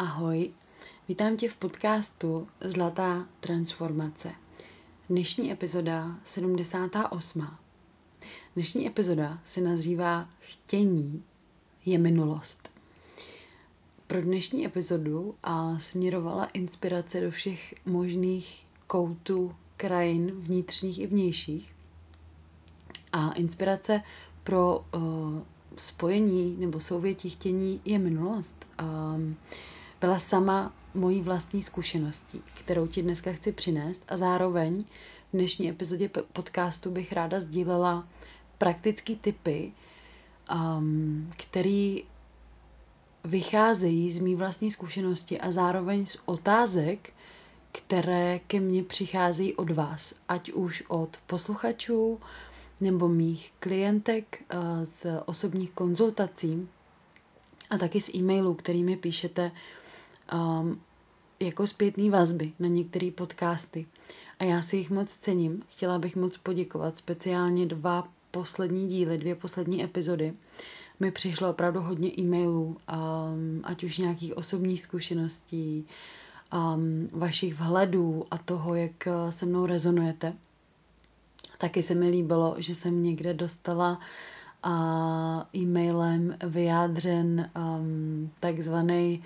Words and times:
Ahoj, 0.00 0.50
vítám 1.08 1.36
tě 1.36 1.48
v 1.48 1.56
podcastu 1.56 2.48
Zlatá 2.60 3.26
transformace. 3.40 4.32
Dnešní 5.08 5.52
epizoda 5.52 6.18
78. 6.24 7.48
Dnešní 8.54 8.86
epizoda 8.86 9.38
se 9.44 9.60
nazývá 9.60 10.28
Chtění 10.40 11.22
je 11.86 11.98
minulost. 11.98 12.70
Pro 14.06 14.22
dnešní 14.22 14.66
epizodu 14.66 15.34
a 15.42 15.78
směrovala 15.78 16.44
inspirace 16.44 17.20
do 17.20 17.30
všech 17.30 17.74
možných 17.86 18.66
koutů 18.86 19.54
krajin 19.76 20.30
vnitřních 20.30 20.98
i 20.98 21.06
vnějších. 21.06 21.74
A 23.12 23.32
inspirace 23.32 24.02
pro 24.44 24.78
uh, 24.94 25.02
spojení 25.76 26.56
nebo 26.58 26.80
souvětí 26.80 27.30
chtění 27.30 27.80
je 27.84 27.98
minulost. 27.98 28.66
Um, 28.82 29.36
byla 30.00 30.18
sama 30.18 30.72
mojí 30.94 31.20
vlastní 31.22 31.62
zkušeností, 31.62 32.42
kterou 32.54 32.86
ti 32.86 33.02
dneska 33.02 33.32
chci 33.32 33.52
přinést. 33.52 34.02
A 34.08 34.16
zároveň 34.16 34.84
v 34.84 35.32
dnešní 35.32 35.68
epizodě 35.68 36.10
podcastu 36.32 36.90
bych 36.90 37.12
ráda 37.12 37.40
sdílela 37.40 38.08
praktické 38.58 39.16
typy, 39.16 39.72
um, 40.54 41.30
který 41.36 42.04
vycházejí 43.24 44.10
z 44.10 44.20
mý 44.20 44.34
vlastní 44.34 44.70
zkušenosti 44.70 45.40
a 45.40 45.52
zároveň 45.52 46.06
z 46.06 46.16
otázek, 46.24 47.12
které 47.72 48.38
ke 48.38 48.60
mně 48.60 48.82
přicházejí 48.82 49.54
od 49.54 49.70
vás, 49.70 50.14
ať 50.28 50.52
už 50.52 50.82
od 50.88 51.16
posluchačů 51.26 52.20
nebo 52.80 53.08
mých 53.08 53.52
klientek 53.60 54.42
uh, 54.54 54.60
z 54.84 55.06
osobních 55.26 55.70
konzultací 55.70 56.68
a 57.70 57.78
taky 57.78 58.00
z 58.00 58.14
e-mailů, 58.14 58.54
kterými 58.54 58.96
píšete 58.96 59.52
um, 60.34 60.80
jako 61.40 61.66
zpětný 61.66 62.10
vazby 62.10 62.52
na 62.58 62.68
některé 62.68 63.10
podcasty. 63.10 63.86
A 64.38 64.44
já 64.44 64.62
si 64.62 64.76
jich 64.76 64.90
moc 64.90 65.16
cením. 65.16 65.62
Chtěla 65.68 65.98
bych 65.98 66.16
moc 66.16 66.36
poděkovat. 66.36 66.96
Speciálně 66.96 67.66
dva 67.66 68.08
poslední 68.30 68.88
díly, 68.88 69.18
dvě 69.18 69.34
poslední 69.34 69.84
epizody 69.84 70.34
mi 71.00 71.10
přišlo 71.10 71.50
opravdu 71.50 71.80
hodně 71.80 72.10
e-mailů, 72.18 72.64
um, 72.64 72.76
ať 73.64 73.84
už 73.84 73.98
nějakých 73.98 74.36
osobních 74.36 74.82
zkušeností, 74.82 75.86
um, 76.52 77.06
vašich 77.12 77.54
vhledů 77.54 78.24
a 78.30 78.38
toho, 78.38 78.74
jak 78.74 78.92
uh, 79.06 79.30
se 79.30 79.46
mnou 79.46 79.66
rezonujete. 79.66 80.32
Taky 81.58 81.82
se 81.82 81.94
mi 81.94 82.10
líbilo, 82.10 82.54
že 82.58 82.74
jsem 82.74 83.02
někde 83.02 83.34
dostala 83.34 84.00
uh, 84.66 85.62
e-mailem 85.62 86.36
vyjádřen 86.46 87.50
um, 87.56 88.30
takzvaný 88.40 89.22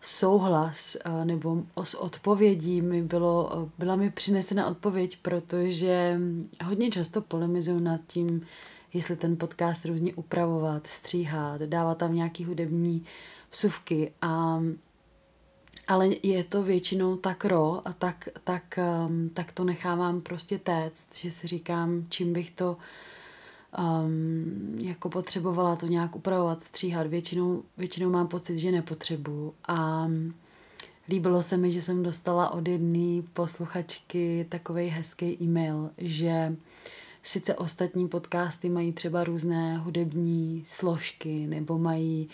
souhlas 0.00 0.96
nebo 1.24 1.62
s 1.84 1.94
odpovědí 1.94 2.80
mi 2.82 3.02
bylo, 3.02 3.68
byla 3.78 3.96
mi 3.96 4.10
přinesena 4.10 4.66
odpověď, 4.66 5.18
protože 5.22 6.20
hodně 6.64 6.90
často 6.90 7.20
polemizuju 7.20 7.78
nad 7.78 8.00
tím, 8.06 8.46
jestli 8.94 9.16
ten 9.16 9.36
podcast 9.36 9.84
různě 9.84 10.14
upravovat, 10.14 10.86
stříhat, 10.86 11.60
dávat 11.60 11.98
tam 11.98 12.14
nějaký 12.14 12.44
hudební 12.44 13.04
vsuvky 13.50 14.12
a 14.22 14.60
ale 15.88 16.08
je 16.22 16.44
to 16.44 16.62
většinou 16.62 17.16
tak 17.16 17.44
ro 17.44 17.80
a 17.84 17.92
tak, 17.92 18.28
tak, 18.44 18.78
tak 19.32 19.52
to 19.52 19.64
nechávám 19.64 20.20
prostě 20.20 20.58
téct, 20.58 21.16
že 21.16 21.30
si 21.30 21.46
říkám, 21.46 22.06
čím 22.08 22.32
bych 22.32 22.50
to 22.50 22.76
um, 23.78 24.78
jako 24.78 25.08
potřebovala 25.08 25.76
to 25.76 25.86
nějak 25.86 26.16
upravovat, 26.16 26.62
stříhat. 26.62 27.06
Většinou, 27.06 27.62
většinou 27.76 28.10
mám 28.10 28.28
pocit, 28.28 28.58
že 28.58 28.72
nepotřebuju. 28.72 29.54
A 29.68 30.08
líbilo 31.08 31.42
se 31.42 31.56
mi, 31.56 31.72
že 31.72 31.82
jsem 31.82 32.02
dostala 32.02 32.50
od 32.50 32.68
jedné 32.68 33.22
posluchačky 33.32 34.46
takový 34.48 34.86
hezký 34.86 35.42
e-mail, 35.42 35.90
že 35.98 36.56
sice 37.22 37.54
ostatní 37.54 38.08
podcasty 38.08 38.68
mají 38.68 38.92
třeba 38.92 39.24
různé 39.24 39.78
hudební 39.78 40.62
složky 40.66 41.46
nebo 41.46 41.78
mají 41.78 42.28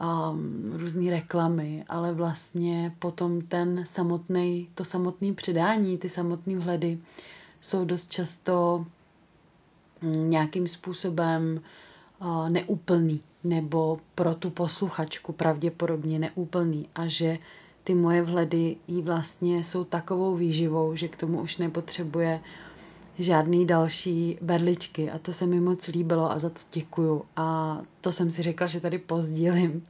um, 0.00 0.72
různé 0.72 1.10
reklamy, 1.10 1.84
ale 1.88 2.12
vlastně 2.12 2.96
potom 2.98 3.40
ten 3.40 3.84
samotný, 3.86 4.68
to 4.74 4.84
samotné 4.84 5.32
předání, 5.32 5.98
ty 5.98 6.08
samotné 6.08 6.56
vhledy 6.56 6.98
jsou 7.60 7.84
dost 7.84 8.10
často 8.12 8.86
nějakým 10.02 10.68
způsobem 10.68 11.60
neúplný 12.48 13.20
nebo 13.44 14.00
pro 14.14 14.34
tu 14.34 14.50
posluchačku 14.50 15.32
pravděpodobně 15.32 16.18
neúplný 16.18 16.88
a 16.94 17.06
že 17.06 17.38
ty 17.84 17.94
moje 17.94 18.22
vhledy 18.22 18.76
jí 18.88 19.02
vlastně 19.02 19.64
jsou 19.64 19.84
takovou 19.84 20.36
výživou, 20.36 20.96
že 20.96 21.08
k 21.08 21.16
tomu 21.16 21.40
už 21.40 21.56
nepotřebuje 21.56 22.40
žádný 23.18 23.66
další 23.66 24.38
berličky. 24.40 25.10
A 25.10 25.18
to 25.18 25.32
se 25.32 25.46
mi 25.46 25.60
moc 25.60 25.86
líbilo 25.88 26.32
a 26.32 26.38
za 26.38 26.50
to 26.50 26.60
děkuju. 26.72 27.22
A 27.36 27.78
to 28.00 28.12
jsem 28.12 28.30
si 28.30 28.42
řekla, 28.42 28.66
že 28.66 28.80
tady 28.80 28.98
pozdílím. 28.98 29.86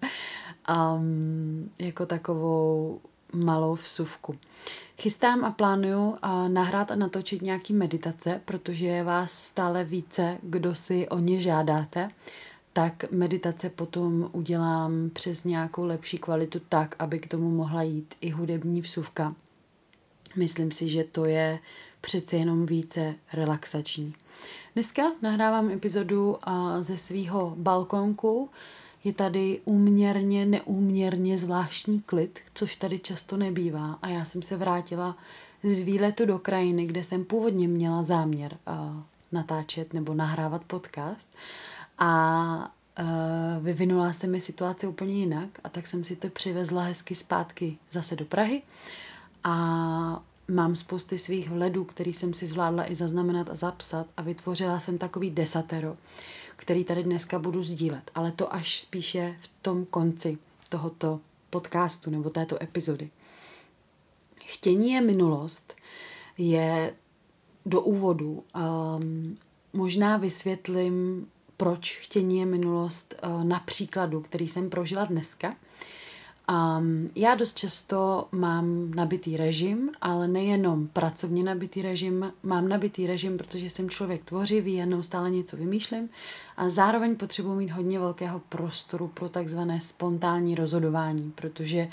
Um, 0.70 1.70
jako 1.78 2.06
takovou 2.06 3.00
malou 3.35 3.75
vsuvku. 3.75 4.37
Chystám 4.99 5.45
a 5.45 5.51
plánuju 5.51 6.17
nahrát 6.49 6.91
a 6.91 6.97
natočit 6.97 7.43
nějaký 7.43 7.73
meditace, 7.73 8.41
protože 8.45 8.87
je 8.87 9.05
vás 9.05 9.33
stále 9.33 9.85
více, 9.85 10.39
kdo 10.43 10.75
si 10.75 11.09
o 11.09 11.19
ně 11.19 11.41
žádáte, 11.41 12.11
tak 12.73 13.11
meditace 13.11 13.71
potom 13.71 14.29
udělám 14.33 15.11
přes 15.13 15.45
nějakou 15.45 15.85
lepší 15.85 16.19
kvalitu 16.19 16.61
tak, 16.69 16.97
aby 16.99 17.19
k 17.19 17.29
tomu 17.29 17.51
mohla 17.51 17.83
jít 17.83 18.15
i 18.21 18.31
hudební 18.31 18.81
vsuvka. 18.81 19.35
Myslím 20.37 20.71
si, 20.71 20.89
že 20.89 21.05
to 21.05 21.25
je 21.25 21.59
přece 22.01 22.37
jenom 22.37 22.67
více 22.67 23.15
relaxační. 23.33 24.15
Dneska 24.75 25.03
nahrávám 25.23 25.71
epizodu 25.71 26.37
ze 26.81 26.97
svého 26.97 27.55
balkonku, 27.57 28.51
je 29.05 29.15
tady 29.15 29.61
úměrně, 29.65 30.47
neúměrně 30.47 31.38
zvláštní 31.38 32.00
klid, 32.00 32.41
což 32.55 32.77
tady 32.77 32.99
často 32.99 33.37
nebývá. 33.37 33.99
A 34.03 34.09
já 34.09 34.25
jsem 34.25 34.43
se 34.43 34.56
vrátila 34.56 35.16
z 35.62 35.81
výletu 35.81 36.27
do 36.27 36.38
krajiny, 36.38 36.87
kde 36.87 37.05
jsem 37.05 37.25
původně 37.25 37.69
měla 37.69 38.03
záměr 38.03 38.56
uh, 38.69 39.03
natáčet 39.33 39.94
nebo 39.94 40.15
nahrávat 40.15 40.65
podcast. 40.65 41.28
A 41.99 42.72
uh, 43.00 43.65
vyvinula 43.65 44.12
se 44.12 44.27
mi 44.27 44.41
situace 44.41 44.87
úplně 44.87 45.15
jinak 45.15 45.49
a 45.65 45.69
tak 45.69 45.87
jsem 45.87 46.05
si 46.05 46.17
to 46.17 46.28
přivezla 46.28 46.82
hezky 46.82 47.15
zpátky 47.15 47.78
zase 47.91 48.17
do 48.17 48.25
Prahy. 48.25 48.62
A 49.44 50.22
mám 50.50 50.75
spousty 50.75 51.19
svých 51.19 51.50
vledů, 51.50 51.84
který 51.84 52.12
jsem 52.12 52.34
si 52.34 52.47
zvládla 52.47 52.91
i 52.91 52.94
zaznamenat 52.94 53.49
a 53.50 53.55
zapsat 53.55 54.06
a 54.17 54.22
vytvořila 54.22 54.81
jsem 54.81 54.99
takový 54.99 55.31
desatero, 55.31 55.97
který 56.60 56.84
tady 56.84 57.03
dneska 57.03 57.38
budu 57.38 57.62
sdílet, 57.62 58.10
ale 58.15 58.32
to 58.32 58.54
až 58.54 58.81
spíše 58.81 59.37
v 59.41 59.50
tom 59.62 59.84
konci 59.87 60.38
tohoto 60.69 61.21
podcastu 61.50 62.10
nebo 62.10 62.31
této 62.31 62.62
epizody. 62.62 63.10
Chtění 64.44 64.93
je 64.93 65.00
minulost, 65.00 65.75
je 66.38 66.94
do 67.66 67.81
úvodu. 67.81 68.44
Um, 68.54 69.37
možná 69.72 70.16
vysvětlím, 70.16 71.26
proč 71.56 71.97
chtění 71.97 72.38
je 72.38 72.47
minulost 72.47 73.15
uh, 73.25 73.44
na 73.44 73.60
příkladu, 73.60 74.20
který 74.20 74.49
jsem 74.49 74.70
prožila 74.70 75.04
dneska. 75.04 75.56
Um, 76.49 77.06
já 77.17 77.34
dost 77.34 77.59
často 77.59 78.28
mám 78.33 78.91
nabitý 78.91 79.37
režim, 79.37 79.91
ale 80.01 80.28
nejenom 80.28 80.89
pracovně 80.89 81.43
nabitý 81.45 81.83
režim, 81.83 82.33
mám 82.43 82.69
nabitý 82.69 83.06
režim, 83.06 83.39
protože 83.39 83.71
jsem 83.71 83.91
člověk 83.91 84.25
tvořivý, 84.25 84.75
já 84.75 84.87
neustále 84.87 85.31
něco 85.31 85.56
vymýšlím. 85.56 86.09
A 86.56 86.69
zároveň 86.69 87.17
potřebuji 87.17 87.55
mít 87.55 87.71
hodně 87.71 87.99
velkého 87.99 88.39
prostoru 88.39 89.09
pro 89.09 89.29
takzvané 89.29 89.81
spontánní 89.81 90.55
rozhodování, 90.55 91.33
protože 91.34 91.89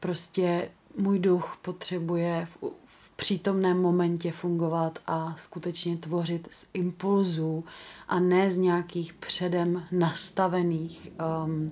prostě 0.00 0.70
můj 0.96 1.18
duch 1.18 1.58
potřebuje 1.62 2.48
v, 2.50 2.72
přítomném 3.20 3.82
momentě 3.82 4.32
fungovat 4.32 4.98
a 5.06 5.34
skutečně 5.36 5.96
tvořit 5.96 6.48
z 6.50 6.66
impulzů 6.74 7.64
a 8.08 8.20
ne 8.20 8.50
z 8.50 8.56
nějakých 8.56 9.12
předem 9.12 9.82
nastavených 9.92 11.12
um, 11.44 11.70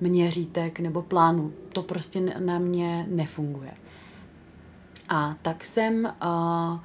měřítek 0.00 0.80
nebo 0.80 1.02
plánů. 1.02 1.52
To 1.72 1.82
prostě 1.82 2.20
na 2.20 2.58
mě 2.58 3.06
nefunguje. 3.10 3.74
A 5.08 5.34
tak 5.42 5.64
jsem 5.64 6.04
uh, 6.04 6.78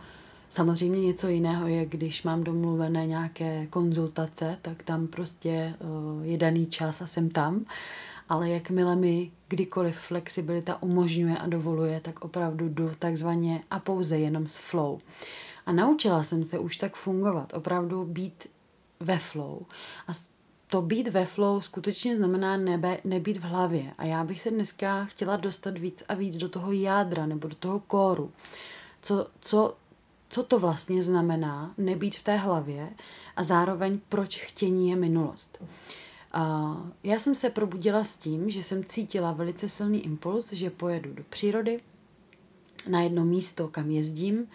Samozřejmě 0.49 1.01
něco 1.01 1.27
jiného 1.27 1.67
je, 1.67 1.85
když 1.85 2.23
mám 2.23 2.43
domluvené 2.43 3.07
nějaké 3.07 3.67
konzultace, 3.67 4.57
tak 4.61 4.83
tam 4.83 5.07
prostě 5.07 5.73
uh, 5.79 6.25
je 6.25 6.37
daný 6.37 6.65
čas 6.65 7.01
a 7.01 7.07
jsem 7.07 7.29
tam 7.29 7.65
ale 8.29 8.49
jakmile 8.49 8.95
mi 8.95 9.31
kdykoliv 9.47 9.97
flexibilita 9.97 10.83
umožňuje 10.83 11.37
a 11.37 11.47
dovoluje, 11.47 11.99
tak 11.99 12.25
opravdu 12.25 12.69
jdu 12.69 12.91
takzvaně 12.99 13.63
a 13.71 13.79
pouze 13.79 14.17
jenom 14.19 14.47
s 14.47 14.57
flow. 14.57 14.99
A 15.65 15.71
naučila 15.71 16.23
jsem 16.23 16.45
se 16.45 16.59
už 16.59 16.77
tak 16.77 16.95
fungovat, 16.95 17.53
opravdu 17.53 18.05
být 18.05 18.47
ve 18.99 19.17
flow. 19.19 19.59
A 20.07 20.11
to 20.67 20.81
být 20.81 21.07
ve 21.07 21.25
flow 21.25 21.61
skutečně 21.61 22.17
znamená 22.17 22.57
nebe, 22.57 22.97
nebýt 23.03 23.37
v 23.37 23.43
hlavě. 23.43 23.93
A 23.97 24.05
já 24.05 24.23
bych 24.23 24.41
se 24.41 24.51
dneska 24.51 25.05
chtěla 25.05 25.37
dostat 25.37 25.77
víc 25.77 26.03
a 26.07 26.13
víc 26.13 26.37
do 26.37 26.49
toho 26.49 26.71
jádra 26.71 27.25
nebo 27.25 27.47
do 27.47 27.55
toho 27.55 27.79
kóru. 27.79 28.31
Co, 29.01 29.27
co, 29.39 29.75
co 30.29 30.43
to 30.43 30.59
vlastně 30.59 31.03
znamená 31.03 31.73
nebýt 31.77 32.15
v 32.15 32.23
té 32.23 32.35
hlavě 32.37 32.89
a 33.35 33.43
zároveň 33.43 33.99
proč 34.09 34.39
chtění 34.43 34.89
je 34.89 34.95
minulost. 34.95 35.63
Já 37.03 37.19
jsem 37.19 37.35
se 37.35 37.49
probudila 37.49 38.03
s 38.03 38.17
tím, 38.17 38.49
že 38.49 38.63
jsem 38.63 38.83
cítila 38.83 39.31
velice 39.31 39.69
silný 39.69 40.05
impuls, 40.05 40.53
že 40.53 40.69
pojedu 40.69 41.13
do 41.13 41.23
přírody, 41.29 41.81
na 42.89 43.01
jedno 43.01 43.25
místo, 43.25 43.67
kam 43.67 43.91
jezdím 43.91 44.47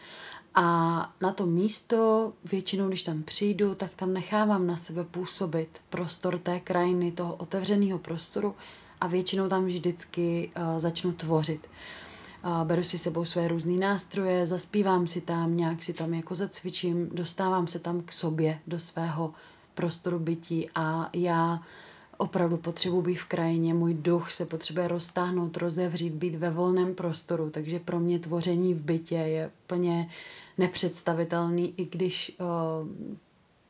a 0.55 1.13
na 1.21 1.33
to 1.33 1.47
místo, 1.47 2.33
většinou, 2.45 2.89
když 2.89 3.03
tam 3.03 3.23
přijdu, 3.23 3.75
tak 3.75 3.95
tam 3.95 4.13
nechávám 4.13 4.67
na 4.67 4.77
sebe 4.77 5.05
působit 5.05 5.81
prostor 5.89 6.39
té 6.39 6.61
krajiny, 6.61 7.13
toho 7.13 7.35
otevřeného 7.35 7.99
prostoru 7.99 8.55
a 9.01 9.07
většinou 9.07 9.49
tam 9.49 9.67
vždycky 9.67 10.51
uh, 10.57 10.79
začnu 10.79 11.13
tvořit. 11.13 11.71
Uh, 12.45 12.65
beru 12.65 12.83
si 12.83 12.99
sebou 12.99 13.25
své 13.25 13.49
různé 13.49 13.73
nástroje, 13.73 14.47
zaspívám 14.47 15.07
si 15.07 15.21
tam, 15.21 15.57
nějak 15.57 15.83
si 15.83 15.93
tam 15.93 16.15
jako 16.15 16.35
zacvičím, 16.35 17.09
dostávám 17.13 17.67
se 17.67 17.79
tam 17.79 18.01
k 18.01 18.13
sobě, 18.13 18.61
do 18.67 18.81
svého 18.81 19.35
prostoru 19.79 20.19
bytí 20.19 20.69
a 20.75 21.11
já 21.13 21.61
opravdu 22.17 22.57
potřebuji 22.57 23.03
být 23.03 23.15
v 23.15 23.25
krajině, 23.25 23.75
můj 23.75 23.95
duch 23.95 24.31
se 24.33 24.47
potřebuje 24.47 24.89
roztáhnout, 24.89 25.57
rozevřít, 25.57 26.15
být 26.15 26.35
ve 26.35 26.51
volném 26.51 26.95
prostoru, 26.95 27.51
takže 27.51 27.79
pro 27.79 28.01
mě 28.01 28.19
tvoření 28.19 28.75
v 28.75 28.83
bytě 28.83 29.15
je 29.15 29.51
úplně 29.65 30.11
nepředstavitelný, 30.59 31.75
i 31.77 31.85
když 31.85 32.37
uh, 32.41 32.89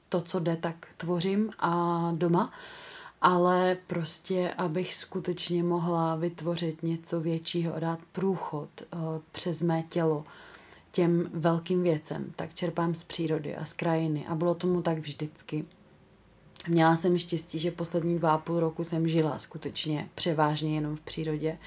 to, 0.08 0.20
co 0.20 0.38
jde, 0.40 0.56
tak 0.56 0.86
tvořím 0.96 1.50
a 1.58 2.12
doma, 2.16 2.52
ale 3.20 3.76
prostě, 3.86 4.50
abych 4.58 4.94
skutečně 4.94 5.62
mohla 5.62 6.16
vytvořit 6.16 6.82
něco 6.82 7.20
většího 7.20 7.80
dát 7.80 7.98
průchod 8.12 8.68
uh, 8.80 9.00
přes 9.32 9.62
mé 9.62 9.82
tělo 9.82 10.24
těm 10.92 11.30
velkým 11.34 11.82
věcem, 11.82 12.32
tak 12.36 12.54
čerpám 12.54 12.94
z 12.94 13.04
přírody 13.04 13.56
a 13.56 13.64
z 13.64 13.72
krajiny 13.72 14.26
a 14.26 14.34
bylo 14.34 14.54
tomu 14.54 14.82
tak 14.82 14.98
vždycky. 14.98 15.64
Měla 16.68 16.96
jsem 16.96 17.18
štěstí, 17.18 17.58
že 17.58 17.70
poslední 17.70 18.18
dva 18.18 18.32
a 18.32 18.38
půl 18.38 18.60
roku 18.60 18.84
jsem 18.84 19.08
žila 19.08 19.38
skutečně 19.38 20.08
převážně 20.14 20.74
jenom 20.74 20.96
v 20.96 21.00
přírodě. 21.00 21.58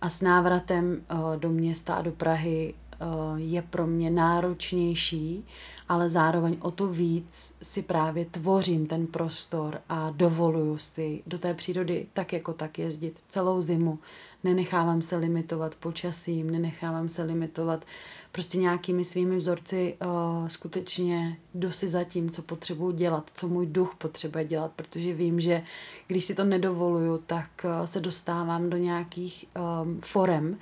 A 0.00 0.08
s 0.10 0.20
návratem 0.20 1.04
uh, 1.10 1.36
do 1.36 1.48
města 1.50 1.94
a 1.94 2.02
do 2.02 2.12
Prahy 2.12 2.74
uh, 2.74 3.38
je 3.40 3.62
pro 3.62 3.86
mě 3.86 4.10
náročnější, 4.10 5.44
ale 5.88 6.10
zároveň 6.10 6.56
o 6.60 6.70
to 6.70 6.86
víc 6.88 7.56
si 7.62 7.82
právě 7.82 8.24
tvořím 8.24 8.86
ten 8.86 9.06
prostor 9.06 9.80
a 9.88 10.10
dovoluju 10.10 10.78
si 10.78 11.22
do 11.26 11.38
té 11.38 11.54
přírody 11.54 12.06
tak 12.12 12.32
jako 12.32 12.52
tak 12.52 12.78
jezdit 12.78 13.20
celou 13.28 13.60
zimu. 13.60 13.98
Nenechávám 14.44 15.02
se 15.02 15.16
limitovat 15.16 15.74
počasím, 15.74 16.50
nenechávám 16.50 17.08
se 17.08 17.22
limitovat 17.22 17.84
prostě 18.32 18.58
nějakými 18.58 19.04
svými 19.04 19.36
vzorci 19.36 19.96
uh, 20.02 20.48
skutečně 20.48 21.36
jdu 21.54 21.70
si 21.72 21.88
za 21.88 22.04
tím, 22.04 22.30
co 22.30 22.42
potřebuji 22.42 22.90
dělat, 22.90 23.30
co 23.34 23.48
můj 23.48 23.66
duch 23.66 23.94
potřebuje 23.94 24.44
dělat, 24.44 24.72
protože 24.76 25.14
vím, 25.14 25.40
že 25.40 25.62
když 26.06 26.24
si 26.24 26.34
to 26.34 26.44
nedovoluju, 26.44 27.18
tak 27.18 27.50
uh, 27.64 27.86
se 27.86 28.00
dostávám 28.00 28.70
do 28.70 28.76
nějakých 28.76 29.44
um, 29.84 30.00
forem, 30.00 30.58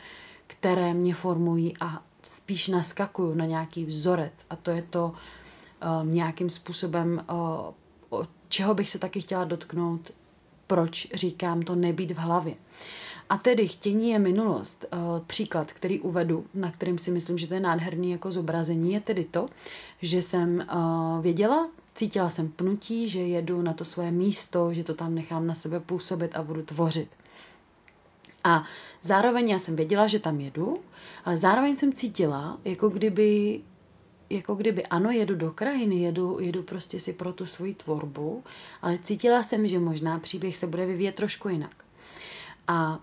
které 0.46 0.94
mě 0.94 1.14
formují 1.14 1.74
a 1.80 2.02
spíš 2.22 2.68
naskakuju 2.68 3.34
na 3.34 3.44
nějaký 3.44 3.84
vzorec 3.84 4.32
a 4.50 4.56
to 4.56 4.70
je 4.70 4.82
to 4.82 5.12
um, 6.02 6.14
nějakým 6.14 6.50
způsobem, 6.50 7.24
uh, 7.30 8.24
čeho 8.48 8.74
bych 8.74 8.90
se 8.90 8.98
taky 8.98 9.20
chtěla 9.20 9.44
dotknout, 9.44 10.10
proč 10.66 11.08
říkám 11.14 11.62
to 11.62 11.74
nebýt 11.74 12.10
v 12.10 12.18
hlavě. 12.18 12.54
A 13.30 13.36
tedy 13.36 13.68
chtění 13.68 14.10
je 14.10 14.18
minulost. 14.18 14.84
Eh, 14.92 14.96
příklad, 15.26 15.72
který 15.72 16.00
uvedu, 16.00 16.46
na 16.54 16.70
kterým 16.70 16.98
si 16.98 17.10
myslím, 17.10 17.38
že 17.38 17.46
to 17.46 17.54
je 17.54 17.60
nádherný 17.60 18.10
jako 18.10 18.32
zobrazení, 18.32 18.92
je 18.92 19.00
tedy 19.00 19.24
to, 19.24 19.48
že 20.02 20.22
jsem 20.22 20.66
věděla, 21.20 21.68
cítila 21.94 22.30
jsem 22.30 22.48
pnutí, 22.48 23.08
že 23.08 23.20
jedu 23.20 23.62
na 23.62 23.72
to 23.72 23.84
svoje 23.84 24.10
místo, 24.10 24.74
že 24.74 24.84
to 24.84 24.94
tam 24.94 25.14
nechám 25.14 25.46
na 25.46 25.54
sebe 25.54 25.80
působit 25.80 26.36
a 26.36 26.42
budu 26.42 26.62
tvořit. 26.62 27.08
A 28.44 28.64
zároveň 29.02 29.48
já 29.48 29.58
jsem 29.58 29.76
věděla, 29.76 30.06
že 30.06 30.18
tam 30.18 30.40
jedu, 30.40 30.80
ale 31.24 31.36
zároveň 31.36 31.76
jsem 31.76 31.92
cítila, 31.92 32.58
jako 32.64 32.88
kdyby 32.88 33.60
jako 34.30 34.54
kdyby 34.54 34.86
ano, 34.86 35.10
jedu 35.10 35.34
do 35.34 35.50
krajiny, 35.50 35.96
jedu, 35.96 36.38
jedu 36.40 36.62
prostě 36.62 37.00
si 37.00 37.12
pro 37.12 37.32
tu 37.32 37.46
svoji 37.46 37.74
tvorbu, 37.74 38.44
ale 38.82 38.98
cítila 39.02 39.42
jsem, 39.42 39.68
že 39.68 39.78
možná 39.78 40.18
příběh 40.18 40.56
se 40.56 40.66
bude 40.66 40.86
vyvíjet 40.86 41.14
trošku 41.14 41.48
jinak. 41.48 41.84
A 42.68 42.98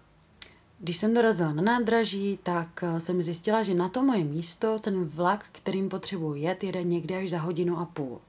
když 0.80 0.98
jsem 0.98 1.14
dorazila 1.14 1.54
na 1.54 1.62
nádraží, 1.62 2.40
tak 2.44 2.84
eh, 2.84 3.00
jsem 3.00 3.24
zjistila, 3.24 3.64
že 3.64 3.74
na 3.74 3.90
to 3.90 4.04
moje 4.04 4.24
místo 4.24 4.80
ten 4.80 5.06
vlak, 5.06 5.46
kterým 5.52 5.90
potřebuji 5.90 6.36
jet, 6.36 6.64
jede 6.64 6.84
někdy 6.84 7.16
až 7.16 7.30
za 7.30 7.40
hodinu 7.40 7.78
a 7.78 7.86
půl. 7.86 8.22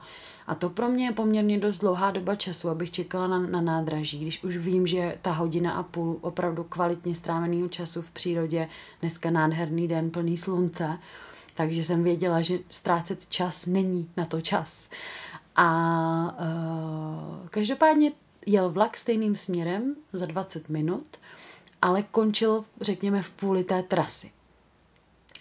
A 0.48 0.54
to 0.54 0.70
pro 0.70 0.88
mě 0.88 1.04
je 1.04 1.12
poměrně 1.12 1.58
dost 1.58 1.78
dlouhá 1.78 2.10
doba 2.10 2.34
času, 2.34 2.68
abych 2.68 2.90
čekala 2.90 3.26
na, 3.26 3.38
na 3.38 3.60
nádraží, 3.60 4.18
když 4.18 4.44
už 4.44 4.56
vím, 4.56 4.86
že 4.86 5.18
ta 5.22 5.32
hodina 5.32 5.72
a 5.72 5.82
půl 5.82 6.18
opravdu 6.20 6.64
kvalitně 6.64 7.14
stráveného 7.14 7.68
času 7.68 8.02
v 8.02 8.10
přírodě, 8.10 8.68
dneska 9.00 9.30
nádherný 9.30 9.88
den 9.88 10.10
plný 10.10 10.36
slunce, 10.36 10.98
takže 11.54 11.84
jsem 11.84 12.04
věděla, 12.04 12.40
že 12.40 12.58
ztrácet 12.70 13.26
čas 13.26 13.66
není 13.66 14.10
na 14.16 14.24
to 14.24 14.40
čas. 14.40 14.88
A 15.56 15.68
uh, 17.42 17.48
každopádně 17.48 18.12
jel 18.46 18.70
vlak 18.70 18.96
stejným 18.96 19.36
směrem 19.36 19.94
za 20.12 20.26
20 20.26 20.68
minut 20.68 21.06
ale 21.82 22.02
končil, 22.02 22.64
řekněme, 22.80 23.22
v 23.22 23.30
půli 23.30 23.64
té 23.64 23.82
trasy. 23.82 24.32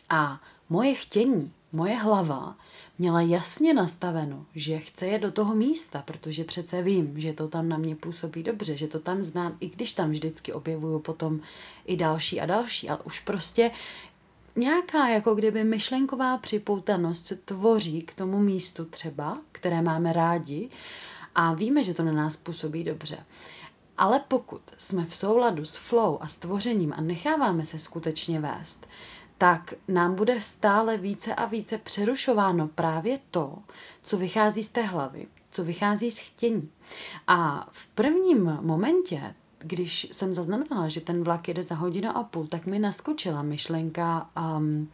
A 0.10 0.42
moje 0.69 0.95
chtění, 0.95 1.53
moje 1.71 1.95
hlava 1.95 2.56
měla 2.99 3.21
jasně 3.21 3.73
nastaveno, 3.73 4.45
že 4.55 4.79
chce 4.79 5.07
je 5.07 5.19
do 5.19 5.31
toho 5.31 5.55
místa, 5.55 6.01
protože 6.05 6.44
přece 6.44 6.81
vím, 6.81 7.19
že 7.19 7.33
to 7.33 7.47
tam 7.47 7.69
na 7.69 7.77
mě 7.77 7.95
působí 7.95 8.44
dobře, 8.44 8.77
že 8.77 8.88
to 8.88 8.99
tam 8.99 9.23
znám, 9.23 9.57
i 9.59 9.69
když 9.69 9.91
tam 9.91 10.11
vždycky 10.11 10.53
objevuju 10.53 10.99
potom 10.99 11.39
i 11.85 11.97
další 11.97 12.41
a 12.41 12.45
další, 12.45 12.89
ale 12.89 12.99
už 13.03 13.19
prostě 13.19 13.71
nějaká 14.55 15.07
jako 15.07 15.35
kdyby 15.35 15.63
myšlenková 15.63 16.38
připoutanost 16.38 17.27
se 17.27 17.35
tvoří 17.35 18.01
k 18.01 18.13
tomu 18.13 18.39
místu 18.39 18.85
třeba, 18.85 19.41
které 19.51 19.81
máme 19.81 20.13
rádi 20.13 20.69
a 21.35 21.53
víme, 21.53 21.83
že 21.83 21.93
to 21.93 22.03
na 22.03 22.11
nás 22.11 22.38
působí 22.38 22.83
dobře. 22.83 23.25
Ale 23.97 24.23
pokud 24.27 24.61
jsme 24.77 25.05
v 25.05 25.15
souladu 25.15 25.65
s 25.65 25.75
flow 25.75 26.17
a 26.21 26.27
stvořením 26.27 26.93
a 26.93 27.01
necháváme 27.01 27.65
se 27.65 27.79
skutečně 27.79 28.39
vést, 28.39 28.88
tak 29.38 29.74
nám 29.88 30.15
bude 30.15 30.41
stále 30.41 30.98
více 30.98 31.36
a 31.36 31.46
více 31.46 31.77
přerušováno 31.77 32.67
právě 32.67 33.20
to, 33.32 33.58
co 34.03 34.17
vychází 34.17 34.63
z 34.63 34.70
té 34.70 34.82
hlavy, 34.82 35.27
co 35.51 35.63
vychází 35.63 36.12
z 36.12 36.20
chtění. 36.20 36.70
A 37.27 37.67
v 37.72 37.86
prvním 37.86 38.58
momentě, 38.62 39.36
když 39.60 40.08
jsem 40.12 40.34
zaznamenala, 40.34 40.89
že 40.89 41.01
ten 41.01 41.24
vlak 41.24 41.48
jede 41.48 41.63
za 41.63 41.75
hodinu 41.75 42.17
a 42.17 42.24
půl, 42.24 42.48
tak 42.48 42.65
mi 42.65 42.79
naskočila 42.79 43.41
myšlenka 43.41 44.29
um, 44.58 44.89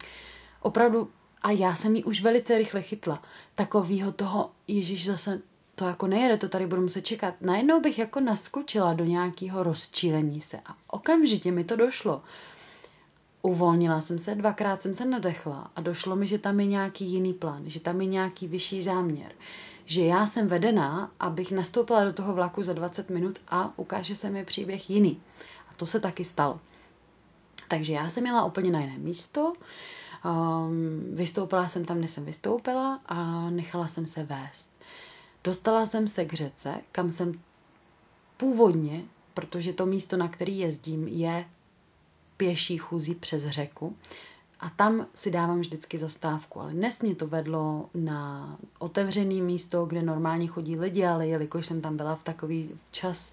opravdu, 0.60 1.10
a 1.42 1.50
já 1.50 1.74
jsem 1.74 1.96
ji 1.96 2.04
už 2.04 2.22
velice 2.22 2.58
rychle 2.58 2.82
chytla, 2.82 3.22
takového 3.54 4.12
toho, 4.12 4.50
Ježíš 4.68 5.06
zase 5.06 5.40
to 5.74 5.84
jako 5.84 6.06
nejede, 6.06 6.36
to 6.36 6.48
tady 6.48 6.66
budu 6.66 6.82
muset 6.82 7.02
čekat. 7.02 7.34
Najednou 7.40 7.80
bych 7.80 7.98
jako 7.98 8.20
naskočila 8.20 8.94
do 8.94 9.04
nějakého 9.04 9.62
rozčílení 9.62 10.40
se 10.40 10.60
a 10.66 10.76
okamžitě 10.86 11.52
mi 11.52 11.64
to 11.64 11.76
došlo. 11.76 12.22
Uvolnila 13.46 14.00
jsem 14.00 14.18
se, 14.18 14.34
dvakrát 14.34 14.82
jsem 14.82 14.94
se 14.94 15.04
nadechla 15.04 15.70
a 15.76 15.80
došlo 15.80 16.16
mi, 16.16 16.26
že 16.26 16.38
tam 16.38 16.60
je 16.60 16.66
nějaký 16.66 17.04
jiný 17.04 17.32
plán, 17.32 17.62
že 17.66 17.80
tam 17.80 18.00
je 18.00 18.06
nějaký 18.06 18.48
vyšší 18.48 18.82
záměr. 18.82 19.32
Že 19.84 20.04
já 20.04 20.26
jsem 20.26 20.46
vedená, 20.46 21.10
abych 21.20 21.52
nastoupila 21.52 22.04
do 22.04 22.12
toho 22.12 22.34
vlaku 22.34 22.62
za 22.62 22.72
20 22.72 23.10
minut 23.10 23.38
a 23.48 23.72
ukáže 23.76 24.16
se 24.16 24.30
mi 24.30 24.44
příběh 24.44 24.90
jiný. 24.90 25.20
A 25.70 25.74
to 25.76 25.86
se 25.86 26.00
taky 26.00 26.24
stalo. 26.24 26.60
Takže 27.68 27.92
já 27.92 28.08
jsem 28.08 28.22
měla 28.22 28.44
úplně 28.44 28.70
na 28.70 28.80
jiné 28.80 28.98
místo, 28.98 29.52
um, 30.24 31.14
vystoupila 31.16 31.68
jsem 31.68 31.84
tam, 31.84 31.98
kde 31.98 32.08
jsem 32.08 32.24
vystoupila 32.24 33.00
a 33.06 33.50
nechala 33.50 33.88
jsem 33.88 34.06
se 34.06 34.24
vést. 34.24 34.70
Dostala 35.44 35.86
jsem 35.86 36.08
se 36.08 36.24
k 36.24 36.32
řece, 36.32 36.74
kam 36.92 37.12
jsem 37.12 37.40
původně, 38.36 39.04
protože 39.34 39.72
to 39.72 39.86
místo, 39.86 40.16
na 40.16 40.28
který 40.28 40.58
jezdím, 40.58 41.08
je 41.08 41.44
pěší 42.36 42.78
chůzí 42.78 43.14
přes 43.14 43.46
řeku, 43.46 43.96
a 44.60 44.70
tam 44.70 45.06
si 45.14 45.30
dávám 45.30 45.60
vždycky 45.60 45.98
zastávku. 45.98 46.60
Ale 46.60 46.72
dnes 46.72 47.02
mě 47.02 47.14
to 47.14 47.26
vedlo 47.26 47.90
na 47.94 48.56
otevřené 48.78 49.34
místo, 49.34 49.86
kde 49.86 50.02
normálně 50.02 50.46
chodí 50.46 50.76
lidi, 50.76 51.04
ale 51.04 51.26
jelikož 51.26 51.66
jsem 51.66 51.80
tam 51.80 51.96
byla 51.96 52.16
v 52.16 52.22
takový 52.22 52.70
čas 52.90 53.32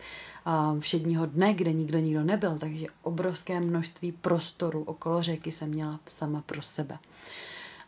všedního 0.79 1.25
dne, 1.25 1.53
kde 1.53 1.73
nikdo 1.73 1.99
nikdo 1.99 2.23
nebyl, 2.23 2.59
takže 2.59 2.87
obrovské 3.01 3.59
množství 3.59 4.11
prostoru 4.11 4.83
okolo 4.83 5.23
řeky 5.23 5.51
jsem 5.51 5.69
měla 5.69 5.99
sama 6.07 6.41
pro 6.41 6.61
sebe. 6.61 6.97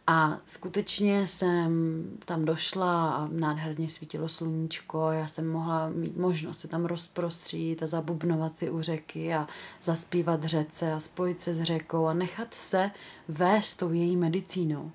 A 0.08 0.38
skutečně 0.46 1.28
jsem 1.28 2.04
tam 2.26 2.46
došla 2.46 3.12
a 3.12 3.28
nádherně 3.28 3.90
svítilo 3.90 4.30
sluníčko. 4.30 5.12
Já 5.12 5.28
jsem 5.28 5.52
mohla 5.52 5.90
mít 5.90 6.18
možnost 6.18 6.60
se 6.60 6.68
tam 6.68 6.86
rozprostřít 6.86 7.84
a 7.84 7.88
zabubnovat 7.88 8.58
si 8.58 8.70
u 8.70 8.82
řeky 8.82 9.34
a 9.34 9.48
zaspívat 9.82 10.44
řece 10.44 10.94
a 10.94 11.00
spojit 11.00 11.42
se 11.42 11.56
s 11.56 11.64
řekou 11.64 12.06
a 12.06 12.14
nechat 12.14 12.54
se 12.54 12.92
vést 13.28 13.74
tou 13.74 13.92
její 13.92 14.16
medicínou. 14.16 14.92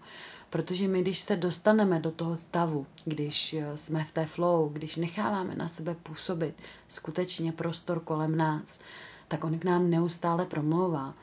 Protože 0.51 0.89
my, 0.89 1.03
když 1.03 1.21
se 1.21 1.37
dostaneme 1.37 2.01
do 2.01 2.11
toho 2.11 2.37
stavu, 2.37 2.87
když 3.05 3.55
eh, 3.55 3.77
jsme 3.77 4.05
v 4.05 4.13
té 4.13 4.27
flow, 4.27 4.69
když 4.69 4.97
necháváme 4.97 5.55
na 5.55 5.69
sebe 5.69 5.95
působit 6.03 6.55
skutečně 6.89 7.53
prostor 7.53 8.01
kolem 8.01 8.37
nás, 8.37 8.79
tak 9.29 9.45
on 9.45 9.59
k 9.59 9.65
nám 9.65 9.91
neustále 9.91 10.47
promlouvá. 10.47 11.15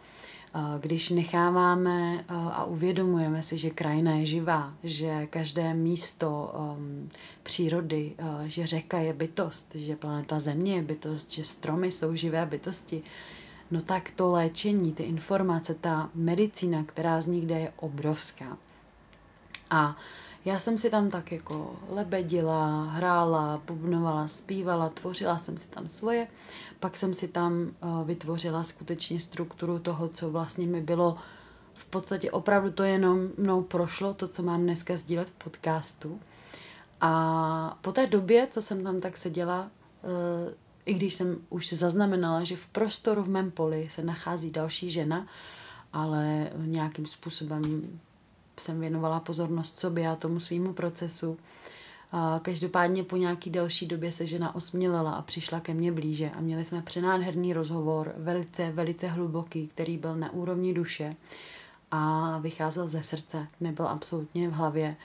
Když 0.80 1.10
necháváme 1.10 2.26
a 2.30 2.64
uvědomujeme 2.66 3.44
si, 3.44 3.58
že 3.58 3.70
krajina 3.70 4.16
je 4.16 4.26
živá, 4.26 4.74
že 4.84 5.28
každé 5.28 5.74
místo 5.74 6.54
um, 6.78 7.10
přírody, 7.44 8.14
uh, 8.20 8.44
že 8.46 8.68
řeka 8.68 8.98
je 8.98 9.14
bytost, 9.14 9.76
že 9.76 9.96
planeta 9.96 10.40
Země 10.40 10.76
je 10.76 10.82
bytost, 10.82 11.32
že 11.32 11.44
stromy 11.44 11.92
jsou 11.92 12.16
živé 12.16 12.46
bytosti, 12.46 13.04
no 13.72 13.82
tak 13.82 14.12
to 14.12 14.32
léčení, 14.32 14.94
ty 14.94 15.04
informace, 15.04 15.74
ta 15.74 16.10
medicína, 16.16 16.84
která 16.84 17.22
z 17.22 17.28
nich 17.28 17.46
jde, 17.46 17.60
je 17.60 17.74
obrovská. 17.78 18.58
A 19.70 19.98
já 20.46 20.60
jsem 20.60 20.78
si 20.78 20.90
tam 20.90 21.10
tak 21.10 21.32
jako 21.32 21.76
lebedila, 21.90 22.84
hrála, 22.84 23.62
bubnovala, 23.68 24.28
zpívala, 24.28 24.90
tvořila 24.90 25.38
jsem 25.38 25.58
si 25.58 25.68
tam 25.68 25.90
svoje. 25.90 26.28
Pak 26.86 26.98
jsem 26.98 27.14
si 27.14 27.28
tam 27.28 27.54
uh, 27.84 28.08
vytvořila 28.08 28.64
skutečně 28.64 29.20
strukturu 29.20 29.80
toho, 29.80 30.08
co 30.08 30.30
vlastně 30.32 30.68
mi 30.68 30.82
bylo 30.82 31.18
v 31.74 31.86
podstatě 31.86 32.32
opravdu 32.32 32.72
to 32.72 32.84
jenom 32.84 33.30
mnou 33.38 33.64
prošlo, 33.64 34.14
to, 34.14 34.28
co 34.28 34.44
mám 34.44 34.62
dneska 34.62 34.98
sdílet 34.98 35.30
v 35.30 35.36
podcastu. 35.36 36.20
A 37.02 37.78
po 37.82 37.92
té 37.92 38.08
době, 38.08 38.48
co 38.52 38.62
jsem 38.62 38.84
tam 38.84 39.00
tak 39.02 39.18
seděla, 39.18 39.62
uh, 40.04 40.54
i 40.86 40.94
když 40.94 41.14
jsem 41.14 41.38
už 41.50 41.74
zaznamenala, 41.74 42.44
že 42.44 42.56
v 42.58 42.68
prostoru 42.68 43.24
v 43.24 43.30
mém 43.30 43.52
poli 43.52 43.88
se 43.90 44.04
nachází 44.04 44.52
další 44.52 44.92
žena, 44.92 45.28
ale 45.94 46.50
nějakým 46.56 47.06
způsobem 47.06 47.62
jsem 48.60 48.80
věnovala 48.80 49.20
pozornost 49.20 49.80
sobě 49.80 50.08
a 50.08 50.16
tomu 50.16 50.40
svýmu 50.40 50.74
procesu. 50.74 51.38
Každopádně 52.42 53.04
po 53.04 53.18
nějaký 53.18 53.50
delší 53.50 53.86
době 53.86 54.12
se 54.12 54.26
žena 54.26 54.56
osmělela 54.56 55.12
a 55.12 55.22
přišla 55.22 55.60
ke 55.60 55.74
mně 55.74 55.92
blíže 55.92 56.30
a 56.30 56.42
měli 56.42 56.66
jsme 56.66 56.82
přenádherný 56.82 57.54
rozhovor, 57.54 58.14
velice, 58.18 58.72
velice 58.72 59.08
hluboký, 59.08 59.68
který 59.68 59.98
byl 59.98 60.16
na 60.16 60.34
úrovni 60.34 60.74
duše 60.74 61.16
a 61.92 62.38
vycházel 62.38 62.88
ze 62.88 63.04
srdce, 63.04 63.48
nebyl 63.60 63.88
absolutně 63.88 64.50
v 64.50 64.54
hlavě. 64.54 64.96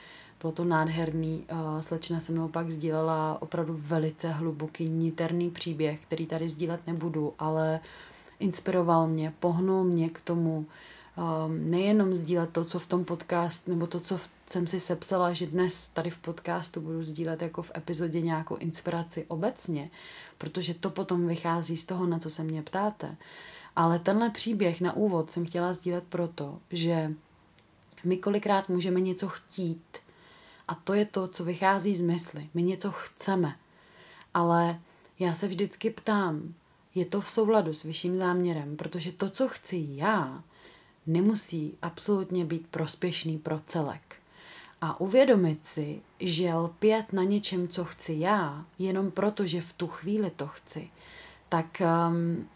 Bylo 0.41 0.53
to 0.53 0.63
nádherný. 0.63 1.45
Slečna 1.81 2.19
se 2.19 2.31
mnou 2.31 2.47
pak 2.47 2.71
sdílela 2.71 3.41
opravdu 3.41 3.79
velice 3.81 4.29
hluboký, 4.29 4.89
niterný 4.89 5.49
příběh, 5.49 5.99
který 5.99 6.25
tady 6.25 6.49
sdílet 6.49 6.87
nebudu, 6.87 7.33
ale 7.39 7.79
inspiroval 8.39 9.07
mě, 9.07 9.33
pohnul 9.39 9.83
mě 9.83 10.09
k 10.09 10.21
tomu, 10.21 10.65
nejenom 11.47 12.15
sdílet 12.15 12.49
to, 12.49 12.65
co 12.65 12.79
v 12.79 12.85
tom 12.85 13.05
podcastu, 13.05 13.71
nebo 13.71 13.87
to, 13.87 13.99
co 13.99 14.19
jsem 14.47 14.67
si 14.67 14.79
sepsala, 14.79 15.33
že 15.33 15.47
dnes 15.47 15.89
tady 15.89 16.09
v 16.09 16.17
podcastu 16.17 16.81
budu 16.81 17.03
sdílet 17.03 17.41
jako 17.41 17.61
v 17.61 17.71
epizodě 17.77 18.21
nějakou 18.21 18.55
inspiraci 18.55 19.25
obecně, 19.27 19.89
protože 20.37 20.73
to 20.73 20.89
potom 20.89 21.27
vychází 21.27 21.77
z 21.77 21.83
toho, 21.83 22.07
na 22.07 22.19
co 22.19 22.29
se 22.29 22.43
mě 22.43 22.61
ptáte. 22.61 23.15
Ale 23.75 23.99
tenhle 23.99 24.29
příběh 24.29 24.81
na 24.81 24.95
úvod 24.95 25.31
jsem 25.31 25.45
chtěla 25.45 25.73
sdílet 25.73 26.03
proto, 26.09 26.59
že 26.69 27.13
my 28.03 28.17
kolikrát 28.17 28.69
můžeme 28.69 29.01
něco 29.01 29.27
chtít 29.27 29.97
a 30.67 30.75
to 30.75 30.93
je 30.93 31.05
to, 31.05 31.27
co 31.27 31.43
vychází 31.43 31.95
z 31.95 32.01
mysli. 32.01 32.49
My 32.53 32.63
něco 32.63 32.91
chceme, 32.91 33.55
ale 34.33 34.79
já 35.19 35.33
se 35.33 35.47
vždycky 35.47 35.89
ptám, 35.89 36.53
je 36.95 37.05
to 37.05 37.21
v 37.21 37.29
souladu 37.29 37.73
s 37.73 37.83
vyšším 37.83 38.19
záměrem, 38.19 38.77
protože 38.77 39.11
to, 39.11 39.29
co 39.29 39.47
chci 39.47 39.85
já, 39.89 40.43
nemusí 41.07 41.77
absolutně 41.81 42.45
být 42.45 42.67
prospěšný 42.67 43.37
pro 43.37 43.59
celek. 43.59 44.15
A 44.81 44.99
uvědomit 44.99 45.65
si, 45.65 46.01
že 46.19 46.53
lpět 46.53 47.13
na 47.13 47.23
něčem, 47.23 47.67
co 47.67 47.85
chci 47.85 48.15
já, 48.19 48.65
jenom 48.79 49.11
proto, 49.11 49.45
že 49.45 49.61
v 49.61 49.73
tu 49.73 49.87
chvíli 49.87 50.29
to 50.29 50.47
chci, 50.47 50.89
tak 51.49 51.81
um, 52.09 52.47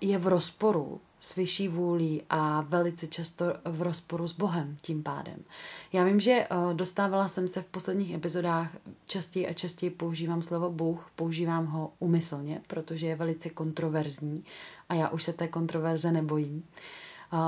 je 0.00 0.18
v 0.18 0.26
rozporu 0.26 1.00
s 1.20 1.36
vyšší 1.36 1.68
vůlí 1.68 2.22
a 2.30 2.60
velice 2.60 3.06
často 3.06 3.44
v 3.64 3.82
rozporu 3.82 4.28
s 4.28 4.32
Bohem 4.32 4.78
tím 4.80 5.02
pádem. 5.02 5.44
Já 5.92 6.04
vím, 6.04 6.20
že 6.20 6.46
uh, 6.50 6.74
dostávala 6.74 7.28
jsem 7.28 7.48
se 7.48 7.62
v 7.62 7.66
posledních 7.66 8.14
epizodách 8.14 8.76
častěji 9.06 9.48
a 9.48 9.52
častěji 9.52 9.90
používám 9.90 10.42
slovo 10.42 10.70
Bůh, 10.70 11.10
používám 11.16 11.66
ho 11.66 11.92
umyslně, 11.98 12.62
protože 12.66 13.06
je 13.06 13.16
velice 13.16 13.50
kontroverzní 13.50 14.44
a 14.88 14.94
já 14.94 15.08
už 15.08 15.22
se 15.22 15.32
té 15.32 15.48
kontroverze 15.48 16.12
nebojím. 16.12 16.56
Uh, 16.56 16.62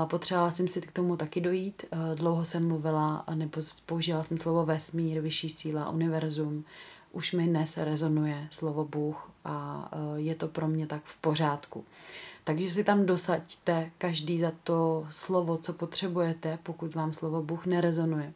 Potřebovala 0.09 0.51
jsem 0.51 0.67
si 0.67 0.81
k 0.81 0.91
tomu 0.91 1.17
taky 1.17 1.41
dojít. 1.41 1.85
Dlouho 2.15 2.45
jsem 2.45 2.67
mluvila, 2.67 3.23
nebo 3.35 3.61
použila 3.85 4.23
jsem 4.23 4.37
slovo 4.37 4.65
vesmír, 4.65 5.21
vyšší 5.21 5.49
síla, 5.49 5.89
univerzum. 5.89 6.65
Už 7.11 7.31
mi 7.33 7.47
dnes 7.47 7.77
rezonuje 7.77 8.47
slovo 8.51 8.85
Bůh 8.85 9.31
a 9.45 9.89
je 10.15 10.35
to 10.35 10.47
pro 10.47 10.67
mě 10.67 10.87
tak 10.87 11.01
v 11.03 11.17
pořádku. 11.17 11.85
Takže 12.43 12.71
si 12.71 12.83
tam 12.83 13.05
dosaďte 13.05 13.91
každý 13.97 14.39
za 14.39 14.51
to 14.63 15.07
slovo, 15.09 15.57
co 15.57 15.73
potřebujete, 15.73 16.59
pokud 16.63 16.95
vám 16.95 17.13
slovo 17.13 17.43
Bůh 17.43 17.65
nerezonuje. 17.65 18.33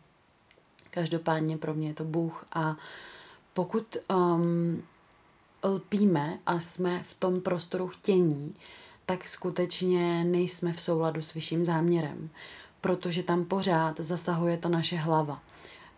Každopádně 0.92 1.58
pro 1.58 1.74
mě 1.74 1.88
je 1.88 1.94
to 1.94 2.04
Bůh 2.04 2.46
a 2.54 2.76
pokud 3.54 3.98
um, 4.16 4.84
lpíme 5.64 6.40
a 6.46 6.60
jsme 6.60 7.04
v 7.04 7.14
tom 7.14 7.42
prostoru 7.42 7.88
chtění, 7.88 8.54
tak 9.06 9.28
skutečně 9.28 10.24
nejsme 10.24 10.74
v 10.74 10.82
souladu 10.82 11.22
s 11.22 11.34
vyšším 11.34 11.66
záměrem, 11.66 12.30
protože 12.82 13.24
tam 13.24 13.46
pořád 13.46 14.00
zasahuje 14.00 14.58
ta 14.58 14.70
naše 14.70 14.96
hlava. 14.98 15.42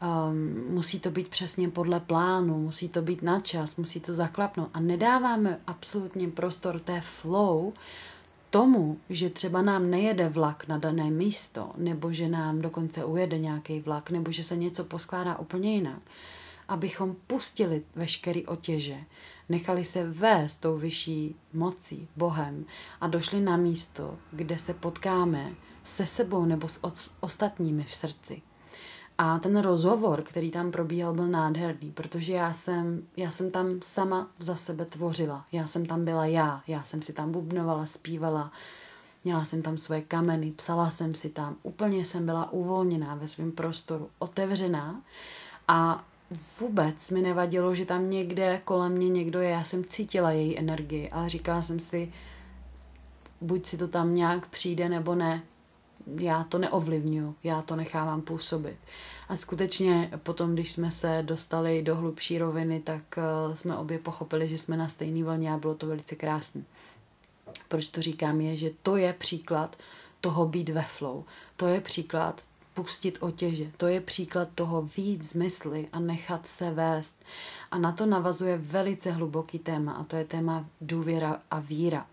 Um, 0.02 0.66
musí 0.70 1.00
to 1.00 1.12
být 1.12 1.28
přesně 1.28 1.70
podle 1.70 2.00
plánu, 2.00 2.58
musí 2.58 2.90
to 2.90 3.02
být 3.02 3.22
na 3.22 3.40
čas, 3.40 3.76
musí 3.76 4.00
to 4.00 4.14
zaklapnout 4.14 4.70
a 4.74 4.80
nedáváme 4.80 5.60
absolutně 5.68 6.28
prostor 6.28 6.80
té 6.80 7.02
flow 7.02 7.74
tomu, 8.50 9.00
že 9.10 9.30
třeba 9.30 9.62
nám 9.62 9.90
nejede 9.90 10.30
vlak 10.30 10.68
na 10.68 10.78
dané 10.78 11.12
místo, 11.12 11.72
nebo 11.78 12.14
že 12.14 12.28
nám 12.28 12.62
dokonce 12.62 13.06
ujede 13.06 13.38
nějaký 13.38 13.80
vlak, 13.80 14.10
nebo 14.10 14.32
že 14.32 14.44
se 14.44 14.56
něco 14.56 14.84
poskládá 14.84 15.40
úplně 15.40 15.74
jinak, 15.74 16.02
abychom 16.68 17.16
pustili 17.28 17.84
veškerý 17.96 18.46
otěže, 18.46 18.98
nechali 19.50 19.86
se 19.86 20.10
vést 20.10 20.58
tou 20.58 20.77
vyšší 20.77 21.36
mocí, 21.54 22.08
Bohem 22.16 22.66
a 23.01 23.08
došli 23.08 23.42
na 23.42 23.58
místo, 23.58 24.18
kde 24.32 24.58
se 24.58 24.74
potkáme 24.74 25.51
se 25.84 26.06
sebou 26.06 26.46
nebo 26.46 26.68
s 26.68 26.80
ostatními 27.20 27.84
v 27.84 27.96
srdci. 27.96 28.42
A 29.18 29.39
ten 29.39 29.58
rozhovor, 29.60 30.22
který 30.22 30.51
tam 30.51 30.72
probíhal, 30.72 31.13
byl 31.13 31.27
nádherný, 31.27 31.92
protože 31.92 32.34
já 32.34 32.54
jsem, 32.54 33.04
já 33.18 33.32
jsem 33.32 33.51
tam 33.51 33.80
sama 33.82 34.27
za 34.39 34.56
sebe 34.56 34.86
tvořila. 34.86 35.46
Já 35.51 35.68
jsem 35.68 35.86
tam 35.86 36.06
byla 36.06 36.25
já, 36.25 36.63
já 36.68 36.84
jsem 36.84 37.01
si 37.01 37.13
tam 37.13 37.32
bubnovala, 37.32 37.86
zpívala, 37.86 38.51
měla 39.24 39.46
jsem 39.46 39.62
tam 39.62 39.77
svoje 39.77 40.01
kameny, 40.01 40.51
psala 40.51 40.89
jsem 40.89 41.16
si 41.16 41.30
tam, 41.30 41.56
úplně 41.63 42.06
jsem 42.06 42.25
byla 42.25 42.51
uvolněná 42.51 43.16
ve 43.16 43.27
svém 43.27 43.51
prostoru, 43.51 44.10
otevřená 44.20 45.01
a 45.68 46.06
vůbec 46.60 47.12
mi 47.12 47.22
nevadilo, 47.22 47.75
že 47.75 47.86
tam 47.86 48.10
někde 48.10 48.62
kolem 48.65 48.91
mě 48.91 49.10
někdo 49.10 49.39
je. 49.41 49.50
Já 49.50 49.63
jsem 49.63 49.86
cítila 49.86 50.31
její 50.31 50.57
energii, 50.60 51.10
ale 51.10 51.29
říkala 51.29 51.62
jsem 51.62 51.79
si, 51.79 52.12
buď 53.41 53.65
si 53.65 53.77
to 53.77 53.88
tam 53.88 54.15
nějak 54.15 54.48
přijde 54.48 54.89
nebo 54.89 55.15
ne, 55.15 55.43
já 56.19 56.43
to 56.43 56.57
neovlivňuji, 56.57 57.36
já 57.43 57.62
to 57.62 57.75
nechávám 57.75 58.22
působit. 58.22 58.77
A 59.29 59.36
skutečně 59.36 60.12
potom, 60.24 60.53
když 60.53 60.72
jsme 60.72 60.91
se 60.91 61.24
dostali 61.25 61.81
do 61.81 61.96
hlubší 61.96 62.38
roviny, 62.38 62.79
tak 62.79 63.03
uh, 63.50 63.55
jsme 63.55 63.77
obě 63.77 64.00
pochopili, 64.00 64.48
že 64.48 64.57
jsme 64.57 64.77
na 64.77 64.88
stejné 64.88 65.24
vlně 65.24 65.53
a 65.53 65.57
bylo 65.57 65.75
to 65.75 65.88
velice 65.88 66.15
krásné. 66.15 66.62
Proč 67.67 67.89
to 67.89 68.01
říkám 68.01 68.41
je, 68.41 68.55
že 68.55 68.69
to 68.84 68.98
je 68.98 69.13
příklad 69.13 69.75
toho 70.22 70.46
být 70.46 70.69
ve 70.69 70.81
flow. 70.84 71.24
To 71.55 71.67
je 71.67 71.81
příklad 71.81 72.41
pustit 72.77 73.17
otěže. 73.22 73.72
To 73.77 73.88
je 73.88 74.01
příklad 74.01 74.50
toho 74.55 74.81
víc 74.98 75.29
zmysly 75.31 75.88
a 75.91 76.00
nechat 76.00 76.48
se 76.48 76.72
vést. 76.72 77.24
A 77.72 77.77
na 77.77 77.91
to 77.91 78.05
navazuje 78.05 78.57
velice 78.57 79.12
hluboký 79.12 79.60
téma 79.60 79.93
a 79.93 80.03
to 80.03 80.15
je 80.15 80.25
téma 80.25 80.65
důvěra 80.81 81.41
a 81.51 81.60
víra. 81.60 82.05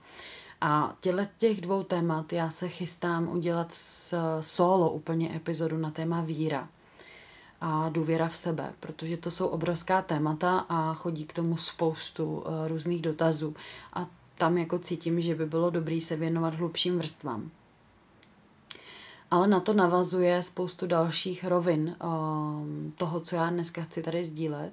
A 0.60 0.96
těle 1.00 1.28
těch 1.38 1.60
dvou 1.60 1.82
témat 1.82 2.32
já 2.32 2.50
se 2.50 2.68
chystám 2.68 3.28
udělat 3.28 3.72
s 3.72 4.14
solo 4.40 4.90
úplně 4.90 5.36
epizodu 5.36 5.78
na 5.78 5.90
téma 5.90 6.20
víra 6.20 6.68
a 7.60 7.88
důvěra 7.88 8.28
v 8.28 8.36
sebe, 8.36 8.72
protože 8.80 9.16
to 9.16 9.30
jsou 9.30 9.46
obrovská 9.46 10.02
témata 10.02 10.58
a 10.68 10.94
chodí 10.94 11.24
k 11.26 11.32
tomu 11.32 11.56
spoustu 11.56 12.24
uh, 12.24 12.68
různých 12.68 13.02
dotazů. 13.02 13.54
A 13.92 14.06
tam 14.38 14.58
jako 14.58 14.78
cítím, 14.78 15.20
že 15.20 15.34
by 15.34 15.46
bylo 15.46 15.70
dobré 15.70 16.00
se 16.00 16.16
věnovat 16.16 16.54
hlubším 16.54 16.98
vrstvám. 16.98 17.50
Ale 19.34 19.46
na 19.46 19.60
to 19.60 19.72
navazuje 19.72 20.42
spoustu 20.42 20.86
dalších 20.86 21.44
rovin 21.44 21.96
um, 22.04 22.92
toho, 22.96 23.20
co 23.20 23.36
já 23.36 23.50
dneska 23.50 23.82
chci 23.82 24.02
tady 24.02 24.24
sdílet. 24.24 24.72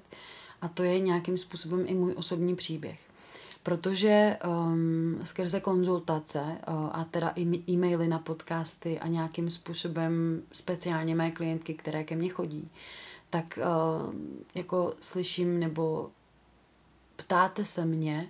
A 0.60 0.68
to 0.68 0.82
je 0.82 1.00
nějakým 1.00 1.38
způsobem 1.38 1.84
i 1.86 1.94
můj 1.94 2.14
osobní 2.16 2.56
příběh. 2.56 3.00
Protože 3.62 4.38
um, 4.46 5.20
skrze 5.24 5.60
konzultace 5.60 6.40
uh, 6.40 6.74
a 6.92 7.06
teda 7.10 7.32
i 7.34 7.72
e-maily 7.72 8.08
na 8.08 8.18
podcasty 8.18 9.00
a 9.00 9.06
nějakým 9.08 9.50
způsobem 9.50 10.42
speciálně 10.52 11.14
mé 11.14 11.30
klientky, 11.30 11.74
které 11.74 12.04
ke 12.04 12.16
mně 12.16 12.28
chodí, 12.28 12.70
tak 13.30 13.58
uh, 13.58 14.14
jako 14.54 14.94
slyším 15.00 15.58
nebo 15.58 16.10
ptáte 17.16 17.64
se 17.64 17.84
mě, 17.84 18.28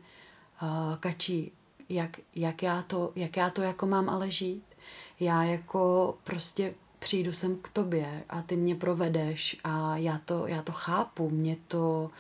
uh, 0.63 0.97
Kačí, 0.97 1.53
jak, 1.89 2.21
jak, 2.35 2.63
já 2.63 2.83
to, 2.83 3.13
jak 3.17 3.37
já 3.37 3.51
to 3.51 3.63
jako 3.63 3.87
mám 3.87 4.09
ale 4.09 4.31
žít. 4.31 4.72
Já 5.23 5.43
jako 5.43 6.15
prostě 6.25 6.75
přijdu 6.99 7.33
sem 7.33 7.57
k 7.57 7.69
tobě 7.69 8.25
a 8.29 8.43
ty 8.43 8.57
mě 8.57 8.75
provedeš 8.75 9.57
a 9.65 9.97
já 9.97 10.21
to, 10.25 10.47
já 10.47 10.63
to 10.63 10.73
chápu, 10.73 11.31
mě 11.31 11.57
to, 11.69 12.11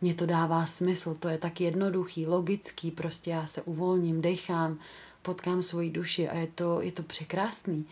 mě 0.00 0.14
to 0.14 0.26
dává 0.26 0.66
smysl, 0.66 1.14
to 1.14 1.28
je 1.28 1.38
tak 1.38 1.60
jednoduchý, 1.60 2.26
logický, 2.26 2.90
prostě 2.90 3.30
já 3.30 3.46
se 3.46 3.62
uvolním, 3.62 4.20
dechám, 4.20 4.78
potkám 5.22 5.62
svoji 5.62 5.90
duši 5.90 6.28
a 6.28 6.36
je 6.36 6.46
to, 6.46 6.80
je 6.80 6.92
to 6.92 7.02
překrásný. 7.02 7.86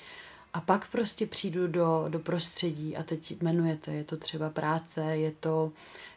A 0.58 0.60
pak 0.60 0.90
prostě 0.90 1.26
přijdu 1.26 1.66
do, 1.68 2.04
do 2.08 2.18
prostředí 2.18 2.96
a 2.96 3.02
teď 3.02 3.42
jmenujete, 3.42 3.92
je 3.92 4.04
to 4.04 4.16
třeba 4.16 4.50
práce, 4.50 5.00
je 5.16 5.32
to, 5.40 5.72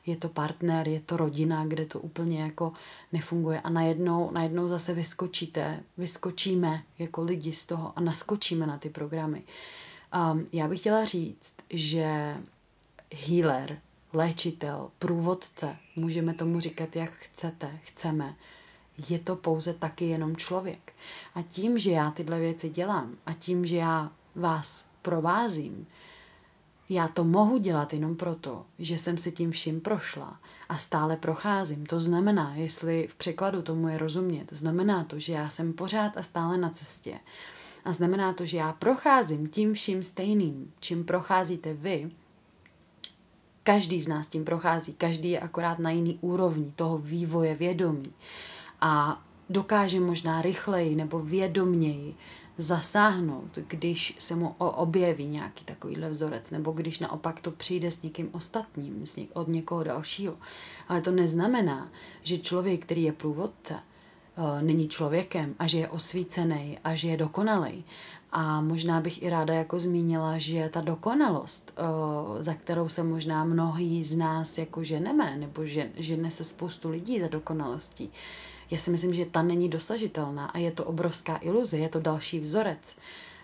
je 0.05 0.17
to 0.17 0.29
partner, 0.29 0.87
je 0.87 0.99
to 0.99 1.17
rodina, 1.17 1.65
kde 1.65 1.85
to 1.85 1.99
úplně 1.99 2.41
jako 2.41 2.73
nefunguje 3.11 3.61
a 3.61 3.69
najednou, 3.69 4.31
najednou 4.31 4.67
zase 4.67 4.93
vyskočíte, 4.93 5.83
vyskočíme 5.97 6.83
jako 6.99 7.23
lidi 7.23 7.53
z 7.53 7.65
toho 7.65 7.93
a 7.95 8.01
naskočíme 8.01 8.67
na 8.67 8.77
ty 8.77 8.89
programy. 8.89 9.43
Um, 10.33 10.47
já 10.53 10.67
bych 10.67 10.79
chtěla 10.79 11.05
říct, 11.05 11.53
že 11.69 12.37
healer, 13.27 13.79
léčitel, 14.13 14.91
průvodce, 14.99 15.77
můžeme 15.95 16.33
tomu 16.33 16.59
říkat, 16.59 16.95
jak 16.95 17.09
chcete, 17.09 17.79
chceme, 17.81 18.35
je 19.09 19.19
to 19.19 19.35
pouze 19.35 19.73
taky 19.73 20.05
jenom 20.05 20.35
člověk. 20.35 20.93
A 21.35 21.41
tím, 21.41 21.79
že 21.79 21.91
já 21.91 22.11
tyhle 22.11 22.39
věci 22.39 22.69
dělám 22.69 23.17
a 23.25 23.33
tím, 23.33 23.65
že 23.65 23.77
já 23.77 24.11
vás 24.35 24.85
provázím, 25.01 25.87
já 26.89 27.07
to 27.07 27.23
mohu 27.23 27.57
dělat 27.57 27.93
jenom 27.93 28.15
proto, 28.15 28.65
že 28.79 28.97
jsem 28.97 29.17
si 29.17 29.31
tím 29.31 29.51
vším 29.51 29.81
prošla 29.81 30.39
a 30.69 30.77
stále 30.77 31.17
procházím. 31.17 31.85
To 31.85 32.01
znamená, 32.01 32.55
jestli 32.55 33.07
v 33.07 33.15
překladu 33.15 33.61
tomu 33.61 33.87
je 33.87 33.97
rozumět, 33.97 34.47
znamená 34.51 35.03
to, 35.03 35.19
že 35.19 35.33
já 35.33 35.49
jsem 35.49 35.73
pořád 35.73 36.17
a 36.17 36.23
stále 36.23 36.57
na 36.57 36.69
cestě. 36.69 37.19
A 37.85 37.93
znamená 37.93 38.33
to, 38.33 38.45
že 38.45 38.57
já 38.57 38.73
procházím 38.73 39.47
tím 39.47 39.73
vším 39.73 40.03
stejným, 40.03 40.73
čím 40.79 41.03
procházíte 41.03 41.73
vy. 41.73 42.11
Každý 43.63 44.01
z 44.01 44.07
nás 44.07 44.27
tím 44.27 44.45
prochází, 44.45 44.93
každý 44.93 45.29
je 45.29 45.39
akorát 45.39 45.79
na 45.79 45.91
jiný 45.91 46.17
úrovni 46.21 46.73
toho 46.75 46.97
vývoje 46.97 47.55
vědomí. 47.55 48.13
A 48.81 49.21
dokáže 49.49 49.99
možná 49.99 50.41
rychleji 50.41 50.95
nebo 50.95 51.19
vědomněji 51.19 52.15
zasáhnout, 52.61 53.59
když 53.67 54.15
se 54.19 54.35
mu 54.35 54.55
objeví 54.59 55.25
nějaký 55.25 55.65
takovýhle 55.65 56.09
vzorec, 56.09 56.51
nebo 56.51 56.71
když 56.71 56.99
naopak 56.99 57.41
to 57.41 57.51
přijde 57.51 57.91
s 57.91 58.01
někým 58.01 58.29
ostatním, 58.31 59.05
od 59.33 59.47
někoho 59.47 59.83
dalšího. 59.83 60.37
Ale 60.87 61.01
to 61.01 61.11
neznamená, 61.11 61.91
že 62.23 62.37
člověk, 62.37 62.81
který 62.81 63.03
je 63.03 63.11
průvodce, 63.11 63.75
eh, 63.75 64.61
není 64.61 64.87
člověkem 64.87 65.55
a 65.59 65.67
že 65.67 65.77
je 65.77 65.87
osvícený 65.87 66.79
a 66.83 66.95
že 66.95 67.07
je 67.07 67.17
dokonalý. 67.17 67.85
A 68.31 68.61
možná 68.61 69.01
bych 69.01 69.23
i 69.23 69.29
ráda 69.29 69.53
jako 69.53 69.79
zmínila, 69.79 70.37
že 70.37 70.69
ta 70.73 70.81
dokonalost, 70.81 71.73
eh, 71.77 72.43
za 72.43 72.53
kterou 72.53 72.89
se 72.89 73.03
možná 73.03 73.43
mnohý 73.43 74.03
z 74.03 74.15
nás 74.15 74.57
jako 74.57 74.83
ženeme, 74.83 75.37
nebo 75.37 75.65
že, 75.65 75.91
se 76.29 76.43
spoustu 76.43 76.89
lidí 76.89 77.19
za 77.19 77.27
dokonalostí, 77.27 78.11
já 78.71 78.77
si 78.77 78.91
myslím, 78.91 79.13
že 79.13 79.25
ta 79.25 79.41
není 79.41 79.69
dosažitelná 79.69 80.45
a 80.45 80.57
je 80.57 80.71
to 80.71 80.85
obrovská 80.85 81.37
iluze, 81.41 81.77
je 81.77 81.89
to 81.89 81.99
další 81.99 82.39
vzorec. 82.39 82.97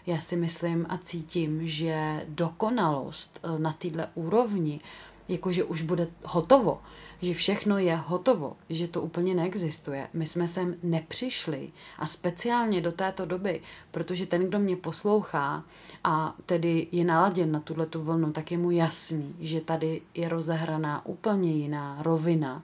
Já 0.05 0.19
si 0.19 0.35
myslím 0.35 0.85
a 0.89 0.97
cítím, 0.97 1.67
že 1.67 2.25
dokonalost 2.27 3.39
eh, 3.43 3.59
na 3.59 3.73
této 3.73 4.03
úrovni, 4.15 4.79
jakože 5.29 5.63
už 5.63 5.81
bude 5.81 6.07
hotovo, 6.23 6.81
že 7.21 7.33
všechno 7.33 7.77
je 7.77 7.95
hotovo, 7.95 8.57
že 8.69 8.87
to 8.87 9.01
úplně 9.01 9.35
neexistuje. 9.35 10.07
My 10.13 10.27
jsme 10.27 10.47
sem 10.47 10.75
nepřišli 10.83 11.71
a 11.99 12.05
speciálně 12.05 12.81
do 12.81 12.91
této 12.91 13.25
doby, 13.25 13.61
protože 13.91 14.25
ten, 14.25 14.47
kdo 14.47 14.59
mě 14.59 14.75
poslouchá 14.75 15.63
a 16.03 16.35
tedy 16.45 16.87
je 16.91 17.05
naladěn 17.05 17.51
na 17.51 17.59
tuto 17.59 18.03
vlnu, 18.03 18.31
tak 18.31 18.51
je 18.51 18.57
mu 18.57 18.71
jasný, 18.71 19.35
že 19.39 19.61
tady 19.61 20.01
je 20.13 20.29
rozehraná 20.29 21.05
úplně 21.05 21.51
jiná 21.51 21.97
rovina, 22.01 22.63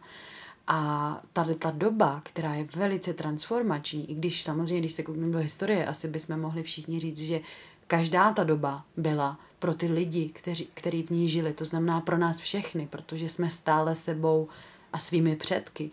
a 0.67 1.21
tady 1.33 1.55
ta 1.55 1.71
doba, 1.71 2.21
která 2.25 2.53
je 2.53 2.67
velice 2.75 3.13
transformační, 3.13 4.11
i 4.11 4.15
když 4.15 4.43
samozřejmě, 4.43 4.79
když 4.79 4.93
se 4.93 5.03
koukneme 5.03 5.31
do 5.31 5.39
historie, 5.39 5.85
asi 5.85 6.07
bychom 6.07 6.39
mohli 6.39 6.63
všichni 6.63 6.99
říct, 6.99 7.19
že 7.19 7.39
každá 7.87 8.33
ta 8.33 8.43
doba 8.43 8.85
byla 8.97 9.39
pro 9.59 9.73
ty 9.73 9.87
lidi, 9.87 10.29
kteří, 10.29 10.69
kteří 10.73 11.03
v 11.03 11.09
ní 11.09 11.29
žili, 11.29 11.53
to 11.53 11.65
znamená 11.65 12.01
pro 12.01 12.17
nás 12.17 12.39
všechny, 12.39 12.87
protože 12.87 13.29
jsme 13.29 13.49
stále 13.49 13.95
sebou 13.95 14.47
a 14.93 14.99
svými 14.99 15.35
předky 15.35 15.91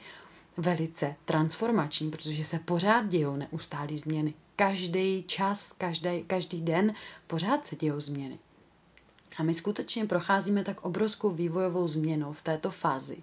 velice 0.56 1.16
transformační, 1.24 2.11
protože 2.11 2.44
se 2.44 2.59
pořád 2.59 3.09
dějou 3.09 3.37
neustálé 3.37 3.98
změny. 3.98 4.35
Každý 4.56 5.22
čas, 5.22 5.72
každý, 5.72 6.24
každý 6.26 6.61
den 6.61 6.94
pořád 7.26 7.66
se 7.66 7.76
dějou 7.76 8.00
změny. 8.00 8.38
A 9.36 9.42
my 9.42 9.54
skutečně 9.54 10.06
procházíme 10.06 10.64
tak 10.64 10.80
obrovskou 10.84 11.30
vývojovou 11.30 11.88
změnou 11.88 12.32
v 12.32 12.42
této 12.42 12.70
fázi, 12.70 13.18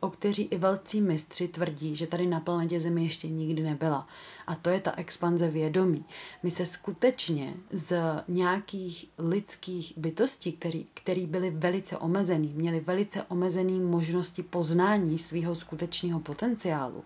o 0.00 0.10
kteří 0.10 0.42
i 0.42 0.58
velcí 0.58 1.00
mistři 1.00 1.48
tvrdí, 1.48 1.96
že 1.96 2.06
tady 2.06 2.26
na 2.26 2.40
planetě 2.40 2.80
Zemi 2.80 3.02
ještě 3.02 3.28
nikdy 3.28 3.62
nebyla. 3.62 4.06
A 4.46 4.54
to 4.54 4.70
je 4.70 4.80
ta 4.80 4.92
expanze 4.96 5.50
vědomí. 5.50 6.04
My 6.42 6.50
se 6.50 6.66
skutečně 6.66 7.54
z 7.72 7.98
nějakých 8.28 9.10
lidských 9.18 9.92
bytostí, 9.96 10.52
který, 10.52 10.86
který 10.94 11.26
byly 11.26 11.50
velice 11.50 11.98
omezený, 11.98 12.52
měli 12.54 12.80
velice 12.80 13.22
omezený 13.22 13.80
možnosti 13.80 14.42
poznání 14.42 15.18
svého 15.18 15.54
skutečného 15.54 16.20
potenciálu, 16.20 17.04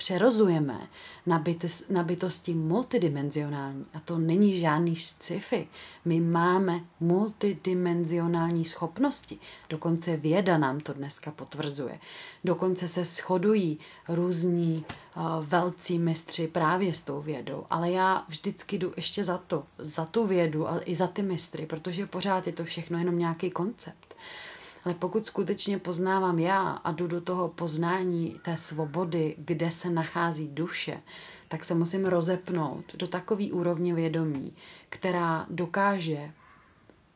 přerozujeme 0.00 0.88
na, 1.26 1.38
bytes, 1.38 1.84
na 1.90 2.02
bytosti 2.02 2.54
multidimenzionální. 2.54 3.86
A 3.94 4.00
to 4.00 4.18
není 4.18 4.58
žádný 4.58 4.96
sci-fi. 4.96 5.68
My 6.04 6.20
máme 6.20 6.80
multidimenzionální 7.00 8.64
schopnosti. 8.64 9.38
Dokonce 9.70 10.16
věda 10.16 10.58
nám 10.58 10.80
to 10.80 10.92
dneska 10.92 11.30
potvrzuje. 11.30 12.00
Dokonce 12.44 12.88
se 12.88 13.04
shodují 13.04 13.78
různí 14.08 14.84
uh, 15.16 15.22
velcí 15.46 15.98
mistři 15.98 16.48
právě 16.48 16.94
s 16.94 17.02
tou 17.02 17.20
vědou. 17.22 17.66
Ale 17.70 17.90
já 17.90 18.24
vždycky 18.28 18.78
jdu 18.78 18.92
ještě 18.96 19.24
za 19.24 19.38
to, 19.38 19.64
za 19.78 20.04
tu 20.04 20.26
vědu 20.26 20.68
a 20.68 20.80
i 20.84 20.94
za 20.94 21.06
ty 21.06 21.22
mistry, 21.22 21.66
protože 21.66 22.06
pořád 22.06 22.46
je 22.46 22.52
to 22.52 22.64
všechno 22.64 22.98
jenom 22.98 23.18
nějaký 23.18 23.50
koncept. 23.50 24.09
Ale 24.84 24.94
pokud 24.94 25.26
skutečně 25.26 25.78
poznávám 25.78 26.38
já 26.38 26.70
a 26.70 26.92
jdu 26.92 27.06
do 27.06 27.20
toho 27.20 27.48
poznání 27.48 28.40
té 28.44 28.56
svobody, 28.56 29.34
kde 29.38 29.70
se 29.70 29.90
nachází 29.90 30.48
duše, 30.48 31.00
tak 31.48 31.64
se 31.64 31.74
musím 31.74 32.06
rozepnout 32.06 32.84
do 32.96 33.06
takové 33.06 33.44
úrovně 33.46 33.94
vědomí, 33.94 34.52
která 34.88 35.46
dokáže 35.50 36.30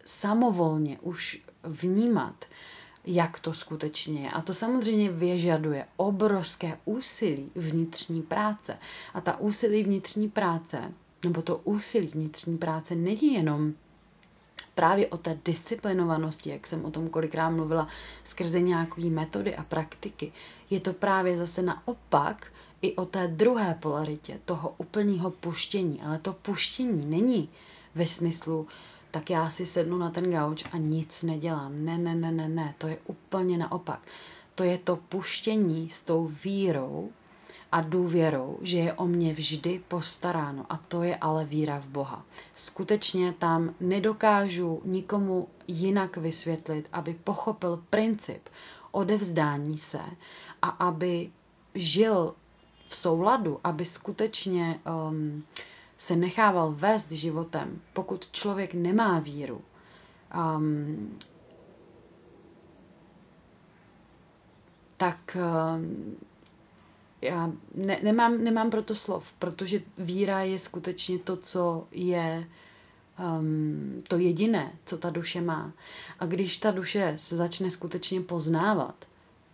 samovolně 0.05 0.98
už 1.00 1.42
vnímat, 1.64 2.44
jak 3.05 3.40
to 3.40 3.55
skutečně 3.55 4.20
je. 4.22 4.31
A 4.31 4.42
to 4.42 4.55
samozřejmě 4.55 5.11
vyžaduje 5.11 5.87
obrovské 5.96 6.79
úsilí 6.85 7.50
vnitřní 7.55 8.22
práce. 8.22 8.79
A 9.14 9.20
ta 9.20 9.40
úsilí 9.40 9.85
vnitřní 9.85 10.29
práce, 10.29 10.92
nebo 11.24 11.42
to 11.42 11.57
úsilí 11.64 12.07
vnitřní 12.07 12.59
práce 12.59 12.94
není 12.94 13.35
jenom 13.35 13.72
právě 14.74 15.06
o 15.06 15.16
té 15.16 15.38
disciplinovanosti, 15.44 16.50
jak 16.50 16.66
jsem 16.66 16.84
o 16.84 16.90
tom 16.90 17.08
kolikrát 17.08 17.50
mluvila, 17.50 17.88
skrze 18.24 18.60
nějaké 18.60 19.04
metody 19.04 19.56
a 19.56 19.62
praktiky, 19.62 20.32
je 20.70 20.80
to 20.80 20.92
právě 20.92 21.37
zase 21.37 21.62
naopak 21.62 22.46
i 22.82 22.96
o 22.96 23.06
té 23.06 23.28
druhé 23.28 23.78
polaritě, 23.80 24.40
toho 24.44 24.74
úplného 24.78 25.30
puštění. 25.30 26.00
Ale 26.02 26.18
to 26.18 26.32
puštění 26.32 27.06
není 27.06 27.48
ve 27.94 28.06
smyslu, 28.06 28.66
tak 29.10 29.30
já 29.30 29.50
si 29.50 29.66
sednu 29.66 29.98
na 29.98 30.10
ten 30.10 30.30
gauč 30.30 30.64
a 30.72 30.76
nic 30.76 31.22
nedělám. 31.22 31.84
Ne, 31.84 31.98
ne, 31.98 32.14
ne, 32.14 32.32
ne, 32.32 32.48
ne, 32.48 32.74
to 32.78 32.87
je 32.87 32.98
úplně 33.06 33.58
naopak. 33.58 34.00
To 34.54 34.64
je 34.64 34.78
to 34.78 34.96
puštění 34.96 35.88
s 35.88 36.02
tou 36.02 36.30
vírou, 36.44 37.10
a 37.74 37.80
důvěrou, 37.80 38.58
že 38.62 38.78
je 38.78 38.92
o 38.92 39.06
mě 39.06 39.32
vždy 39.32 39.82
postaráno. 39.88 40.66
A 40.68 40.76
to 40.76 41.02
je 41.02 41.16
ale 41.16 41.44
víra 41.44 41.78
v 41.80 41.87
Boha. 41.87 42.24
Skutečně 42.52 43.32
tam 43.32 43.74
nedokážu 43.80 44.80
nikomu 44.84 45.48
jinak 45.66 46.16
vysvětlit, 46.16 46.88
aby 46.92 47.14
pochopil 47.14 47.82
princip 47.90 48.48
odevzdání 48.90 49.78
se 49.78 50.00
a 50.62 50.68
aby 50.68 51.30
žil 51.74 52.34
v 52.88 52.94
souladu, 52.96 53.60
aby 53.64 53.84
skutečně 53.84 54.80
um, 55.08 55.44
se 55.98 56.16
nechával 56.16 56.72
vést 56.72 57.12
životem, 57.12 57.80
pokud 57.92 58.30
člověk 58.30 58.74
nemá 58.74 59.18
víru, 59.18 59.60
um, 60.56 61.18
tak 64.96 65.37
um, 65.37 66.16
já 67.24 67.52
ne, 67.74 68.00
nemám, 68.02 68.44
nemám 68.44 68.70
proto 68.70 68.94
slov, 68.94 69.32
protože 69.38 69.82
víra 69.98 70.42
je 70.42 70.58
skutečně 70.58 71.18
to, 71.18 71.37
co 71.37 71.87
je 71.92 72.48
um, 73.38 74.02
to 74.08 74.18
jediné, 74.18 74.72
co 74.84 74.98
ta 74.98 75.10
duše 75.10 75.40
má. 75.40 75.72
A 76.20 76.26
když 76.26 76.56
ta 76.56 76.70
duše 76.70 77.12
se 77.16 77.37
začne 77.37 77.70
skutečně 77.70 78.20
poznávat, 78.20 79.04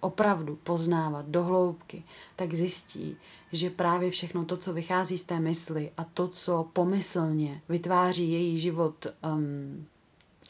opravdu 0.00 0.56
poznávat 0.56 1.26
do 1.26 1.42
hloubky, 1.42 2.04
tak 2.37 2.54
zjistí, 2.54 3.16
že 3.52 3.70
právě 3.70 4.11
všechno 4.11 4.44
to, 4.44 4.56
co 4.56 4.72
vychází 4.72 5.18
z 5.18 5.24
té 5.24 5.40
mysli 5.40 5.90
a 5.96 6.04
to, 6.04 6.28
co 6.28 6.68
pomyslně 6.72 7.62
vytváří 7.68 8.33
její 8.33 8.59
život, 8.59 9.06
um, 9.35 9.87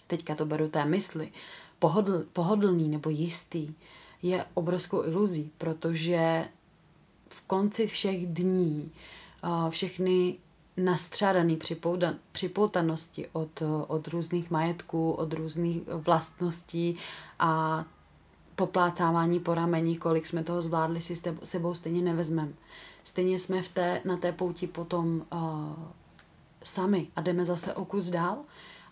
teďka 0.06 0.34
to 0.34 0.46
beru 0.46 0.68
té 0.68 0.84
mysli, 0.84 1.32
pohodl, 1.78 2.24
pohodlný 2.32 2.88
nebo 2.88 3.10
jistý, 3.10 3.74
je 4.22 4.44
obrovskou 4.54 5.04
iluzí, 5.04 5.50
protože 5.58 6.48
v 7.30 7.42
konci 7.46 7.86
všech 7.86 8.26
dní 8.26 8.92
všechny 9.70 10.38
nastřádaný 10.76 11.58
připoutanosti 12.32 13.28
od, 13.32 13.62
od 13.88 14.08
různých 14.08 14.50
majetků, 14.50 15.12
od 15.12 15.32
různých 15.32 15.82
vlastností 15.88 16.96
a 17.38 17.84
poplácávání 18.56 19.40
po 19.40 19.54
ramení, 19.54 19.96
kolik 19.96 20.26
jsme 20.26 20.42
toho 20.44 20.62
zvládli, 20.62 21.00
si 21.00 21.16
sebou 21.44 21.74
stejně 21.74 22.02
nevezmeme. 22.02 22.52
Stejně 23.04 23.38
jsme 23.38 23.62
v 23.62 23.68
té, 23.68 24.00
na 24.04 24.16
té 24.16 24.32
pouti 24.32 24.66
potom 24.66 25.26
uh, 25.32 25.40
sami 26.62 27.08
a 27.16 27.20
jdeme 27.20 27.44
zase 27.44 27.74
o 27.74 27.84
kus 27.84 28.10
dál, 28.10 28.38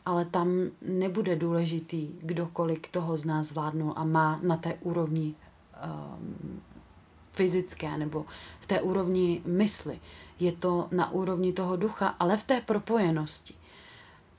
ale 0.07 0.25
tam 0.25 0.49
nebude 0.83 1.37
důležitý, 1.37 2.09
kdo 2.23 2.47
kolik 2.47 2.89
toho 2.89 3.17
z 3.17 3.25
nás 3.25 3.47
zvládnul 3.47 3.93
a 3.97 4.05
má 4.05 4.41
na 4.43 4.57
té 4.57 4.75
úrovni 4.75 5.35
fyzické 7.39 7.99
nebo 7.99 8.27
v 8.61 8.67
té 8.67 8.81
úrovni 8.83 9.43
mysli. 9.47 10.01
Je 10.41 10.53
to 10.53 10.89
na 10.91 11.13
úrovni 11.13 11.53
toho 11.53 11.77
ducha, 11.77 12.07
ale 12.19 12.37
v 12.37 12.43
té 12.43 12.61
propojenosti. 12.61 13.55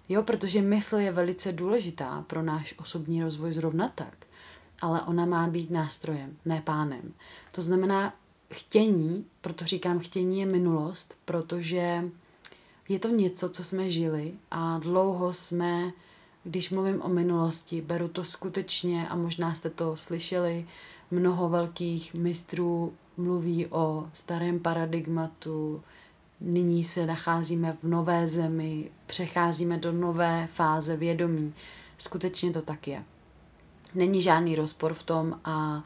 Jo, 0.10 0.24
protože 0.24 0.62
mysl 0.62 0.96
je 0.98 1.12
velice 1.12 1.52
důležitá 1.52 2.24
pro 2.28 2.44
náš 2.44 2.76
osobní 2.78 3.24
rozvoj 3.24 3.54
zrovna 3.54 3.90
tak 3.96 4.20
ale 4.82 5.02
ona 5.02 5.26
má 5.26 5.48
být 5.48 5.72
nástrojem, 5.72 6.38
ne 6.46 6.62
pánem. 6.66 7.14
To 7.52 7.62
znamená 7.62 8.14
chtění, 8.54 9.26
proto 9.42 9.66
říkám 9.66 10.00
chtění 10.00 10.40
je 10.40 10.46
minulost, 10.46 11.18
protože 11.26 12.04
je 12.90 13.00
to 13.00 13.08
něco, 13.10 13.50
co 13.50 13.64
jsme 13.64 13.90
žili 13.90 14.34
a 14.52 14.80
dlouho 14.80 15.34
jsme, 15.34 15.92
když 16.44 16.70
mluvím 16.70 17.02
o 17.02 17.10
minulosti, 17.10 17.82
beru 17.82 18.08
to 18.08 18.24
skutečně 18.24 19.08
a 19.10 19.16
možná 19.16 19.54
jste 19.54 19.70
to 19.70 19.98
slyšeli, 19.98 20.68
mnoho 21.12 21.50
velkých 21.50 22.14
mistrů 22.14 22.94
mluví 23.18 23.68
o 23.68 24.08
starém 24.14 24.60
paradigmatu, 24.60 25.84
nyní 26.42 26.84
se 26.84 27.06
nacházíme 27.06 27.78
v 27.82 27.88
nové 27.88 28.28
zemi, 28.28 28.92
přecházíme 29.06 29.78
do 29.78 29.92
nové 29.92 30.48
fáze 30.54 30.98
vědomí. 30.98 31.54
Skutečně 31.98 32.52
to 32.52 32.62
tak 32.62 32.88
je. 32.88 33.04
Není 33.96 34.22
žádný 34.22 34.56
rozpor 34.56 34.94
v 34.94 35.04
tom 35.04 35.40
a 35.46 35.84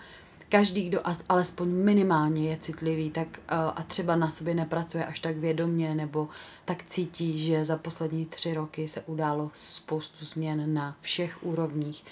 každý, 0.49 0.89
kdo 0.89 0.99
alespoň 1.29 1.67
minimálně 1.69 2.49
je 2.49 2.57
citlivý 2.57 3.09
tak, 3.11 3.27
a 3.49 3.83
třeba 3.83 4.15
na 4.15 4.29
sobě 4.29 4.53
nepracuje 4.53 5.05
až 5.05 5.19
tak 5.19 5.37
vědomně 5.37 5.95
nebo 5.95 6.29
tak 6.65 6.83
cítí, 6.87 7.39
že 7.39 7.65
za 7.65 7.77
poslední 7.77 8.25
tři 8.25 8.53
roky 8.53 8.87
se 8.87 9.01
událo 9.01 9.51
spoustu 9.53 10.25
změn 10.25 10.73
na 10.73 10.95
všech 11.01 11.43
úrovních 11.43 12.03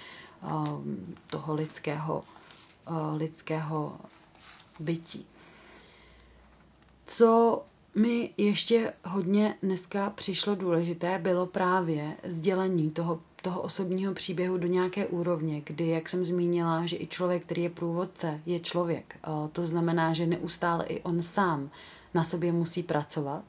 toho 1.30 1.54
lidského, 1.54 2.24
lidského 3.17 3.98
bytí. 4.80 5.26
Co 7.06 7.63
mi 7.96 8.34
ještě 8.38 8.94
hodně 9.06 9.56
dneska 9.63 10.10
přišlo 10.10 10.56
důležité, 10.56 11.20
bylo 11.20 11.46
právě 11.46 12.17
sdělení 12.24 12.91
toho 12.91 13.20
toho 13.41 13.62
osobního 13.62 14.13
příběhu 14.13 14.58
do 14.58 14.67
nějaké 14.67 15.06
úrovně, 15.08 15.62
kdy, 15.65 15.88
jak 15.88 16.10
jsem 16.10 16.26
zmínila, 16.26 16.86
že 16.86 16.98
i 16.98 17.08
člověk, 17.08 17.46
který 17.46 17.63
je 17.63 17.70
průvodce, 17.70 18.41
je 18.46 18.60
člověk. 18.60 19.17
To 19.52 19.65
znamená, 19.65 20.13
že 20.13 20.28
neustále 20.28 20.86
i 20.86 21.02
on 21.02 21.22
sám 21.22 21.70
na 22.13 22.24
sobě 22.24 22.52
musí 22.52 22.84
pracovat 22.84 23.44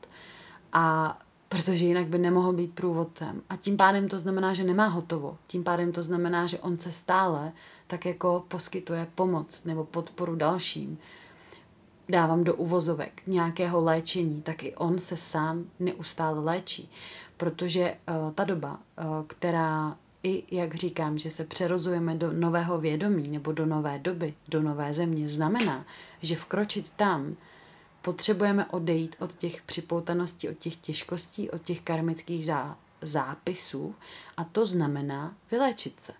a 0.73 1.19
protože 1.53 1.87
jinak 1.87 2.07
by 2.07 2.19
nemohl 2.19 2.53
být 2.53 2.75
průvodcem. 2.75 3.43
A 3.51 3.57
tím 3.57 3.77
pádem 3.77 4.09
to 4.09 4.19
znamená, 4.19 4.55
že 4.55 4.65
nemá 4.65 4.87
hotovo. 4.87 5.39
Tím 5.47 5.65
pádem 5.65 5.93
to 5.93 6.03
znamená, 6.03 6.47
že 6.47 6.59
on 6.59 6.79
se 6.79 6.93
stále 6.93 7.53
tak 7.87 8.07
jako 8.07 8.45
poskytuje 8.49 9.07
pomoc 9.15 9.65
nebo 9.65 9.85
podporu 9.85 10.37
dalším. 10.37 10.99
Dávám 12.09 12.45
do 12.45 12.55
uvozovek 12.55 13.23
nějakého 13.27 13.85
léčení, 13.85 14.43
tak 14.43 14.63
i 14.65 14.75
on 14.75 14.99
se 14.99 15.17
sám 15.17 15.65
neustále 15.81 16.41
léčí 16.41 16.91
protože 17.43 17.95
uh, 18.09 18.33
ta 18.33 18.45
doba, 18.45 18.79
uh, 18.99 19.27
která 19.27 19.97
i, 20.23 20.57
jak 20.57 20.75
říkám, 20.75 21.19
že 21.19 21.31
se 21.31 21.45
přerozujeme 21.45 22.15
do 22.15 22.33
nového 22.33 22.79
vědomí 22.79 23.29
nebo 23.29 23.53
do 23.53 23.67
nové 23.67 23.99
doby, 23.99 24.35
do 24.49 24.63
nové 24.63 24.95
země, 24.95 25.29
znamená, 25.29 25.85
že 26.21 26.37
vkročit 26.37 26.91
tam 26.91 27.37
potřebujeme 28.03 28.67
odejít 28.67 29.17
od 29.19 29.35
těch 29.35 29.63
připoutaností, 29.63 30.49
od 30.49 30.59
těch 30.59 30.77
těžkostí, 30.77 31.51
od 31.51 31.63
těch 31.63 31.81
karmických 31.81 32.45
zá, 32.45 32.79
zápisů 33.01 33.95
a 34.37 34.45
to 34.45 34.67
znamená 34.67 35.35
vyléčit 35.51 36.01
se. 36.01 36.13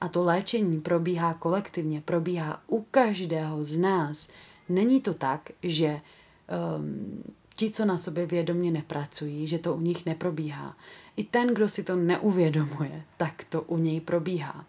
A 0.00 0.08
to 0.08 0.24
léčení 0.24 0.80
probíhá 0.80 1.34
kolektivně, 1.34 2.00
probíhá 2.00 2.62
u 2.66 2.82
každého 2.90 3.64
z 3.64 3.76
nás. 3.76 4.28
Není 4.68 5.00
to 5.00 5.14
tak, 5.14 5.50
že 5.62 6.00
um, 6.78 7.22
ti, 7.54 7.70
co 7.70 7.84
na 7.84 7.98
sobě 7.98 8.26
vědomě 8.26 8.70
nepracují, 8.70 9.46
že 9.46 9.58
to 9.58 9.74
u 9.74 9.80
nich 9.80 10.06
neprobíhá. 10.06 10.76
I 11.16 11.24
ten, 11.24 11.54
kdo 11.54 11.68
si 11.68 11.82
to 11.82 11.96
neuvědomuje, 11.96 13.04
tak 13.16 13.44
to 13.44 13.62
u 13.62 13.78
něj 13.78 14.00
probíhá. 14.00 14.64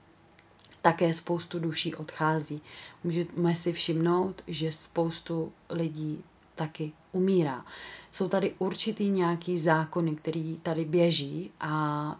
Také 0.82 1.14
spoustu 1.14 1.60
duší 1.60 1.96
odchází. 1.96 2.62
Můžeme 3.04 3.56
si 3.56 3.74
všimnout, 3.74 4.44
že 4.48 4.72
spoustu 4.72 5.52
lidí 5.70 6.24
taky 6.62 6.92
umírá. 7.12 7.66
Jsou 8.12 8.30
tady 8.30 8.54
určitý 8.60 9.10
nějaký 9.10 9.60
zákony, 9.60 10.16
který 10.16 10.58
tady 10.64 10.86
běží 10.86 11.52
a 11.60 11.74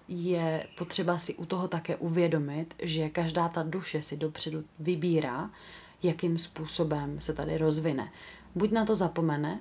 je 0.08 0.68
potřeba 0.78 1.18
si 1.18 1.36
u 1.36 1.46
toho 1.46 1.68
také 1.68 1.96
uvědomit, 1.96 2.74
že 2.82 3.10
každá 3.10 3.50
ta 3.50 3.64
duše 3.64 4.02
si 4.02 4.18
dopředu 4.18 4.64
vybírá, 4.80 5.50
jakým 6.04 6.38
způsobem 6.38 7.22
se 7.22 7.34
tady 7.34 7.58
rozvine. 7.58 8.12
Buď 8.56 8.72
na 8.72 8.86
to 8.86 8.96
zapomene, 8.96 9.60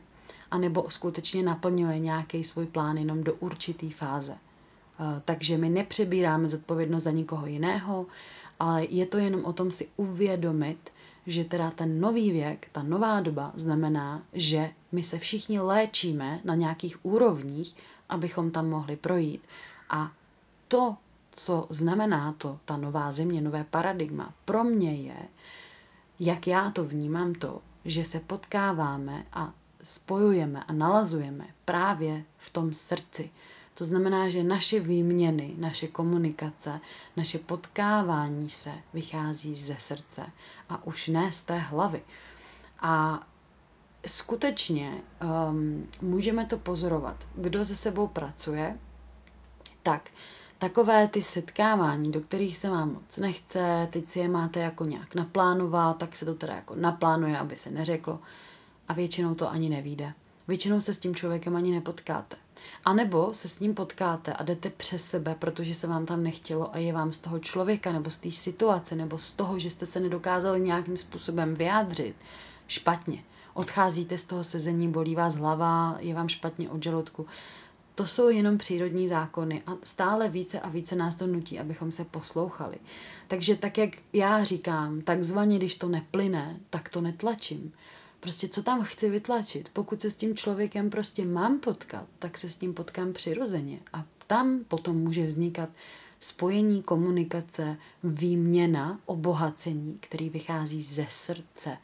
anebo 0.51 0.91
skutečně 0.91 1.43
naplňuje 1.43 1.99
nějaký 1.99 2.45
svůj 2.45 2.67
plán 2.67 2.97
jenom 2.97 3.25
do 3.25 3.35
určité 3.35 3.91
fáze. 3.91 4.33
Eh, 4.33 5.23
takže 5.25 5.59
my 5.59 5.69
nepřebíráme 5.69 6.49
zodpovědnost 6.49 7.03
za 7.03 7.11
nikoho 7.11 7.47
jiného, 7.47 8.07
ale 8.61 8.85
je 8.85 9.07
to 9.07 9.19
jenom 9.19 9.45
o 9.45 9.53
tom 9.53 9.71
si 9.71 9.89
uvědomit, 9.97 10.91
že 11.31 11.45
teda 11.45 11.71
ten 11.71 12.01
nový 12.01 12.33
věk, 12.33 12.69
ta 12.73 12.83
nová 12.83 13.21
doba 13.21 13.53
znamená, 13.57 14.23
že 14.33 14.71
my 14.93 15.03
se 15.03 15.19
všichni 15.19 15.61
léčíme 15.61 16.41
na 16.45 16.55
nějakých 16.55 17.05
úrovních, 17.05 17.77
abychom 18.09 18.51
tam 18.51 18.69
mohli 18.69 18.97
projít. 18.97 19.43
A 19.91 20.13
to, 20.69 20.97
co 21.31 21.67
znamená 21.71 22.33
to, 22.33 22.59
ta 22.65 22.77
nová 22.77 23.13
země, 23.13 23.41
nové 23.41 23.65
paradigma, 23.65 24.35
pro 24.45 24.65
mě 24.65 24.95
je, 24.95 25.17
jak 26.21 26.47
já 26.47 26.71
to 26.71 26.85
vnímám 26.85 27.35
to, 27.35 27.61
že 27.85 28.05
se 28.05 28.21
potkáváme 28.21 29.25
a 29.33 29.53
spojujeme 29.85 30.65
a 30.65 30.73
nalazujeme 30.73 31.47
právě 31.65 32.25
v 32.39 32.51
tom 32.51 32.73
srdci. 32.73 33.31
To 33.81 33.85
znamená, 33.85 34.29
že 34.29 34.45
naše 34.45 34.81
výměny, 34.81 35.55
naše 35.59 35.89
komunikace, 35.89 36.81
naše 37.17 37.39
potkávání 37.39 38.49
se 38.49 38.73
vychází 38.95 39.57
ze 39.57 39.77
srdce 39.79 40.27
a 40.69 40.85
už 40.85 41.09
ne 41.09 41.33
z 41.33 41.41
té 41.41 41.59
hlavy. 41.59 42.03
A 42.81 43.21
skutečně 44.07 45.03
um, 45.51 45.89
můžeme 46.03 46.47
to 46.47 46.59
pozorovat. 46.59 47.29
Kdo 47.35 47.65
se 47.65 47.77
sebou 47.77 48.07
pracuje, 48.07 48.79
tak 49.83 50.11
takové 50.59 51.09
ty 51.09 51.23
setkávání, 51.23 52.13
do 52.13 52.21
kterých 52.21 52.57
se 52.57 52.71
vám 52.71 52.93
moc 52.93 53.17
nechce, 53.17 53.89
teď 53.93 54.09
si 54.09 54.19
je 54.19 54.29
máte 54.29 54.61
jako 54.61 54.85
nějak 54.85 55.15
naplánovat, 55.15 55.99
tak 55.99 56.17
se 56.17 56.25
to 56.25 56.35
teda 56.35 56.55
jako 56.55 56.75
naplánuje, 56.75 57.39
aby 57.39 57.57
se 57.57 57.71
neřeklo, 57.71 58.21
a 58.89 58.93
většinou 58.93 59.35
to 59.35 59.51
ani 59.51 59.69
nevíde. 59.69 60.13
Většinou 60.49 60.81
se 60.81 60.95
s 60.95 60.99
tím 60.99 61.15
člověkem 61.15 61.57
ani 61.57 61.73
nepotkáte. 61.73 62.37
A 62.85 62.93
nebo 62.93 63.35
se 63.35 63.49
s 63.49 63.61
ním 63.61 63.75
potkáte 63.75 64.33
a 64.33 64.43
jdete 64.43 64.71
přes 64.71 65.05
sebe, 65.05 65.37
protože 65.39 65.75
se 65.75 65.87
vám 65.87 66.07
tam 66.07 66.23
nechtělo 66.23 66.75
a 66.75 66.79
je 66.79 66.93
vám 66.93 67.13
z 67.13 67.19
toho 67.19 67.39
člověka 67.39 67.93
nebo 67.93 68.11
z 68.11 68.19
té 68.19 68.31
situace 68.31 68.97
nebo 68.97 69.19
z 69.19 69.35
toho, 69.35 69.59
že 69.59 69.71
jste 69.71 69.87
se 69.87 70.01
nedokázali 70.01 70.61
nějakým 70.61 70.97
způsobem 70.97 71.55
vyjádřit 71.55 72.17
špatně. 72.67 73.25
Odcházíte 73.55 74.19
z 74.19 74.25
toho 74.25 74.45
sezení, 74.45 74.89
bolí 74.89 75.15
vás 75.15 75.35
hlava, 75.35 75.97
je 76.01 76.15
vám 76.15 76.29
špatně 76.29 76.71
od 76.71 76.83
žaludku. 76.83 77.27
To 77.95 78.07
jsou 78.07 78.29
jenom 78.29 78.59
přírodní 78.59 79.09
zákony 79.09 79.63
a 79.67 79.73
stále 79.83 80.29
více 80.29 80.61
a 80.61 80.69
více 80.69 80.97
nás 80.97 81.15
to 81.15 81.27
nutí, 81.27 81.59
abychom 81.59 81.93
se 81.93 82.05
poslouchali. 82.05 82.77
Takže 83.29 83.57
tak, 83.57 83.79
jak 83.79 83.91
já 84.13 84.45
říkám, 84.45 85.01
takzvaně, 85.01 85.59
když 85.59 85.75
to 85.75 85.89
neplyne, 85.89 86.61
tak 86.71 86.89
to 86.89 87.01
netlačím. 87.01 87.73
Prostě 88.21 88.49
co 88.49 88.63
tam 88.63 88.83
chci 88.83 89.11
vytlačit? 89.11 89.69
Pokud 89.73 90.01
se 90.01 90.11
s 90.11 90.17
tím 90.17 90.37
člověkem 90.37 90.91
prostě 90.91 91.25
mám 91.25 91.59
potkat, 91.59 92.07
tak 92.19 92.39
se 92.39 92.51
s 92.51 92.57
tím 92.57 92.75
potkám 92.75 93.13
přirozeně. 93.13 93.81
A 93.93 94.05
tam 94.27 94.65
potom 94.69 94.97
může 94.97 95.27
vznikat 95.27 95.69
spojení, 96.21 96.83
komunikace, 96.83 97.77
výměna, 98.05 99.01
obohacení, 99.07 99.99
který 100.01 100.31
vychází 100.31 100.83
ze 100.83 101.07
srdce. 101.09 101.79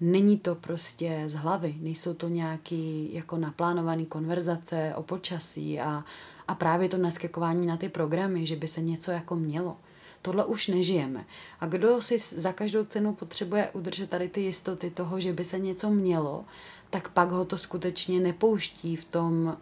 Není 0.00 0.38
to 0.38 0.54
prostě 0.54 1.24
z 1.26 1.34
hlavy, 1.34 1.76
nejsou 1.80 2.14
to 2.14 2.28
nějaký 2.28 3.14
jako 3.14 3.36
naplánovaný 3.36 4.06
konverzace 4.06 4.92
o 4.96 5.02
počasí 5.02 5.80
a, 5.80 6.04
a 6.48 6.54
právě 6.54 6.88
to 6.88 6.98
naskakování 6.98 7.66
na 7.66 7.76
ty 7.76 7.88
programy, 7.88 8.46
že 8.46 8.56
by 8.56 8.68
se 8.68 8.82
něco 8.82 9.10
jako 9.10 9.36
mělo. 9.36 9.76
Tohle 10.26 10.44
už 10.44 10.66
nežijeme. 10.68 11.24
A 11.60 11.66
kdo 11.66 12.02
si 12.02 12.18
za 12.18 12.52
každou 12.52 12.84
cenu 12.84 13.14
potřebuje 13.14 13.70
udržet 13.72 14.10
tady 14.10 14.28
ty 14.28 14.40
jistoty 14.40 14.90
toho, 14.90 15.20
že 15.20 15.32
by 15.32 15.44
se 15.44 15.58
něco 15.58 15.90
mělo, 15.90 16.44
tak 16.90 17.08
pak 17.08 17.30
ho 17.30 17.44
to 17.44 17.58
skutečně 17.58 18.20
nepouští 18.20 18.96
v 18.96 19.04
tom 19.04 19.46
uh, 19.46 19.56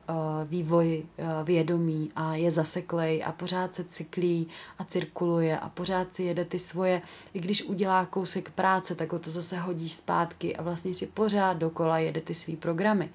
vývoji 0.44 1.03
uh, 1.03 1.27
vědomí 1.46 2.11
a 2.16 2.35
je 2.35 2.50
zaseklej 2.50 3.24
a 3.27 3.33
pořád 3.33 3.74
se 3.74 3.85
cyklí 3.85 4.48
a 4.79 4.85
cirkuluje 4.85 5.59
a 5.59 5.68
pořád 5.68 6.14
si 6.14 6.22
jede 6.22 6.44
ty 6.44 6.59
svoje, 6.59 7.03
i 7.35 7.40
když 7.40 7.62
udělá 7.62 8.07
kousek 8.07 8.50
práce, 8.50 8.94
tak 8.94 9.12
ho 9.12 9.18
to 9.18 9.31
zase 9.31 9.59
hodí 9.59 9.88
zpátky 9.88 10.57
a 10.57 10.62
vlastně 10.62 10.94
si 10.94 11.07
pořád 11.07 11.53
dokola 11.53 11.98
jede 11.98 12.20
ty 12.20 12.35
svý 12.35 12.57
programy. 12.57 13.11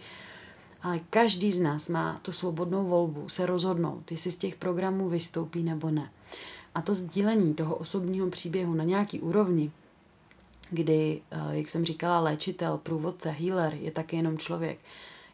Ale 0.81 0.99
každý 1.09 1.51
z 1.51 1.59
nás 1.59 1.89
má 1.89 2.19
tu 2.21 2.31
svobodnou 2.31 2.88
volbu 2.88 3.29
se 3.29 3.45
rozhodnout, 3.45 4.12
jestli 4.12 4.31
z 4.31 4.38
těch 4.38 4.55
programů 4.55 5.09
vystoupí 5.09 5.63
nebo 5.63 5.89
ne. 5.89 6.09
A 6.75 6.82
to 6.82 6.93
sdílení 6.93 7.53
toho 7.53 7.75
osobního 7.75 8.29
příběhu 8.29 8.73
na 8.73 8.84
nějaký 8.84 9.19
úrovni, 9.19 9.71
kdy, 10.69 11.21
eh, 11.32 11.58
jak 11.58 11.69
jsem 11.69 11.86
říkala, 11.86 12.19
léčitel, 12.19 12.77
průvodce, 12.77 13.29
healer 13.29 13.73
je 13.73 13.91
taky 13.91 14.15
jenom 14.15 14.38
člověk. 14.38 14.79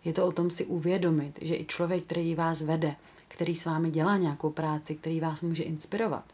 Je 0.06 0.14
to 0.14 0.26
o 0.26 0.32
tom 0.32 0.50
si 0.50 0.66
uvědomit, 0.66 1.40
že 1.42 1.56
i 1.56 1.66
člověk, 1.66 2.04
který 2.04 2.36
vás 2.36 2.62
vede, 2.62 2.96
který 3.28 3.56
s 3.56 3.66
vámi 3.66 3.90
dělá 3.90 4.18
nějakou 4.18 4.50
práci, 4.50 4.96
který 4.96 5.20
vás 5.20 5.42
může 5.42 5.64
inspirovat, 5.64 6.26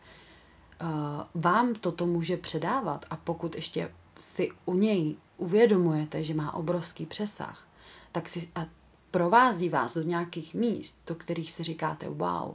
eh, 0.81 0.85
vám 1.33 1.75
toto 1.75 2.07
může 2.07 2.37
předávat 2.37 3.05
a 3.09 3.15
pokud 3.15 3.55
ještě 3.55 3.91
si 4.19 4.49
u 4.65 4.73
něj 4.73 5.15
uvědomujete, 5.37 6.23
že 6.23 6.33
má 6.33 6.53
obrovský 6.53 7.05
přesah, 7.05 7.67
tak 8.11 8.29
si 8.29 8.49
a 8.55 8.65
provází 9.11 9.69
vás 9.69 9.93
do 9.93 10.01
nějakých 10.03 10.53
míst, 10.53 11.01
do 11.07 11.15
kterých 11.15 11.51
si 11.51 11.63
říkáte 11.63 12.09
wow, 12.09 12.53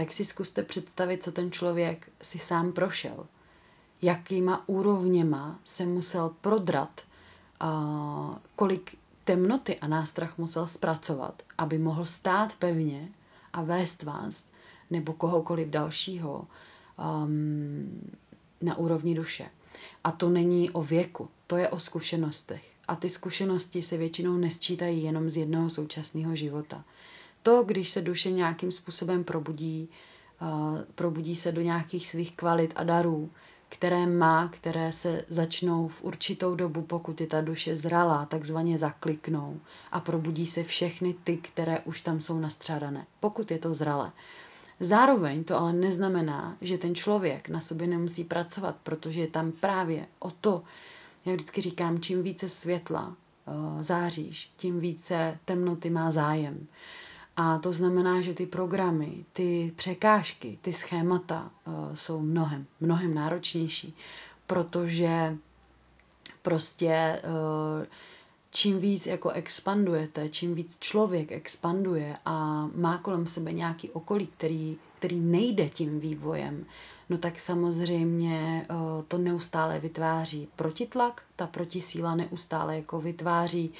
tak 0.00 0.12
si 0.12 0.24
zkuste 0.24 0.62
představit, 0.62 1.22
co 1.22 1.32
ten 1.32 1.52
člověk 1.52 2.10
si 2.22 2.38
sám 2.38 2.72
prošel. 2.72 3.26
Jakýma 4.02 4.68
úrovněma 4.68 5.58
se 5.64 5.86
musel 5.86 6.28
prodrat, 6.40 7.00
kolik 8.56 8.96
temnoty 9.24 9.78
a 9.78 9.86
nástrach 9.88 10.38
musel 10.38 10.66
zpracovat, 10.66 11.42
aby 11.58 11.78
mohl 11.78 12.04
stát 12.04 12.54
pevně 12.54 13.08
a 13.52 13.62
vést 13.62 14.02
vás 14.02 14.44
nebo 14.90 15.12
kohokoliv 15.12 15.68
dalšího 15.68 16.46
um, 17.24 18.10
na 18.60 18.76
úrovni 18.78 19.14
duše. 19.14 19.46
A 20.04 20.10
to 20.12 20.28
není 20.28 20.70
o 20.70 20.82
věku, 20.82 21.28
to 21.46 21.56
je 21.56 21.68
o 21.68 21.78
zkušenostech. 21.78 22.72
A 22.88 22.96
ty 22.96 23.08
zkušenosti 23.08 23.82
se 23.82 23.96
většinou 23.96 24.36
nesčítají 24.36 25.02
jenom 25.04 25.30
z 25.30 25.36
jednoho 25.36 25.70
současného 25.70 26.36
života 26.36 26.84
to, 27.42 27.62
když 27.62 27.90
se 27.90 28.02
duše 28.02 28.30
nějakým 28.30 28.70
způsobem 28.70 29.24
probudí, 29.24 29.88
probudí 30.94 31.36
se 31.36 31.52
do 31.52 31.60
nějakých 31.60 32.08
svých 32.08 32.32
kvalit 32.36 32.72
a 32.76 32.84
darů, 32.84 33.30
které 33.68 34.06
má, 34.06 34.48
které 34.48 34.92
se 34.92 35.24
začnou 35.28 35.88
v 35.88 36.04
určitou 36.04 36.54
dobu, 36.54 36.82
pokud 36.82 37.20
je 37.20 37.26
ta 37.26 37.40
duše 37.40 37.76
zralá, 37.76 38.26
takzvaně 38.26 38.78
zakliknou 38.78 39.60
a 39.92 40.00
probudí 40.00 40.46
se 40.46 40.64
všechny 40.64 41.14
ty, 41.24 41.36
které 41.36 41.80
už 41.80 42.00
tam 42.00 42.20
jsou 42.20 42.38
nastřádané, 42.38 43.06
pokud 43.20 43.50
je 43.50 43.58
to 43.58 43.74
zralé. 43.74 44.12
Zároveň 44.80 45.44
to 45.44 45.56
ale 45.58 45.72
neznamená, 45.72 46.56
že 46.60 46.78
ten 46.78 46.94
člověk 46.94 47.48
na 47.48 47.60
sobě 47.60 47.86
nemusí 47.86 48.24
pracovat, 48.24 48.76
protože 48.82 49.20
je 49.20 49.28
tam 49.28 49.52
právě 49.52 50.06
o 50.18 50.30
to, 50.30 50.62
já 51.26 51.32
vždycky 51.32 51.60
říkám, 51.60 52.00
čím 52.00 52.22
více 52.22 52.48
světla 52.48 53.16
záříš, 53.80 54.50
tím 54.56 54.80
více 54.80 55.38
temnoty 55.44 55.90
má 55.90 56.10
zájem. 56.10 56.66
A 57.36 57.58
to 57.58 57.72
znamená, 57.72 58.20
že 58.20 58.34
ty 58.34 58.46
programy, 58.46 59.24
ty 59.32 59.72
překážky, 59.76 60.58
ty 60.62 60.72
schémata 60.72 61.50
uh, 61.66 61.74
jsou 61.94 62.20
mnohem, 62.20 62.66
mnohem 62.80 63.14
náročnější, 63.14 63.96
protože 64.46 65.36
prostě 66.42 67.22
uh, 67.24 67.86
čím 68.50 68.78
víc 68.78 69.06
jako 69.06 69.30
expandujete, 69.30 70.28
čím 70.28 70.54
víc 70.54 70.78
člověk 70.80 71.32
expanduje 71.32 72.16
a 72.24 72.66
má 72.74 72.98
kolem 72.98 73.26
sebe 73.26 73.52
nějaký 73.52 73.90
okolí, 73.90 74.26
který, 74.26 74.78
který 74.94 75.20
nejde 75.20 75.68
tím 75.68 76.00
vývojem, 76.00 76.66
no 77.10 77.18
tak 77.18 77.38
samozřejmě 77.38 78.66
uh, 78.70 78.76
to 79.08 79.18
neustále 79.18 79.78
vytváří 79.78 80.48
protitlak, 80.56 81.22
ta 81.36 81.46
protisíla 81.46 82.14
neustále 82.14 82.76
jako 82.76 83.00
vytváří 83.00 83.72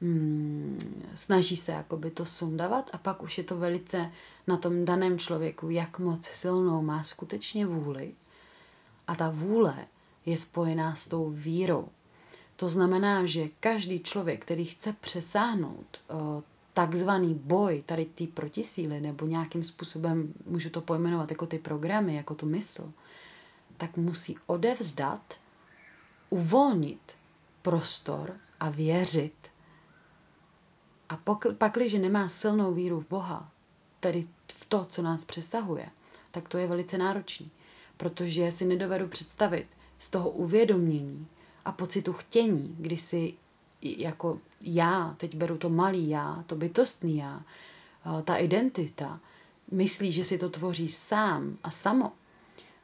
hmm, 0.00 0.78
snaží 1.14 1.56
se 1.56 1.72
jakoby 1.72 2.10
to 2.10 2.26
sundavat 2.26 2.90
a 2.92 2.98
pak 2.98 3.22
už 3.22 3.38
je 3.38 3.44
to 3.44 3.56
velice 3.56 4.12
na 4.46 4.56
tom 4.56 4.84
daném 4.84 5.18
člověku, 5.18 5.70
jak 5.70 5.98
moc 5.98 6.26
silnou 6.26 6.82
má 6.82 7.02
skutečně 7.02 7.66
vůli. 7.66 8.14
A 9.06 9.14
ta 9.14 9.30
vůle 9.30 9.86
je 10.26 10.36
spojená 10.38 10.94
s 10.94 11.08
tou 11.08 11.30
vírou. 11.30 11.88
To 12.56 12.68
znamená, 12.68 13.26
že 13.26 13.48
každý 13.60 14.00
člověk, 14.00 14.44
který 14.44 14.64
chce 14.64 14.92
přesáhnout 15.00 16.00
o, 16.08 16.42
takzvaný 16.74 17.34
boj 17.34 17.82
tady 17.86 18.04
ty 18.04 18.26
protisíly, 18.26 19.00
nebo 19.00 19.26
nějakým 19.26 19.64
způsobem, 19.64 20.34
můžu 20.46 20.70
to 20.70 20.80
pojmenovat 20.80 21.30
jako 21.30 21.46
ty 21.46 21.58
programy, 21.58 22.14
jako 22.14 22.34
tu 22.34 22.46
mysl, 22.46 22.92
tak 23.76 23.96
musí 23.96 24.36
odevzdat, 24.46 25.34
uvolnit 26.30 27.16
prostor 27.62 28.36
a 28.60 28.70
věřit 28.70 29.34
a 31.08 31.16
pakliže 31.58 31.98
nemá 31.98 32.28
silnou 32.28 32.74
víru 32.74 33.00
v 33.00 33.08
Boha, 33.08 33.50
tedy 34.00 34.26
v 34.54 34.64
to, 34.64 34.84
co 34.84 35.02
nás 35.02 35.24
přesahuje, 35.24 35.88
tak 36.30 36.48
to 36.48 36.58
je 36.58 36.66
velice 36.66 36.98
náročný, 36.98 37.50
protože 37.96 38.52
si 38.52 38.64
nedovedu 38.64 39.08
představit 39.08 39.66
z 39.98 40.10
toho 40.10 40.30
uvědomění 40.30 41.26
a 41.64 41.72
pocitu 41.72 42.12
chtění, 42.12 42.76
kdy 42.78 42.96
si 42.96 43.34
jako 43.82 44.40
já, 44.60 45.14
teď 45.16 45.34
beru 45.34 45.58
to 45.58 45.70
malý 45.70 46.08
já, 46.08 46.44
to 46.46 46.54
bytostný 46.56 47.16
já, 47.16 47.42
ta 48.24 48.36
identita, 48.36 49.20
myslí, 49.70 50.12
že 50.12 50.24
si 50.24 50.38
to 50.38 50.48
tvoří 50.50 50.88
sám 50.88 51.58
a 51.62 51.70
samo, 51.70 52.12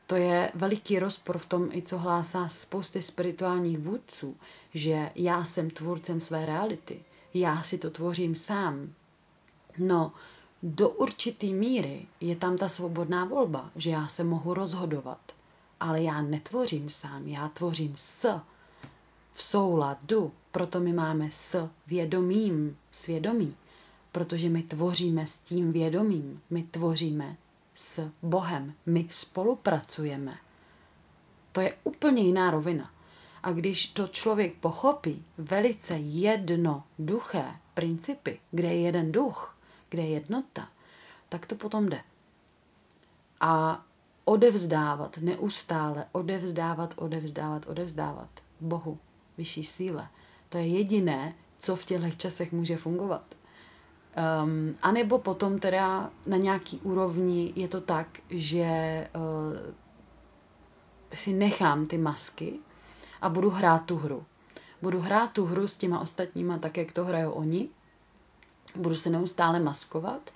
to 0.07 0.17
je 0.17 0.53
veliký 0.55 0.99
rozpor 0.99 1.39
v 1.39 1.47
tom, 1.47 1.69
i 1.73 1.83
co 1.83 1.99
hlásá 1.99 2.49
spousty 2.49 3.03
spirituálních 3.03 3.79
vůdců, 3.79 4.37
že 4.75 5.11
já 5.15 5.45
jsem 5.45 5.71
tvůrcem 5.71 6.21
své 6.21 6.47
reality 6.47 7.01
já 7.35 7.63
si 7.63 7.79
to 7.79 7.91
tvořím 7.91 8.35
sám. 8.35 8.93
No, 9.79 10.13
do 10.63 10.89
určitý 10.89 11.55
míry 11.55 12.07
je 12.21 12.37
tam 12.37 12.57
ta 12.57 12.69
svobodná 12.69 13.25
volba, 13.25 13.71
že 13.77 13.91
já 13.91 14.07
se 14.07 14.25
mohu 14.25 14.55
rozhodovat. 14.55 15.21
Ale 15.81 16.03
já 16.03 16.23
netvořím 16.23 16.91
sám, 16.91 17.29
já 17.29 17.49
tvořím 17.49 17.93
s, 17.97 18.41
v 19.33 19.43
souladu. 19.43 20.33
Proto 20.53 20.81
my 20.81 20.93
máme 20.93 21.31
s 21.31 21.69
vědomím, 21.87 22.77
svědomí. 22.91 23.57
Protože 24.13 24.49
my 24.49 24.63
tvoříme 24.63 25.27
s 25.27 25.39
tím 25.39 25.73
vědomím, 25.73 26.43
my 26.51 26.63
tvoříme 26.63 27.37
s 27.75 28.11
Bohem, 28.23 28.75
my 28.87 29.07
spolupracujeme. 29.11 30.39
To 31.53 31.61
je 31.61 31.75
úplně 31.85 32.23
jiná 32.23 32.51
rovina. 32.51 32.91
A 33.43 33.53
když 33.53 33.87
to 33.87 34.09
člověk 34.09 34.55
pochopí, 34.55 35.25
velice 35.39 35.95
jednoduché 35.99 37.45
principy, 37.75 38.41
kde 38.51 38.69
je 38.69 38.81
jeden 38.81 39.13
duch, 39.13 39.59
kde 39.89 40.03
je 40.03 40.09
jednota, 40.09 40.69
tak 41.29 41.47
to 41.47 41.55
potom 41.55 41.89
jde. 41.89 42.01
A 43.41 43.85
odevzdávat, 44.25 45.19
neustále 45.19 46.07
odevzdávat, 46.13 46.95
odevzdávat, 46.97 47.67
odevzdávat 47.67 48.29
Bohu, 48.61 48.99
vyšší 49.39 49.65
síle. 49.65 50.09
To 50.49 50.59
je 50.59 50.67
jediné, 50.67 51.35
co 51.59 51.77
v 51.77 51.85
těchto 51.85 52.11
časech 52.11 52.53
může 52.53 52.77
fungovat. 52.77 53.25
Um, 54.45 54.75
a 54.83 54.93
nebo 54.93 55.19
potom 55.19 55.59
teda 55.59 56.11
na 56.27 56.37
nějaký 56.37 56.79
úrovni 56.79 57.53
je 57.57 57.69
to 57.69 57.81
tak, 57.81 58.07
že 58.31 59.09
uh, 59.17 59.75
si 61.15 61.33
nechám 61.33 61.87
ty 61.87 61.99
masky 61.99 62.59
a 63.23 63.29
budu 63.29 63.51
hrát 63.51 63.87
tu 63.87 63.97
hru. 63.97 64.25
Budu 64.83 65.01
hrát 65.01 65.33
tu 65.33 65.45
hru 65.45 65.69
s 65.69 65.77
těma 65.77 66.01
ostatníma 66.01 66.59
tak, 66.59 66.77
jak 66.77 66.93
to 66.93 67.05
hrajou 67.05 67.31
oni 67.31 67.69
budu 68.77 68.95
se 68.97 69.11
neustále 69.11 69.61
maskovat 69.61 70.31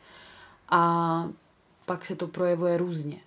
a 0.69 1.29
pak 1.87 2.05
se 2.05 2.17
to 2.17 2.27
projevuje 2.27 2.77
různě. 2.77 3.21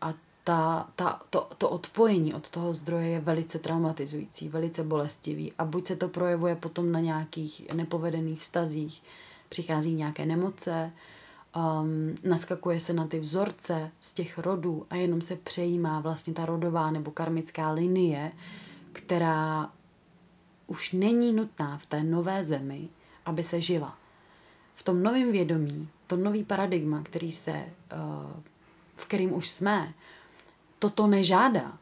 A 0.00 0.14
ta, 0.44 0.88
ta, 0.96 1.20
to, 1.30 1.48
to 1.58 1.70
odpojení 1.70 2.34
od 2.34 2.50
toho 2.50 2.74
zdroje 2.74 3.08
je 3.08 3.20
velice 3.20 3.58
traumatizující, 3.58 4.48
velice 4.48 4.82
bolestivý 4.82 5.52
a 5.58 5.64
buď 5.64 5.86
se 5.86 5.96
to 5.96 6.08
projevuje 6.08 6.56
potom 6.56 6.92
na 6.92 7.00
nějakých 7.00 7.72
nepovedených 7.72 8.40
vztazích, 8.40 9.02
přichází 9.48 9.94
nějaké 9.94 10.26
nemoce, 10.26 10.92
um, 11.56 12.14
naskakuje 12.24 12.80
se 12.80 12.92
na 12.92 13.06
ty 13.06 13.20
vzorce 13.20 13.90
z 14.00 14.12
těch 14.12 14.38
rodů 14.38 14.86
a 14.90 14.96
jenom 14.96 15.20
se 15.20 15.36
přejímá 15.36 16.00
vlastně 16.00 16.32
ta 16.34 16.46
rodová 16.46 16.90
nebo 16.90 17.10
karmická 17.10 17.70
linie, 17.70 18.32
která 18.98 19.72
už 20.66 20.92
není 20.92 21.32
nutná 21.32 21.78
v 21.78 21.86
té 21.86 22.02
nové 22.02 22.44
zemi, 22.44 22.88
aby 23.24 23.44
se 23.44 23.60
žila. 23.60 23.98
V 24.74 24.82
tom 24.82 25.02
novém 25.02 25.32
vědomí, 25.32 25.88
to 26.06 26.16
nový 26.16 26.44
paradigma, 26.44 27.02
který 27.02 27.32
se, 27.32 27.52
uh, 27.52 28.42
v 28.96 29.06
kterým 29.06 29.32
už 29.32 29.48
jsme, 29.48 29.94
toto 30.78 31.06
nežádá. 31.06 31.78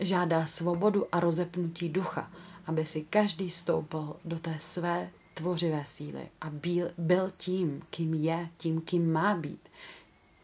Žádá 0.00 0.46
svobodu 0.46 1.06
a 1.12 1.20
rozepnutí 1.20 1.88
ducha, 1.88 2.30
aby 2.66 2.86
si 2.86 3.02
každý 3.02 3.50
stoupil 3.50 4.16
do 4.24 4.38
té 4.38 4.56
své 4.58 5.10
tvořivé 5.34 5.84
síly 5.86 6.28
a 6.40 6.50
byl, 6.50 6.90
byl 6.98 7.30
tím, 7.36 7.82
kým 7.90 8.14
je, 8.14 8.48
tím, 8.56 8.80
kým 8.80 9.12
má 9.12 9.34
být. 9.34 9.68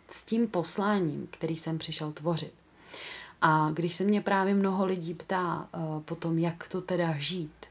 S 0.08 0.24
tím 0.24 0.48
posláním, 0.48 1.28
který 1.30 1.56
jsem 1.56 1.78
přišel 1.78 2.12
tvořit. 2.12 2.54
A 3.46 3.70
když 3.72 3.94
se 3.94 4.04
mě 4.04 4.20
právě 4.20 4.54
mnoho 4.54 4.84
lidí 4.84 5.14
ptá 5.14 5.68
uh, 5.76 6.00
potom, 6.02 6.38
jak 6.38 6.68
to 6.68 6.80
teda 6.80 7.14
žít, 7.18 7.66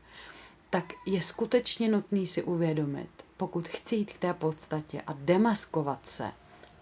tak 0.70 0.94
je 1.06 1.22
skutečně 1.22 1.90
nutný 1.90 2.28
si 2.28 2.44
uvědomit, 2.44 3.10
pokud 3.38 3.68
chci 3.68 3.96
jít 3.96 4.14
k 4.14 4.18
té 4.18 4.34
podstatě 4.34 5.02
a 5.08 5.14
demaskovat 5.14 6.08
se, 6.08 6.32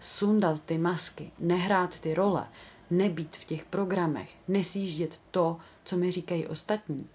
sundat 0.00 0.60
ty 0.60 0.78
masky, 0.78 1.30
nehrát 1.38 2.00
ty 2.00 2.14
role, 2.14 2.48
nebýt 2.90 3.36
v 3.36 3.44
těch 3.44 3.64
programech, 3.64 4.36
nesjíždět 4.48 5.20
to, 5.30 5.56
co 5.84 5.96
mi 5.96 6.10
říkají 6.10 6.46
ostatní, 6.46 7.08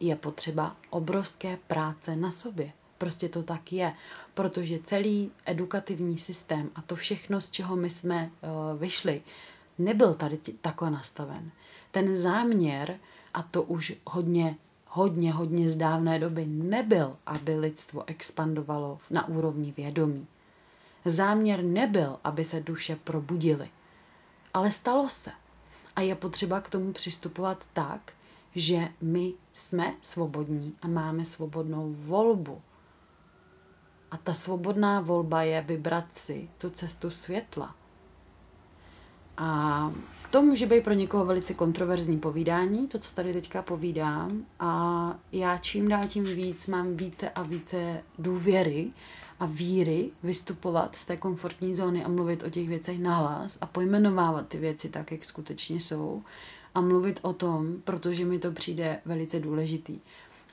je 0.00 0.16
potřeba 0.16 0.76
obrovské 0.90 1.58
práce 1.66 2.16
na 2.16 2.30
sobě. 2.30 2.72
Prostě 2.98 3.28
to 3.28 3.42
tak 3.42 3.72
je, 3.72 3.94
protože 4.34 4.78
celý 4.78 5.30
edukativní 5.46 6.18
systém 6.18 6.70
a 6.74 6.82
to 6.82 6.96
všechno, 6.96 7.40
z 7.40 7.50
čeho 7.50 7.76
my 7.76 7.90
jsme 7.90 8.30
uh, 8.42 8.80
vyšli, 8.80 9.22
nebyl 9.84 10.14
tady 10.14 10.38
takhle 10.60 10.90
nastaven. 10.90 11.50
Ten 11.90 12.16
záměr, 12.16 12.98
a 13.34 13.42
to 13.42 13.62
už 13.62 13.94
hodně, 14.06 14.56
hodně, 14.86 15.32
hodně 15.32 15.68
z 15.68 15.76
dávné 15.76 16.18
doby, 16.18 16.46
nebyl, 16.46 17.16
aby 17.26 17.56
lidstvo 17.56 18.04
expandovalo 18.06 18.98
na 19.10 19.28
úrovni 19.28 19.72
vědomí. 19.76 20.26
Záměr 21.04 21.62
nebyl, 21.64 22.18
aby 22.24 22.44
se 22.44 22.60
duše 22.60 22.96
probudily. 22.96 23.70
Ale 24.54 24.72
stalo 24.72 25.08
se. 25.08 25.30
A 25.96 26.00
je 26.00 26.14
potřeba 26.14 26.60
k 26.60 26.70
tomu 26.70 26.92
přistupovat 26.92 27.68
tak, 27.72 28.12
že 28.54 28.88
my 29.00 29.32
jsme 29.52 29.94
svobodní 30.00 30.76
a 30.82 30.88
máme 30.88 31.24
svobodnou 31.24 31.94
volbu. 31.98 32.62
A 34.10 34.16
ta 34.16 34.34
svobodná 34.34 35.00
volba 35.00 35.42
je 35.42 35.60
vybrat 35.62 36.12
si 36.12 36.48
tu 36.58 36.70
cestu 36.70 37.10
světla. 37.10 37.74
A 39.42 39.92
to 40.30 40.42
může 40.42 40.66
být 40.66 40.84
pro 40.84 40.92
někoho 40.92 41.24
velice 41.24 41.54
kontroverzní 41.54 42.18
povídání, 42.18 42.88
to, 42.88 42.98
co 42.98 43.14
tady 43.14 43.32
teďka 43.32 43.62
povídám. 43.62 44.44
A 44.60 45.14
já 45.32 45.58
čím 45.58 45.88
dál 45.88 46.08
tím 46.08 46.24
víc 46.24 46.66
mám 46.66 46.96
více 46.96 47.30
a 47.30 47.42
více 47.42 48.02
důvěry 48.18 48.90
a 49.40 49.46
víry 49.46 50.10
vystupovat 50.22 50.94
z 50.96 51.04
té 51.04 51.16
komfortní 51.16 51.74
zóny 51.74 52.04
a 52.04 52.08
mluvit 52.08 52.42
o 52.42 52.50
těch 52.50 52.68
věcech 52.68 52.98
nahlas 52.98 53.58
a 53.60 53.66
pojmenovávat 53.66 54.48
ty 54.48 54.58
věci 54.58 54.88
tak, 54.88 55.12
jak 55.12 55.24
skutečně 55.24 55.80
jsou 55.80 56.22
a 56.74 56.80
mluvit 56.80 57.20
o 57.22 57.32
tom, 57.32 57.76
protože 57.84 58.24
mi 58.24 58.38
to 58.38 58.52
přijde 58.52 59.00
velice 59.04 59.40
důležitý. 59.40 59.98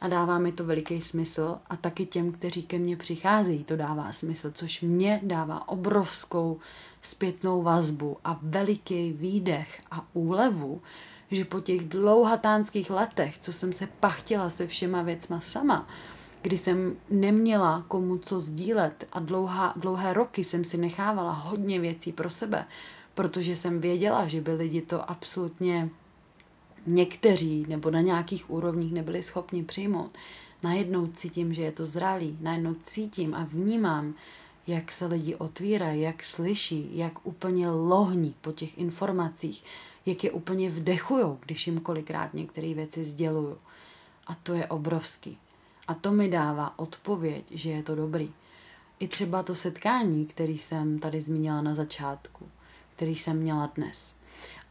A 0.01 0.07
dává 0.07 0.39
mi 0.39 0.51
to 0.51 0.65
veliký 0.65 1.01
smysl 1.01 1.57
a 1.69 1.75
taky 1.75 2.05
těm, 2.05 2.31
kteří 2.31 2.63
ke 2.63 2.79
mně 2.79 2.97
přicházejí, 2.97 3.63
to 3.63 3.75
dává 3.75 4.13
smysl, 4.13 4.51
což 4.51 4.81
mě 4.81 5.19
dává 5.23 5.67
obrovskou 5.69 6.59
zpětnou 7.07 7.63
vazbu 7.63 8.17
a 8.23 8.39
veliký 8.41 9.11
výdech 9.11 9.81
a 9.91 10.05
úlevu, 10.13 10.81
že 11.31 11.45
po 11.45 11.61
těch 11.61 11.89
dlouhatánských 11.89 12.89
letech, 12.89 13.37
co 13.37 13.53
jsem 13.53 13.73
se 13.73 13.87
pachtila 13.99 14.49
se 14.49 14.67
všema 14.67 15.01
věcma 15.01 15.39
sama, 15.39 15.87
kdy 16.41 16.57
jsem 16.57 16.95
neměla 17.09 17.85
komu 17.87 18.17
co 18.17 18.39
sdílet 18.39 19.07
a 19.11 19.19
dlouhá, 19.19 19.73
dlouhé 19.75 20.13
roky 20.13 20.43
jsem 20.43 20.63
si 20.63 20.77
nechávala 20.77 21.31
hodně 21.31 21.79
věcí 21.79 22.11
pro 22.11 22.29
sebe, 22.29 22.65
protože 23.13 23.55
jsem 23.55 23.81
věděla, 23.81 24.27
že 24.27 24.41
by 24.41 24.51
lidi 24.53 24.81
to 24.81 25.11
absolutně 25.11 25.89
někteří 26.87 27.65
nebo 27.67 27.91
na 27.91 28.01
nějakých 28.01 28.49
úrovních 28.49 28.93
nebyli 28.93 29.23
schopni 29.23 29.63
přijmout. 29.63 30.11
Najednou 30.63 31.07
cítím, 31.07 31.53
že 31.53 31.61
je 31.61 31.71
to 31.71 31.85
zralý, 31.85 32.37
najednou 32.41 32.73
cítím 32.73 33.35
a 33.35 33.43
vnímám, 33.43 34.13
jak 34.67 34.91
se 34.91 35.05
lidi 35.05 35.35
otvírají, 35.35 36.01
jak 36.01 36.23
slyší, 36.23 36.97
jak 36.97 37.25
úplně 37.25 37.69
lohní 37.69 38.35
po 38.41 38.51
těch 38.51 38.77
informacích, 38.77 39.63
jak 40.05 40.23
je 40.23 40.31
úplně 40.31 40.69
vdechujou, 40.69 41.39
když 41.45 41.67
jim 41.67 41.79
kolikrát 41.79 42.33
některé 42.33 42.73
věci 42.73 43.03
sděluju. 43.03 43.57
A 44.27 44.35
to 44.35 44.53
je 44.53 44.67
obrovský. 44.67 45.37
A 45.87 45.93
to 45.93 46.11
mi 46.11 46.29
dává 46.29 46.79
odpověď, 46.79 47.51
že 47.51 47.69
je 47.69 47.83
to 47.83 47.95
dobrý. 47.95 48.33
I 48.99 49.07
třeba 49.07 49.43
to 49.43 49.55
setkání, 49.55 50.25
který 50.25 50.57
jsem 50.57 50.99
tady 50.99 51.21
zmínila 51.21 51.61
na 51.61 51.75
začátku, 51.75 52.49
který 52.95 53.15
jsem 53.15 53.37
měla 53.37 53.71
dnes. 53.75 54.15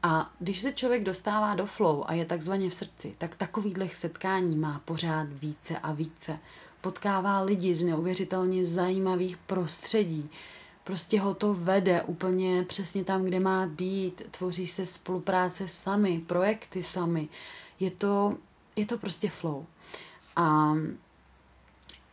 A 0.03 0.33
když 0.39 0.61
se 0.61 0.73
člověk 0.73 1.05
dostává 1.05 1.55
do 1.55 1.67
flow 1.67 2.05
a 2.07 2.13
je 2.13 2.25
takzvaně 2.25 2.71
v 2.71 2.75
srdci, 2.75 3.15
tak 3.19 3.37
takovýchhle 3.37 3.89
setkání 3.89 4.57
má 4.57 4.81
pořád 4.85 5.29
více 5.29 5.79
a 5.79 5.93
více. 5.93 6.39
Potkává 6.87 7.41
lidi 7.41 7.75
z 7.75 7.83
neuvěřitelně 7.83 8.65
zajímavých 8.65 9.37
prostředí. 9.37 10.31
Prostě 10.85 11.21
ho 11.21 11.35
to 11.35 11.55
vede 11.55 12.03
úplně 12.03 12.65
přesně 12.65 13.05
tam, 13.05 13.25
kde 13.25 13.41
má 13.41 13.67
být. 13.67 14.23
Tvoří 14.31 14.67
se 14.67 14.87
spolupráce 14.87 15.69
sami, 15.69 16.23
projekty 16.27 16.83
sami. 16.83 17.29
Je 17.81 17.91
to, 17.91 18.37
je 18.77 18.87
to 18.87 18.99
prostě 18.99 19.29
flow. 19.31 19.67
A 20.37 20.75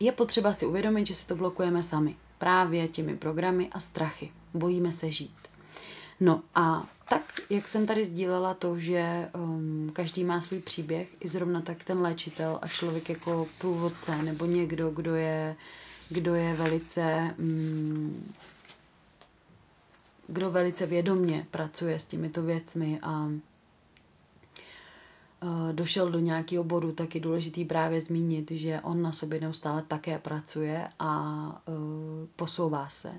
je 0.00 0.12
potřeba 0.12 0.52
si 0.52 0.66
uvědomit, 0.66 1.06
že 1.06 1.14
si 1.14 1.26
to 1.26 1.36
blokujeme 1.36 1.82
sami. 1.82 2.16
Právě 2.38 2.88
těmi 2.88 3.16
programy 3.16 3.68
a 3.72 3.80
strachy. 3.80 4.32
Bojíme 4.54 4.92
se 4.92 5.10
žít. 5.10 5.53
No 6.20 6.42
a 6.54 6.86
tak, 7.08 7.22
jak 7.50 7.68
jsem 7.68 7.86
tady 7.86 8.04
sdílela 8.04 8.54
to, 8.54 8.78
že 8.78 9.30
um, 9.34 9.90
každý 9.92 10.24
má 10.24 10.40
svůj 10.40 10.60
příběh, 10.60 11.08
i 11.20 11.28
zrovna 11.28 11.60
tak 11.60 11.84
ten 11.84 12.00
léčitel 12.00 12.58
a 12.62 12.68
člověk 12.68 13.08
jako 13.08 13.46
průvodce 13.58 14.22
nebo 14.22 14.46
někdo, 14.46 14.90
kdo 14.90 15.14
je, 15.14 15.56
kdo 16.08 16.34
je 16.34 16.54
velice, 16.54 17.34
um, 17.38 18.32
kdo 20.26 20.50
velice 20.50 20.86
vědomně 20.86 21.46
pracuje 21.50 21.98
s 21.98 22.06
těmito 22.06 22.42
věcmi 22.42 22.98
a 23.02 23.24
uh, 23.26 23.32
došel 25.72 26.10
do 26.10 26.18
nějakého 26.18 26.64
bodu, 26.64 26.92
tak 26.92 27.14
je 27.14 27.20
důležitý 27.20 27.64
právě 27.64 28.00
zmínit, 28.00 28.50
že 28.50 28.80
on 28.80 29.02
na 29.02 29.12
sobě 29.12 29.40
neustále 29.40 29.82
také 29.82 30.18
pracuje 30.18 30.88
a 30.98 31.44
uh, 31.68 31.74
posouvá 32.36 32.88
se. 32.88 33.12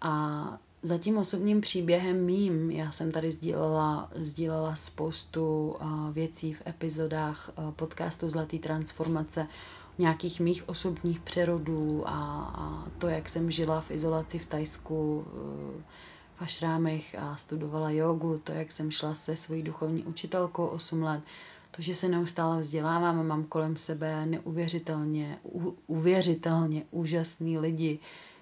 A 0.00 0.58
za 0.82 0.98
tím 0.98 1.18
osobním 1.18 1.60
příběhem 1.60 2.24
mým, 2.24 2.70
já 2.70 2.90
jsem 2.90 3.12
tady 3.12 3.32
sdílela, 3.32 4.10
sdílela 4.14 4.74
spoustu 4.76 5.68
uh, 5.80 6.10
věcí 6.12 6.54
v 6.54 6.62
epizodách 6.66 7.50
uh, 7.58 7.70
podcastu 7.70 8.28
Zlatý 8.28 8.58
transformace, 8.58 9.46
nějakých 9.98 10.40
mých 10.40 10.68
osobních 10.68 11.20
přerodů 11.20 12.02
a, 12.08 12.12
a 12.54 12.88
to, 12.98 13.08
jak 13.08 13.28
jsem 13.28 13.50
žila 13.50 13.80
v 13.80 13.90
izolaci 13.90 14.38
v 14.38 14.46
Tajsku, 14.46 15.16
uh, 15.18 15.80
v 16.36 16.42
ašrámech 16.42 17.14
a 17.18 17.36
studovala 17.36 17.90
jogu, 17.90 18.40
to, 18.44 18.52
jak 18.52 18.72
jsem 18.72 18.90
šla 18.90 19.14
se 19.14 19.36
svojí 19.36 19.62
duchovní 19.62 20.04
učitelkou 20.04 20.66
8 20.66 21.02
let, 21.02 21.20
to, 21.70 21.82
že 21.82 21.94
se 21.94 22.08
neustále 22.08 22.60
vzdělávám 22.60 23.20
a 23.20 23.22
mám 23.22 23.44
kolem 23.44 23.76
sebe 23.76 24.26
neuvěřitelně, 24.26 25.38
u, 25.44 25.76
uvěřitelně 25.86 26.82
úžasný 26.90 27.58
lidi, 27.58 27.98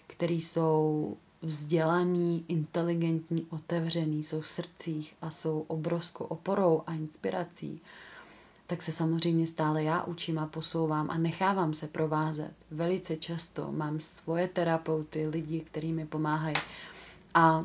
kteří 0.06 0.40
jsou 0.40 1.16
vzdělaný, 1.42 2.44
inteligentní, 2.48 3.46
otevřený, 3.50 4.22
jsou 4.22 4.40
v 4.40 4.48
srdcích 4.48 5.14
a 5.22 5.30
jsou 5.30 5.64
obrovskou 5.68 6.24
oporou 6.24 6.82
a 6.86 6.94
inspirací, 6.94 7.80
tak 8.66 8.82
se 8.82 8.92
samozřejmě 8.92 9.46
stále 9.46 9.82
já 9.82 10.04
učím 10.04 10.38
a 10.38 10.46
posouvám 10.46 11.10
a 11.10 11.18
nechávám 11.18 11.74
se 11.74 11.88
provázet. 11.88 12.54
Velice 12.70 13.16
často 13.16 13.72
mám 13.72 14.00
svoje 14.00 14.48
terapeuty, 14.48 15.26
lidi, 15.26 15.60
kteří 15.60 15.92
mi 15.92 16.06
pomáhají. 16.06 16.56
A 17.34 17.64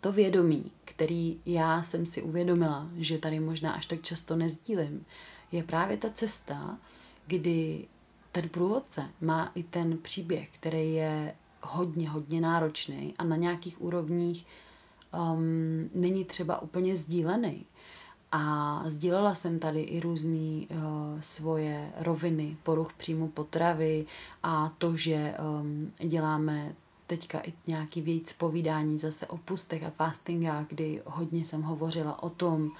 to 0.00 0.12
vědomí, 0.12 0.72
který 0.84 1.40
já 1.46 1.82
jsem 1.82 2.06
si 2.06 2.22
uvědomila, 2.22 2.88
že 2.96 3.18
tady 3.18 3.40
možná 3.40 3.72
až 3.72 3.86
tak 3.86 4.02
často 4.02 4.36
nezdílím, 4.36 5.04
je 5.52 5.62
právě 5.62 5.96
ta 5.96 6.10
cesta, 6.10 6.78
kdy 7.26 7.88
ten 8.32 8.48
průvodce 8.48 9.08
má 9.20 9.52
i 9.54 9.62
ten 9.62 9.98
příběh, 9.98 10.48
který 10.50 10.94
je 10.94 11.34
hodně, 11.62 12.08
hodně 12.10 12.40
náročný 12.40 13.14
a 13.18 13.24
na 13.24 13.36
nějakých 13.36 13.82
úrovních 13.82 14.46
um, 15.32 15.90
není 15.94 16.24
třeba 16.24 16.62
úplně 16.62 16.96
sdílený. 16.96 17.66
A 18.32 18.82
sdílela 18.86 19.34
jsem 19.34 19.58
tady 19.58 19.80
i 19.82 20.00
různé 20.00 20.66
uh, 20.70 21.20
svoje 21.20 21.92
roviny, 21.96 22.56
poruch 22.62 22.92
příjmu 22.92 23.28
potravy 23.28 24.06
a 24.42 24.68
to, 24.78 24.96
že 24.96 25.34
um, 25.60 25.92
děláme 25.98 26.74
teďka 27.06 27.40
i 27.40 27.52
nějaký 27.66 28.00
víc 28.00 28.32
povídání 28.32 28.98
zase 28.98 29.26
o 29.26 29.36
pustech 29.36 29.82
a 29.84 29.90
fastingách, 29.90 30.66
kdy 30.68 31.02
hodně 31.06 31.44
jsem 31.44 31.62
hovořila 31.62 32.22
o 32.22 32.30
tom, 32.30 32.70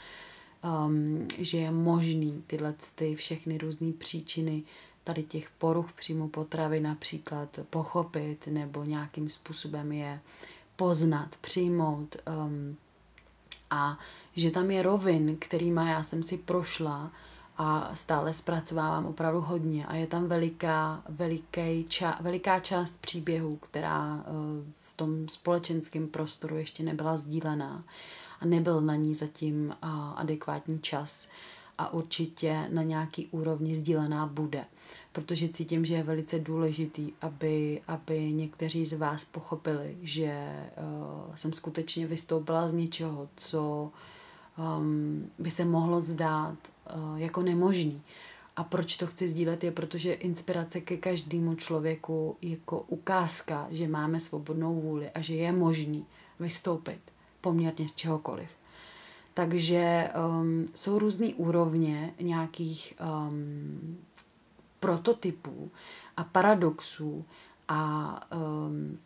um, 0.87 1.29
že 1.39 1.59
je 1.59 1.71
možný 1.71 2.45
tyhle 2.47 2.75
ty 2.95 3.15
všechny 3.15 3.59
různé 3.59 3.93
příčiny 3.93 4.63
tady 5.09 5.23
těch 5.23 5.51
poruch 5.51 5.93
příjmu 5.93 6.29
potravy 6.29 6.81
například 6.81 7.59
pochopit 7.71 8.47
nebo 8.47 8.85
nějakým 8.85 9.29
způsobem 9.29 9.93
je 9.93 10.21
poznat, 10.77 11.37
přijmout 11.41 12.17
um, 12.47 12.77
a 13.71 13.99
že 14.37 14.51
tam 14.51 14.71
je 14.71 14.83
rovin, 14.83 15.37
kterýma 15.39 15.89
já 15.89 16.03
jsem 16.03 16.23
si 16.23 16.39
prošla 16.39 17.11
a 17.59 17.95
stále 17.95 18.33
zpracovávám 18.33 19.07
opravdu 19.07 19.41
hodně. 19.41 19.87
A 19.87 19.95
je 19.95 20.07
tam 20.07 20.29
veliká, 20.29 21.03
veliký 21.09 21.85
ča, 21.89 22.19
veliká 22.21 22.61
část 22.61 23.01
příběhu, 23.01 23.57
která 23.57 24.15
uh, 24.15 24.23
v 24.81 24.97
tom 24.97 25.29
společenském 25.29 26.09
prostoru 26.09 26.57
ještě 26.57 26.83
nebyla 26.83 27.17
sdílená 27.17 27.85
a 28.41 28.47
nebyl 28.47 28.81
na 28.81 28.95
ní 28.95 29.15
zatím 29.15 29.67
uh, 29.69 29.91
adekvátní 30.17 30.79
čas. 30.81 31.29
A 31.79 31.93
určitě 31.93 32.69
na 32.73 32.83
nějaký 32.83 33.27
úrovni 33.27 33.75
sdílená 33.75 34.27
bude 34.27 34.65
protože 35.13 35.49
cítím, 35.49 35.85
že 35.85 35.95
je 35.95 36.03
velice 36.03 36.39
důležitý, 36.39 37.13
aby, 37.21 37.83
aby 37.89 38.33
někteří 38.33 38.87
z 38.87 38.93
vás 38.93 39.25
pochopili, 39.25 39.97
že 40.03 40.67
uh, 41.29 41.35
jsem 41.35 41.53
skutečně 41.53 42.07
vystoupila 42.07 42.69
z 42.69 42.73
něčeho, 42.73 43.29
co 43.37 43.91
um, 44.59 45.31
by 45.39 45.51
se 45.51 45.65
mohlo 45.65 46.01
zdát 46.01 46.59
uh, 46.97 47.17
jako 47.21 47.43
nemožný. 47.43 48.03
A 48.57 48.65
proč 48.65 48.97
to 48.97 49.07
chci 49.07 49.29
sdílet 49.29 49.65
je, 49.65 49.71
protože 49.71 50.13
inspirace 50.13 50.81
ke 50.81 50.97
každému 50.97 51.55
člověku 51.55 52.37
jako 52.43 52.81
ukázka, 52.81 53.69
že 53.71 53.89
máme 53.89 54.21
svobodnou 54.21 54.81
vůli 54.81 55.11
a 55.11 55.21
že 55.21 55.35
je 55.35 55.53
možný 55.53 56.07
vystoupit 56.41 57.01
poměrně 57.41 57.89
z 57.89 57.95
čehokoliv. 57.95 58.49
Takže 59.35 60.09
um, 60.41 60.69
jsou 60.75 60.99
různé 60.99 61.27
úrovně 61.27 62.15
nějakých 62.21 62.95
um, 63.29 63.99
prototypů 64.81 65.71
a 66.17 66.25
paradoxů 66.25 67.25
a 67.69 68.21
um, 68.37 68.99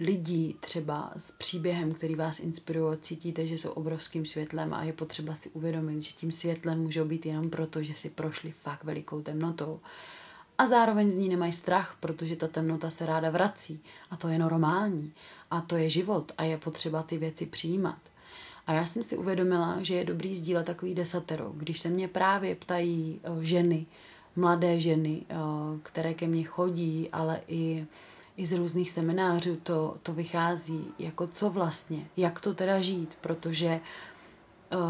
lidí 0.00 0.56
třeba 0.60 1.12
s 1.16 1.30
příběhem, 1.30 1.92
který 1.92 2.14
vás 2.14 2.40
inspiruje, 2.40 2.96
cítíte, 2.96 3.46
že 3.46 3.58
jsou 3.58 3.70
obrovským 3.70 4.26
světlem 4.26 4.74
a 4.74 4.84
je 4.84 4.92
potřeba 4.92 5.34
si 5.34 5.50
uvědomit, 5.50 6.02
že 6.02 6.12
tím 6.12 6.32
světlem 6.32 6.82
můžou 6.82 7.04
být 7.04 7.26
jenom 7.26 7.50
proto, 7.50 7.82
že 7.82 7.94
si 7.94 8.10
prošli 8.10 8.52
fakt 8.52 8.84
velikou 8.84 9.22
temnotou. 9.22 9.80
A 10.58 10.66
zároveň 10.66 11.10
z 11.10 11.16
ní 11.16 11.28
nemají 11.28 11.52
strach, 11.52 11.96
protože 12.00 12.36
ta 12.36 12.48
temnota 12.48 12.90
se 12.90 13.06
ráda 13.06 13.30
vrací. 13.30 13.80
A 14.10 14.16
to 14.16 14.28
je 14.28 14.38
normální. 14.38 15.12
A 15.50 15.60
to 15.60 15.76
je 15.76 15.88
život 15.90 16.32
a 16.38 16.44
je 16.44 16.58
potřeba 16.58 17.02
ty 17.02 17.18
věci 17.18 17.46
přijímat. 17.46 17.98
A 18.66 18.72
já 18.72 18.86
jsem 18.86 19.02
si 19.02 19.16
uvědomila, 19.16 19.78
že 19.82 19.94
je 19.94 20.04
dobrý 20.04 20.36
sdílet 20.36 20.66
takový 20.66 20.94
desatero. 20.94 21.52
Když 21.54 21.80
se 21.80 21.88
mě 21.88 22.08
právě 22.08 22.54
ptají 22.54 23.20
ženy, 23.40 23.86
mladé 24.36 24.80
ženy, 24.80 25.22
eh, 25.28 25.34
které 25.82 26.14
ke 26.14 26.26
mně 26.26 26.44
chodí, 26.44 27.08
ale 27.12 27.40
i, 27.48 27.86
i 28.36 28.46
z 28.46 28.52
různých 28.52 28.90
seminářů 28.90 29.56
to, 29.56 29.96
to 30.02 30.12
vychází, 30.14 30.84
jako 30.98 31.26
co 31.26 31.50
vlastně, 31.50 32.08
jak 32.16 32.40
to 32.40 32.54
teda 32.54 32.80
žít, 32.80 33.18
protože 33.20 33.80
uh, 34.74 34.80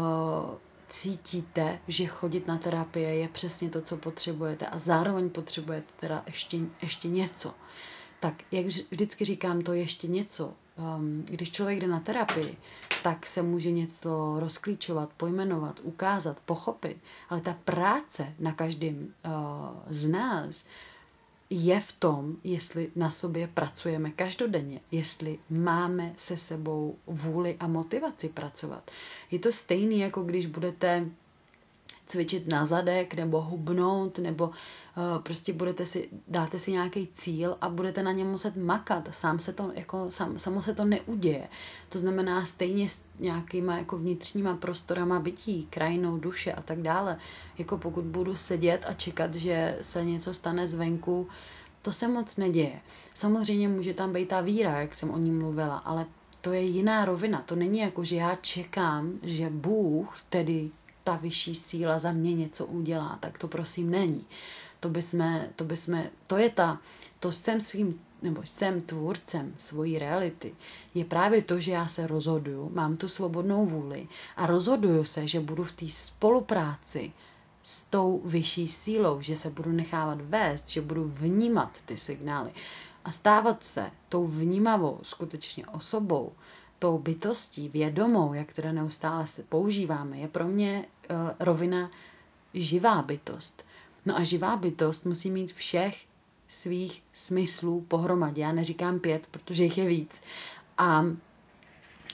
cítíte, 0.87 1.79
že 1.87 2.05
chodit 2.05 2.47
na 2.47 2.57
terapie 2.57 3.15
je 3.15 3.27
přesně 3.27 3.69
to, 3.69 3.81
co 3.81 3.97
potřebujete 3.97 4.65
a 4.65 4.77
zároveň 4.77 5.29
potřebujete 5.29 5.93
teda 5.99 6.23
ještě, 6.27 6.57
ještě 6.81 7.07
něco. 7.07 7.53
Tak, 8.25 8.43
jak 8.51 8.65
vždycky 8.65 9.25
říkám, 9.25 9.61
to 9.61 9.73
ještě 9.73 10.07
něco. 10.07 10.53
Um, 10.97 11.25
když 11.27 11.51
člověk 11.51 11.79
jde 11.79 11.87
na 11.87 11.99
terapii, 11.99 12.57
tak 13.03 13.27
se 13.27 13.41
může 13.41 13.71
něco 13.71 14.35
rozklíčovat, 14.39 15.09
pojmenovat, 15.17 15.79
ukázat, 15.83 16.39
pochopit. 16.45 16.97
Ale 17.29 17.41
ta 17.41 17.57
práce 17.65 18.33
na 18.39 18.51
každém 18.51 18.95
uh, 18.97 19.31
z 19.89 20.07
nás 20.07 20.65
je 21.49 21.79
v 21.79 21.91
tom, 21.91 22.35
jestli 22.43 22.91
na 22.95 23.09
sobě 23.09 23.47
pracujeme 23.47 24.11
každodenně, 24.11 24.79
jestli 24.91 25.39
máme 25.49 26.13
se 26.17 26.37
sebou 26.37 26.95
vůli 27.07 27.55
a 27.59 27.67
motivaci 27.67 28.29
pracovat. 28.29 28.91
Je 29.31 29.39
to 29.39 29.51
stejný, 29.51 29.99
jako 29.99 30.23
když 30.23 30.45
budete 30.45 31.05
cvičit 32.05 32.51
na 32.51 32.65
zadek 32.65 33.13
nebo 33.13 33.41
hubnout 33.41 34.19
nebo 34.19 34.47
uh, 34.47 34.53
prostě 35.23 35.53
budete 35.53 35.85
si, 35.85 36.09
dáte 36.27 36.59
si 36.59 36.71
nějaký 36.71 37.07
cíl 37.07 37.57
a 37.61 37.69
budete 37.69 38.03
na 38.03 38.11
něm 38.11 38.27
muset 38.27 38.57
makat. 38.57 39.09
Sám 39.11 39.39
se 39.39 39.53
to, 39.53 39.71
jako, 39.75 40.11
sam, 40.11 40.39
samo 40.39 40.61
se 40.61 40.73
to 40.73 40.85
neuděje. 40.85 41.47
To 41.89 41.97
znamená 41.97 42.45
stejně 42.45 42.89
s 42.89 43.01
nějakýma 43.19 43.77
jako 43.77 43.97
vnitřníma 43.97 44.55
prostorama 44.55 45.19
bytí, 45.19 45.67
krajinou 45.69 46.17
duše 46.17 46.53
a 46.53 46.61
tak 46.61 46.81
dále. 46.81 47.17
Jako 47.57 47.77
pokud 47.77 48.05
budu 48.05 48.35
sedět 48.35 48.85
a 48.87 48.93
čekat, 48.93 49.35
že 49.35 49.77
se 49.81 50.05
něco 50.05 50.33
stane 50.33 50.67
zvenku, 50.67 51.27
to 51.81 51.93
se 51.93 52.07
moc 52.07 52.37
neděje. 52.37 52.81
Samozřejmě 53.13 53.67
může 53.67 53.93
tam 53.93 54.13
být 54.13 54.27
ta 54.29 54.41
víra, 54.41 54.81
jak 54.81 54.95
jsem 54.95 55.11
o 55.11 55.17
ní 55.17 55.31
mluvila, 55.31 55.77
ale 55.77 56.05
to 56.41 56.53
je 56.53 56.61
jiná 56.61 57.05
rovina. 57.05 57.41
To 57.41 57.55
není 57.55 57.79
jako, 57.79 58.03
že 58.03 58.15
já 58.15 58.35
čekám, 58.35 59.13
že 59.23 59.49
Bůh, 59.49 60.17
tedy 60.29 60.69
ta 61.05 61.15
vyšší 61.15 61.55
síla 61.55 61.99
za 61.99 62.11
mě 62.11 62.33
něco 62.33 62.65
udělá, 62.65 63.17
tak 63.21 63.37
to 63.37 63.47
prosím 63.47 63.89
není. 63.89 64.25
To 64.79 64.89
by 64.89 65.01
jsme, 65.01 65.49
to 65.55 65.63
by 65.63 65.77
jsme, 65.77 66.09
to 66.27 66.37
je 66.37 66.49
ta, 66.49 66.79
to 67.19 67.31
jsem 67.31 67.59
svým, 67.59 68.01
nebo 68.21 68.41
jsem 68.43 68.81
tvůrcem 68.81 69.53
svojí 69.57 69.99
reality, 69.99 70.55
je 70.93 71.05
právě 71.05 71.41
to, 71.41 71.59
že 71.59 71.71
já 71.71 71.85
se 71.85 72.07
rozhoduju, 72.07 72.71
mám 72.73 72.97
tu 72.97 73.07
svobodnou 73.07 73.65
vůli 73.65 74.07
a 74.37 74.45
rozhoduju 74.45 75.03
se, 75.03 75.27
že 75.27 75.39
budu 75.39 75.63
v 75.63 75.71
té 75.71 75.89
spolupráci 75.89 77.11
s 77.63 77.83
tou 77.83 78.21
vyšší 78.25 78.67
sílou, 78.67 79.21
že 79.21 79.35
se 79.35 79.49
budu 79.49 79.71
nechávat 79.71 80.21
vést, 80.21 80.69
že 80.69 80.81
budu 80.81 81.03
vnímat 81.03 81.77
ty 81.85 81.97
signály 81.97 82.51
a 83.05 83.11
stávat 83.11 83.63
se 83.63 83.91
tou 84.09 84.27
vnímavou 84.27 84.99
skutečně 85.03 85.65
osobou, 85.67 86.33
tou 86.85 86.97
bytostí 86.97 87.69
vědomou, 87.69 88.33
jak 88.33 88.53
teda 88.53 88.71
neustále 88.71 89.27
se 89.27 89.43
používáme, 89.43 90.17
je 90.17 90.27
pro 90.27 90.47
mě 90.47 90.85
uh, 91.09 91.31
rovina 91.39 91.91
živá 92.53 93.01
bytost. 93.01 93.65
No 94.05 94.17
a 94.17 94.23
živá 94.23 94.57
bytost 94.57 95.05
musí 95.05 95.31
mít 95.31 95.53
všech 95.53 96.05
svých 96.47 97.03
smyslů 97.13 97.81
pohromadě. 97.81 98.41
Já 98.41 98.51
neříkám 98.51 98.99
pět, 98.99 99.27
protože 99.31 99.63
jich 99.63 99.77
je 99.77 99.85
víc. 99.85 100.21
A 100.77 101.05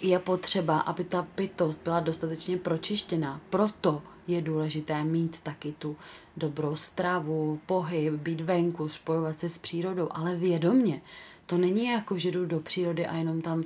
je 0.02 0.20
potřeba, 0.20 0.80
aby 0.80 1.04
ta 1.04 1.28
bytost 1.38 1.84
byla 1.84 2.00
dostatečně 2.00 2.58
pročištěná. 2.58 3.42
Proto 3.50 4.02
je 4.28 4.42
důležité 4.42 5.04
mít 5.04 5.40
taky 5.40 5.72
tu 5.72 5.98
dobrou 6.38 6.76
stravu, 6.76 7.60
pohyb, 7.66 8.14
být 8.14 8.42
venku, 8.42 8.90
spojovat 8.90 9.40
se 9.40 9.50
s 9.50 9.58
přírodou, 9.58 10.08
ale 10.12 10.36
vědomně. 10.36 11.02
To 11.46 11.58
není 11.58 11.86
jako, 11.86 12.18
že 12.18 12.32
jdu 12.32 12.46
do 12.46 12.60
přírody 12.60 13.08
a 13.08 13.16
jenom 13.16 13.42
tam 13.42 13.64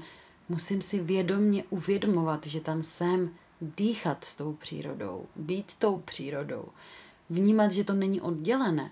musím 0.50 0.82
si 0.82 1.00
vědomně 1.00 1.64
uvědomovat, 1.70 2.46
že 2.46 2.62
tam 2.62 2.84
jsem, 2.84 3.30
dýchat 3.62 4.24
s 4.24 4.36
tou 4.36 4.54
přírodou, 4.54 5.26
být 5.36 5.74
tou 5.80 5.98
přírodou, 5.98 6.66
vnímat, 7.30 7.72
že 7.72 7.84
to 7.84 7.94
není 7.94 8.22
oddělené. 8.22 8.92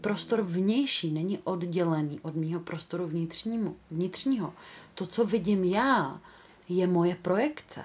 Prostor 0.00 0.42
vnější 0.42 1.10
není 1.10 1.38
oddělený 1.38 2.20
od 2.20 2.34
mýho 2.34 2.60
prostoru 2.60 3.06
vnitřnímu, 3.06 3.76
vnitřního. 3.90 4.52
To, 4.94 5.06
co 5.06 5.24
vidím 5.24 5.64
já, 5.64 6.20
je 6.68 6.86
moje 6.86 7.14
projekce. 7.14 7.84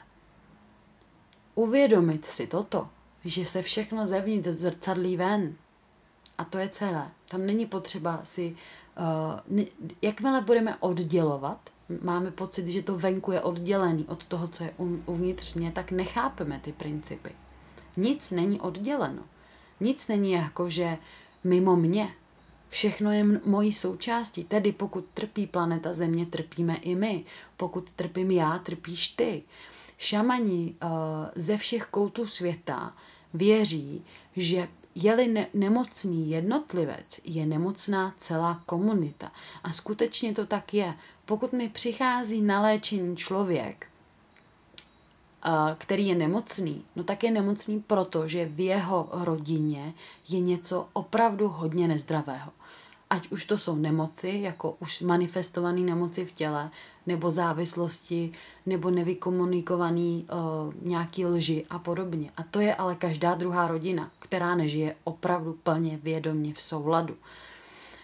Uvědomit 1.55 2.25
si 2.25 2.47
toto, 2.47 2.89
že 3.25 3.45
se 3.45 3.61
všechno 3.61 4.07
zevnitř 4.07 4.49
zrcadlí 4.49 5.17
ven. 5.17 5.55
A 6.37 6.43
to 6.43 6.57
je 6.57 6.69
celé. 6.69 7.11
Tam 7.29 7.45
není 7.45 7.65
potřeba 7.65 8.21
si, 8.23 8.55
uh, 9.55 9.63
jakmile 10.01 10.41
budeme 10.41 10.75
oddělovat, 10.75 11.69
máme 12.01 12.31
pocit, 12.31 12.67
že 12.67 12.81
to 12.81 12.97
venku 12.97 13.31
je 13.31 13.41
oddělený 13.41 14.05
od 14.07 14.23
toho, 14.23 14.47
co 14.47 14.63
je 14.63 14.73
uvnitř 15.05 15.53
mě, 15.53 15.71
tak 15.71 15.91
nechápeme 15.91 16.59
ty 16.63 16.71
principy. 16.71 17.31
Nic 17.97 18.31
není 18.31 18.59
odděleno. 18.61 19.23
Nic 19.79 20.07
není 20.07 20.31
jako, 20.31 20.69
že 20.69 20.97
mimo 21.43 21.75
mě. 21.75 22.13
Všechno 22.69 23.11
je 23.11 23.23
mojí 23.45 23.71
součástí. 23.73 24.43
Tedy 24.43 24.71
pokud 24.71 25.05
trpí 25.13 25.47
planeta 25.47 25.93
Země, 25.93 26.25
trpíme 26.25 26.75
i 26.75 26.95
my. 26.95 27.25
Pokud 27.57 27.91
trpím 27.91 28.31
já, 28.31 28.59
trpíš 28.59 29.07
ty. 29.07 29.43
Šamani 29.97 30.75
uh, 30.83 30.89
ze 31.35 31.57
všech 31.57 31.85
koutů 31.85 32.27
světa 32.27 32.93
věří, 33.33 34.03
že 34.35 34.67
je-li 35.03 35.27
ne- 35.27 35.47
nemocný 35.53 36.29
jednotlivec, 36.29 37.19
je 37.23 37.45
nemocná 37.45 38.13
celá 38.17 38.61
komunita. 38.65 39.31
A 39.63 39.71
skutečně 39.71 40.33
to 40.33 40.45
tak 40.45 40.73
je. 40.73 40.93
Pokud 41.25 41.53
mi 41.53 41.69
přichází 41.69 42.41
na 42.41 42.61
léčení 42.61 43.17
člověk, 43.17 43.87
který 45.77 46.07
je 46.07 46.15
nemocný, 46.15 46.85
no 46.95 47.03
tak 47.03 47.23
je 47.23 47.31
nemocný 47.31 47.79
proto, 47.79 48.27
že 48.27 48.45
v 48.45 48.59
jeho 48.59 49.09
rodině 49.11 49.93
je 50.29 50.39
něco 50.39 50.87
opravdu 50.93 51.47
hodně 51.47 51.87
nezdravého. 51.87 52.51
Ať 53.09 53.27
už 53.31 53.45
to 53.45 53.57
jsou 53.57 53.75
nemoci, 53.75 54.39
jako 54.43 54.75
už 54.79 55.01
manifestované 55.01 55.79
nemoci 55.81 56.25
v 56.25 56.31
těle, 56.31 56.71
nebo 57.05 57.31
závislosti, 57.31 58.31
nebo 58.65 58.89
nevykomunikovaný 58.91 60.27
uh, 60.31 60.73
nějaký 60.81 61.25
lži 61.25 61.65
a 61.69 61.79
podobně. 61.79 62.31
A 62.37 62.43
to 62.43 62.59
je 62.59 62.75
ale 62.75 62.95
každá 62.95 63.35
druhá 63.35 63.67
rodina, 63.67 64.11
která 64.19 64.55
nežije 64.55 64.95
opravdu 65.03 65.53
plně 65.63 65.99
vědomě 66.03 66.53
v 66.53 66.61
souladu. 66.61 67.15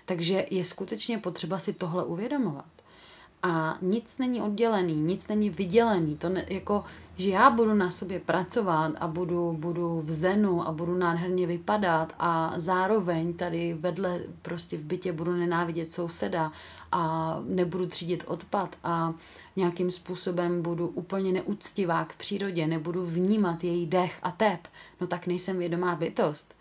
Takže 0.05 0.45
je 0.51 0.65
skutečně 0.65 1.17
potřeba 1.17 1.59
si 1.59 1.73
tohle 1.73 2.03
uvědomovat 2.05 2.65
a 3.43 3.77
nic 3.81 4.17
není 4.17 4.41
oddělený, 4.41 4.93
nic 4.95 5.27
není 5.27 5.49
vydělený. 5.49 6.17
To 6.17 6.29
ne, 6.29 6.45
jako, 6.49 6.83
že 7.17 7.29
já 7.29 7.49
budu 7.49 7.73
na 7.73 7.91
sobě 7.91 8.19
pracovat 8.19 8.91
a 8.99 9.07
budu, 9.07 9.53
budu 9.59 10.01
v 10.05 10.11
zenu 10.11 10.67
a 10.67 10.71
budu 10.71 10.97
nádherně 10.97 11.47
vypadat 11.47 12.13
a 12.19 12.53
zároveň 12.55 13.33
tady 13.33 13.73
vedle 13.73 14.19
prostě 14.41 14.77
v 14.77 14.81
bytě 14.81 15.13
budu 15.13 15.33
nenávidět 15.33 15.91
souseda 15.91 16.51
a 16.91 17.37
nebudu 17.47 17.85
třídit 17.87 18.23
odpad 18.27 18.75
a 18.83 19.13
nějakým 19.55 19.91
způsobem 19.91 20.61
budu 20.61 20.87
úplně 20.87 21.31
neúctivá 21.31 22.05
k 22.05 22.15
přírodě, 22.15 22.67
nebudu 22.67 23.05
vnímat 23.05 23.63
její 23.63 23.85
dech 23.87 24.19
a 24.23 24.31
tep, 24.31 24.67
no 25.01 25.07
tak 25.07 25.27
nejsem 25.27 25.57
vědomá 25.57 25.95
bytost. 25.95 26.53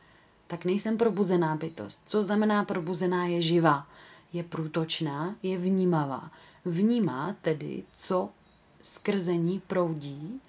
Tak 0.47 0.65
nejsem 0.65 0.97
probuzená 0.99 1.57
bytost. 1.57 2.01
Co 2.07 2.23
znamená 2.23 2.65
probuzená 2.65 3.27
je 3.27 3.43
živá, 3.43 3.87
je 4.33 4.43
průtočná, 4.43 5.35
je 5.43 5.59
vnímavá 5.59 6.31
vnímá 6.65 7.37
tedy, 7.43 7.83
co 7.97 8.31
skrze 8.83 9.37
ní 9.37 9.61
proudí 9.67 10.41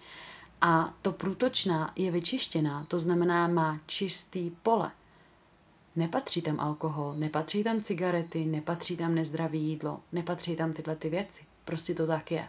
a 0.62 0.94
to 1.02 1.12
průtočná 1.12 1.92
je 1.96 2.12
vyčištěná, 2.12 2.86
to 2.88 3.00
znamená 3.00 3.48
má 3.48 3.80
čistý 3.86 4.50
pole. 4.64 4.92
Nepatří 5.96 6.42
tam 6.42 6.60
alkohol, 6.60 7.14
nepatří 7.18 7.64
tam 7.64 7.82
cigarety, 7.82 8.46
nepatří 8.46 8.98
tam 8.98 9.16
nezdravý 9.16 9.62
jídlo, 9.62 10.00
nepatří 10.12 10.56
tam 10.56 10.74
tyhle 10.74 10.96
ty 10.96 11.10
věci. 11.10 11.44
Prostě 11.66 11.94
to 11.94 12.08
tak 12.08 12.32
je. 12.32 12.48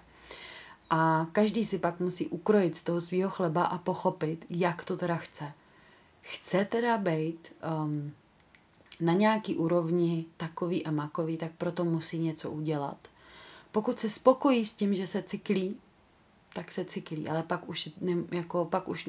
A 0.90 1.26
každý 1.32 1.64
si 1.64 1.78
pak 1.78 2.00
musí 2.00 2.26
ukrojit 2.26 2.76
z 2.76 2.82
toho 2.82 3.00
svého 3.00 3.30
chleba 3.30 3.64
a 3.64 3.78
pochopit, 3.78 4.46
jak 4.50 4.84
to 4.84 4.96
teda 4.96 5.16
chce. 5.16 5.52
Chce 6.20 6.64
teda 6.64 6.98
být 6.98 7.52
um, 7.84 8.12
na 9.00 9.12
nějaký 9.12 9.56
úrovni 9.56 10.24
takový 10.36 10.86
a 10.86 10.90
makový, 10.90 11.36
tak 11.36 11.52
proto 11.58 11.84
musí 11.84 12.18
něco 12.18 12.50
udělat 12.50 13.08
pokud 13.74 14.00
se 14.00 14.10
spokojí 14.10 14.66
s 14.66 14.74
tím, 14.74 14.94
že 14.94 15.06
se 15.06 15.22
cyklí, 15.22 15.76
tak 16.52 16.72
se 16.72 16.84
cyklí, 16.84 17.28
ale 17.28 17.42
pak 17.42 17.68
už, 17.68 17.90
ne, 18.00 18.16
jako, 18.30 18.64
pak 18.64 18.88
už 18.88 19.08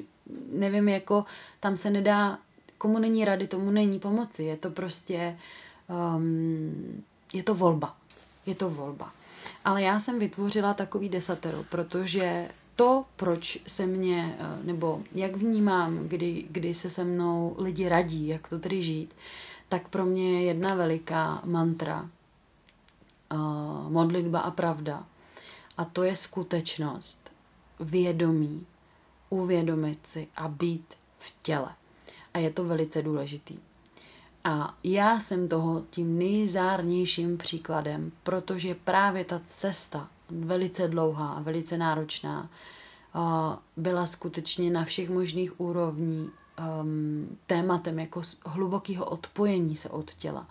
nevím, 0.52 0.90
jako 0.90 1.26
tam 1.60 1.78
se 1.78 1.90
nedá, 1.90 2.40
komu 2.78 3.00
není 3.00 3.26
rady, 3.26 3.48
tomu 3.48 3.72
není 3.72 4.00
pomoci. 4.00 4.44
Je 4.44 4.58
to 4.58 4.70
prostě, 4.70 5.38
um, 6.18 7.04
je 7.34 7.44
to 7.44 7.56
volba. 7.56 7.96
Je 8.46 8.56
to 8.56 8.70
volba. 8.70 9.12
Ale 9.66 9.82
já 9.82 10.00
jsem 10.00 10.20
vytvořila 10.20 10.74
takový 10.74 11.10
desatero, 11.10 11.64
protože 11.64 12.48
to, 12.76 13.06
proč 13.16 13.60
se 13.68 13.86
mě, 13.86 14.38
eh, 14.40 14.64
nebo 14.64 15.04
jak 15.16 15.36
vnímám, 15.36 16.08
kdy, 16.08 16.46
kdy 16.50 16.74
se 16.74 16.90
se 16.90 17.04
mnou 17.04 17.56
lidi 17.58 17.90
radí, 17.90 18.28
jak 18.28 18.48
to 18.48 18.60
tedy 18.60 18.82
žít, 18.82 19.14
tak 19.70 19.90
pro 19.90 20.06
mě 20.06 20.40
je 20.40 20.46
jedna 20.46 20.76
veliká 20.76 21.42
mantra, 21.46 22.10
modlitba 23.90 24.40
a 24.40 24.52
pravda. 24.52 25.06
A 25.78 25.86
to 25.86 26.04
je 26.04 26.16
skutečnost, 26.16 27.32
vědomí, 27.80 28.66
uvědomit 29.30 30.08
si 30.08 30.28
a 30.36 30.48
být 30.48 30.94
v 31.20 31.34
těle. 31.44 31.70
A 32.34 32.38
je 32.40 32.50
to 32.52 32.64
velice 32.66 33.02
důležitý. 33.02 33.58
A 34.44 34.78
já 34.84 35.20
jsem 35.20 35.48
toho 35.48 35.84
tím 35.90 36.18
nejzárnějším 36.20 37.38
příkladem, 37.38 38.12
protože 38.24 38.76
právě 38.76 39.26
ta 39.26 39.42
cesta, 39.44 40.08
velice 40.30 40.88
dlouhá 40.88 41.40
velice 41.44 41.78
náročná, 41.78 42.50
byla 43.78 44.06
skutečně 44.06 44.72
na 44.72 44.86
všech 44.86 45.10
možných 45.10 45.60
úrovních 45.60 46.30
um, 46.82 47.38
tématem 47.48 48.00
jako 48.00 48.22
hlubokého 48.46 49.06
odpojení 49.06 49.76
se 49.76 49.90
od 49.90 50.14
těla 50.14 50.48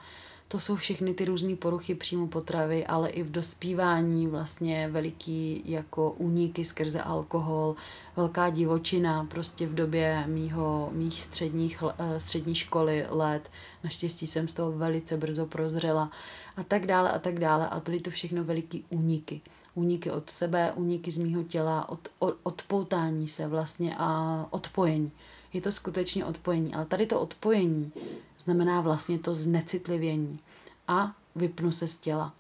to 0.55 0.61
jsou 0.61 0.77
všechny 0.77 1.15
ty 1.15 1.25
různé 1.25 1.57
poruchy 1.57 1.95
příjmu 1.95 2.27
potravy, 2.27 2.87
ale 2.87 3.11
i 3.11 3.23
v 3.23 3.31
dospívání 3.31 4.27
vlastně 4.27 4.89
veliký 4.89 5.63
jako 5.65 6.11
úniky 6.11 6.65
skrze 6.65 7.03
alkohol, 7.03 7.77
velká 8.17 8.51
divočina 8.51 9.25
prostě 9.25 9.67
v 9.67 9.75
době 9.75 10.25
mýho, 10.27 10.89
mých 10.93 11.23
středních, 11.23 11.83
eh, 11.99 12.21
střední 12.21 12.55
školy 12.55 13.07
let. 13.11 13.51
Naštěstí 13.85 14.27
jsem 14.27 14.49
z 14.49 14.55
toho 14.55 14.73
velice 14.73 15.17
brzo 15.17 15.47
prozřela 15.47 16.11
a 16.57 16.63
tak 16.63 16.87
dále 16.87 17.11
a 17.11 17.19
tak 17.19 17.39
dále 17.39 17.69
a 17.69 17.81
byly 17.81 18.01
to 18.01 18.11
všechno 18.11 18.45
veliký 18.45 18.85
úniky. 18.91 19.41
Úniky 19.75 20.11
od 20.11 20.31
sebe, 20.31 20.73
úniky 20.73 21.11
z 21.11 21.19
mýho 21.19 21.43
těla, 21.43 21.89
od, 21.89 22.09
od, 22.19 22.35
odpoutání 22.43 23.29
se 23.29 23.49
vlastně 23.49 23.95
a 23.99 24.47
odpojení 24.51 25.13
je 25.55 25.61
to 25.61 25.73
skutečně 25.73 26.25
odpojení. 26.25 26.75
Ale 26.75 26.85
tady 26.87 27.07
to 27.07 27.21
odpojení 27.21 27.93
znamená 28.39 28.81
vlastně 28.81 29.19
to 29.19 29.35
znecitlivění 29.35 30.41
a 30.89 31.17
vypnu 31.37 31.73
se 31.73 31.89
z 31.89 31.99
těla. 31.99 32.35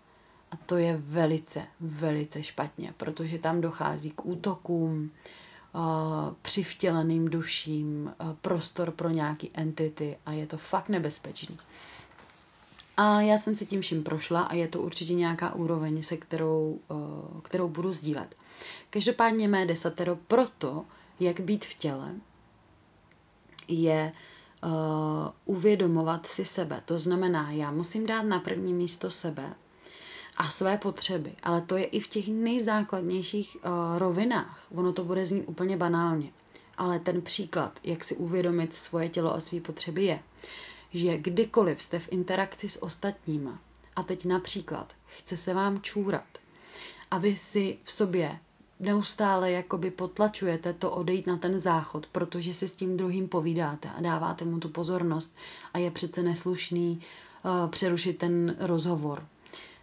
A 0.50 0.56
to 0.56 0.76
je 0.76 0.96
velice, 0.96 1.62
velice 1.80 2.42
špatně, 2.42 2.94
protože 2.96 3.38
tam 3.38 3.60
dochází 3.60 4.10
k 4.10 4.26
útokům, 4.26 5.10
přivtěleným 6.42 7.28
duším, 7.30 8.14
prostor 8.40 8.90
pro 8.90 9.10
nějaký 9.10 9.50
entity 9.54 10.16
a 10.26 10.32
je 10.32 10.46
to 10.46 10.56
fakt 10.58 10.88
nebezpečný. 10.88 11.56
A 12.96 13.20
já 13.20 13.38
jsem 13.38 13.56
si 13.56 13.66
tím 13.66 13.80
vším 13.80 14.02
prošla 14.02 14.42
a 14.42 14.54
je 14.54 14.68
to 14.68 14.80
určitě 14.80 15.14
nějaká 15.14 15.54
úroveň, 15.54 16.02
se 16.02 16.16
kterou, 16.16 16.78
kterou 17.42 17.68
budu 17.68 17.92
sdílet. 17.92 18.34
Každopádně 18.90 19.48
mé 19.48 19.66
desatero 19.66 20.16
proto, 20.16 20.84
jak 21.20 21.40
být 21.40 21.64
v 21.64 21.74
těle, 21.74 22.14
je 23.68 24.12
uh, 24.64 24.70
uvědomovat 25.44 26.26
si 26.26 26.44
sebe. 26.44 26.82
To 26.84 26.98
znamená, 26.98 27.50
já 27.50 27.70
musím 27.70 28.06
dát 28.06 28.22
na 28.22 28.40
první 28.40 28.74
místo 28.74 29.10
sebe 29.10 29.54
a 30.36 30.48
své 30.50 30.78
potřeby, 30.78 31.32
ale 31.42 31.60
to 31.60 31.76
je 31.76 31.84
i 31.84 32.00
v 32.00 32.08
těch 32.08 32.28
nejzákladnějších 32.28 33.56
uh, 33.56 33.98
rovinách. 33.98 34.66
Ono 34.74 34.92
to 34.92 35.04
bude 35.04 35.26
znít 35.26 35.44
úplně 35.46 35.76
banálně. 35.76 36.32
Ale 36.78 36.98
ten 36.98 37.22
příklad, 37.22 37.78
jak 37.84 38.04
si 38.04 38.16
uvědomit 38.16 38.74
svoje 38.74 39.08
tělo 39.08 39.34
a 39.34 39.40
své 39.40 39.60
potřeby 39.60 40.04
je, 40.04 40.20
že 40.92 41.18
kdykoliv 41.18 41.82
jste 41.82 41.98
v 41.98 42.08
interakci 42.10 42.68
s 42.68 42.82
ostatníma, 42.82 43.58
a 43.96 44.02
teď 44.02 44.24
například 44.24 44.92
chce 45.06 45.36
se 45.36 45.54
vám 45.54 45.80
čůrat, 45.82 46.24
a 47.10 47.18
vy 47.18 47.36
si 47.36 47.78
v 47.84 47.92
sobě 47.92 48.38
neustále 48.84 49.50
jakoby 49.50 49.90
potlačujete 49.90 50.72
to 50.72 50.90
odejít 50.90 51.26
na 51.26 51.36
ten 51.36 51.58
záchod, 51.58 52.06
protože 52.06 52.54
si 52.54 52.68
s 52.68 52.74
tím 52.74 52.96
druhým 52.96 53.28
povídáte 53.28 53.88
a 53.96 54.00
dáváte 54.00 54.44
mu 54.44 54.58
tu 54.60 54.68
pozornost 54.68 55.36
a 55.74 55.78
je 55.78 55.90
přece 55.90 56.22
neslušný 56.22 57.00
uh, 57.44 57.70
přerušit 57.70 58.18
ten 58.18 58.56
rozhovor. 58.58 59.26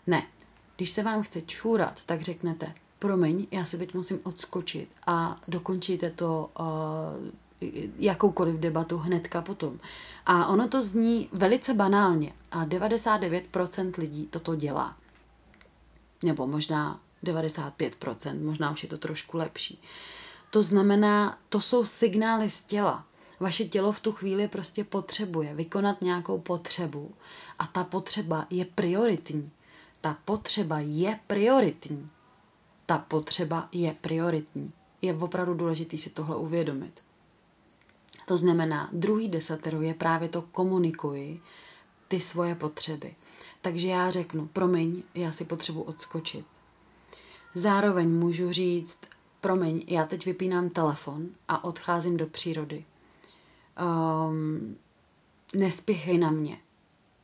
Ne, 0.08 0.28
když 0.76 0.90
se 0.90 1.04
vám 1.04 1.24
chce 1.24 1.42
čůrat, 1.42 2.04
tak 2.06 2.22
řeknete, 2.22 2.74
promiň, 3.00 3.48
já 3.52 3.66
si 3.66 3.78
teď 3.78 3.94
musím 3.94 4.20
odskočit 4.24 4.90
a 5.08 5.42
dokončíte 5.48 6.10
to 6.10 6.50
uh, 6.60 6.66
jakoukoliv 8.00 8.56
debatu 8.56 8.98
hnedka 8.98 9.42
potom. 9.42 9.80
A 10.26 10.48
ono 10.48 10.68
to 10.68 10.82
zní 10.82 11.30
velice 11.32 11.74
banálně 11.74 12.34
a 12.52 12.66
99% 12.66 13.92
lidí 13.98 14.28
toto 14.28 14.56
dělá. 14.56 14.96
Nebo 16.24 16.48
možná 16.48 17.00
95%, 17.24 18.44
možná 18.44 18.72
už 18.72 18.84
je 18.84 18.90
to 18.90 18.98
trošku 18.98 19.38
lepší. 19.38 19.82
To 20.50 20.64
znamená, 20.64 21.38
to 21.50 21.62
jsou 21.62 21.86
signály 21.86 22.50
z 22.50 22.64
těla. 22.64 23.06
Vaše 23.40 23.66
tělo 23.66 23.92
v 23.92 24.00
tu 24.00 24.12
chvíli 24.12 24.48
prostě 24.48 24.84
potřebuje 24.84 25.56
vykonat 25.56 26.02
nějakou 26.02 26.40
potřebu 26.40 27.12
a 27.60 27.68
ta 27.68 27.84
potřeba 27.84 28.48
je 28.50 28.66
prioritní. 28.66 29.52
Ta 30.02 30.18
potřeba 30.26 30.80
je 30.80 31.20
prioritní. 31.28 32.10
Ta 32.86 32.98
potřeba 32.98 33.70
je 33.72 33.96
prioritní. 34.02 34.74
Je 35.02 35.14
opravdu 35.14 35.54
důležité 35.54 35.98
si 35.98 36.10
tohle 36.10 36.36
uvědomit. 36.36 37.02
To 38.26 38.38
znamená, 38.38 38.90
druhý 38.94 39.28
desatero 39.30 39.82
je 39.82 39.94
právě 39.94 40.30
to 40.30 40.42
komunikuji 40.42 41.42
ty 42.08 42.20
svoje 42.20 42.56
potřeby. 42.56 43.16
Takže 43.62 43.88
já 43.88 44.12
řeknu, 44.12 44.48
promiň, 44.48 45.04
já 45.16 45.32
si 45.32 45.46
potřebuji 45.46 45.82
odskočit 45.84 46.46
Zároveň 47.54 48.10
můžu 48.10 48.52
říct, 48.52 49.00
promiň, 49.42 49.84
já 49.88 50.06
teď 50.06 50.26
vypínám 50.26 50.70
telefon 50.70 51.28
a 51.48 51.64
odcházím 51.64 52.18
do 52.18 52.28
přírody. 52.28 52.86
Um, 54.30 54.76
nespěchej 55.56 56.18
na 56.18 56.32
mě. 56.32 56.58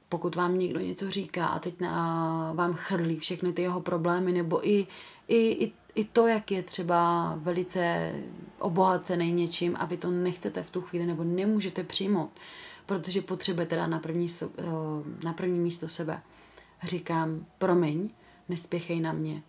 Pokud 0.10 0.36
vám 0.36 0.58
někdo 0.58 0.80
něco 0.80 1.12
říká 1.12 1.46
a 1.48 1.60
teď 1.60 1.80
na, 1.82 2.54
vám 2.54 2.74
chrlí 2.74 3.20
všechny 3.20 3.54
ty 3.54 3.62
jeho 3.62 3.82
problémy, 3.82 4.32
nebo 4.32 4.68
i, 4.70 4.88
i, 5.28 5.66
i, 5.66 5.72
i 5.96 6.06
to, 6.06 6.28
jak 6.28 6.52
je 6.52 6.64
třeba 6.64 7.34
velice 7.42 8.14
obohacený 8.60 9.32
něčím 9.32 9.76
a 9.80 9.86
vy 9.86 9.98
to 9.98 10.12
nechcete 10.12 10.64
v 10.64 10.72
tu 10.72 10.82
chvíli 10.82 11.06
nebo 11.06 11.24
nemůžete 11.24 11.84
přijmout, 11.84 12.32
protože 12.86 13.22
potřebujete 13.22 13.76
dát 13.76 13.88
na 13.88 14.00
první, 14.00 14.28
eh, 14.60 14.64
na 15.24 15.34
první 15.34 15.60
místo 15.60 15.88
sebe. 15.88 16.22
Říkám, 16.84 17.46
promiň, 17.58 18.10
nespěchej 18.50 19.00
na 19.02 19.14
mě. 19.14 19.44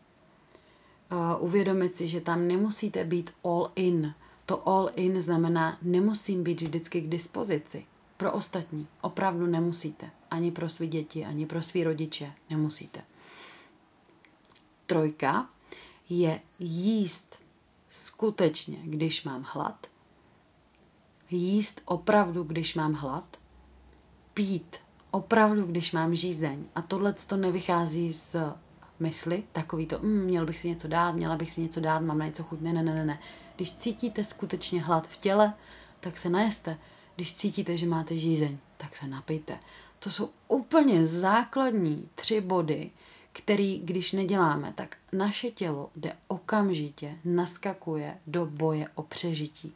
Uvědomit 1.39 1.95
si, 1.95 2.07
že 2.07 2.21
tam 2.21 2.49
nemusíte 2.49 3.05
být 3.05 3.31
all 3.45 3.73
in. 3.77 4.15
To 4.47 4.69
all 4.69 4.91
in 4.97 5.23
znamená, 5.23 5.79
nemusím 5.83 6.45
být 6.45 6.61
vždycky 6.63 7.01
k 7.01 7.09
dispozici. 7.09 7.87
Pro 8.17 8.33
ostatní 8.33 8.87
opravdu 9.01 9.47
nemusíte. 9.47 10.11
Ani 10.31 10.51
pro 10.51 10.69
své 10.69 10.87
děti, 10.87 11.25
ani 11.25 11.47
pro 11.47 11.63
své 11.63 11.85
rodiče 11.85 12.33
nemusíte. 12.51 13.01
Trojka 14.87 15.49
je 16.09 16.41
jíst 16.59 17.39
skutečně, 17.91 18.79
když 18.85 19.25
mám 19.25 19.47
hlad. 19.53 19.87
Jíst 21.31 21.83
opravdu, 21.85 22.43
když 22.43 22.75
mám 22.75 22.93
hlad. 22.95 23.37
Pít 24.35 24.77
opravdu, 25.11 25.67
když 25.67 25.93
mám 25.93 26.15
žízeň. 26.15 26.65
A 26.75 26.83
tohle 26.83 27.13
to 27.13 27.37
nevychází 27.37 28.13
z 28.13 28.37
mysli, 29.01 29.43
takový 29.53 29.87
to, 29.87 29.99
mm, 29.99 30.25
měl 30.25 30.47
bych 30.47 30.59
si 30.59 30.69
něco 30.69 30.89
dát, 30.89 31.13
měla 31.13 31.37
bych 31.37 31.51
si 31.51 31.61
něco 31.61 31.81
dát, 31.81 32.01
mám 32.01 32.19
na 32.19 32.27
něco 32.27 32.43
chuť. 32.43 32.61
Ne, 32.61 32.73
ne, 32.73 32.83
ne, 32.83 33.05
ne. 33.05 33.19
Když 33.57 33.75
cítíte 33.75 34.25
skutečně 34.25 34.83
hlad 34.83 35.09
v 35.09 35.17
těle, 35.17 35.55
tak 36.01 36.19
se 36.19 36.31
najeste. 36.31 36.79
Když 37.17 37.35
cítíte, 37.35 37.77
že 37.77 37.87
máte 37.87 38.19
žízeň, 38.19 38.59
tak 38.77 38.97
se 38.97 39.07
napijte. 39.07 39.59
To 39.99 40.11
jsou 40.11 40.31
úplně 40.49 41.07
základní 41.07 42.09
tři 42.15 42.41
body, 42.41 42.91
který, 43.33 43.79
když 43.79 44.13
neděláme, 44.13 44.73
tak 44.73 44.97
naše 45.13 45.51
tělo 45.51 45.91
jde 45.97 46.13
okamžitě, 46.29 47.19
naskakuje 47.25 48.19
do 48.27 48.47
boje 48.47 48.89
o 48.95 49.03
přežití. 49.03 49.73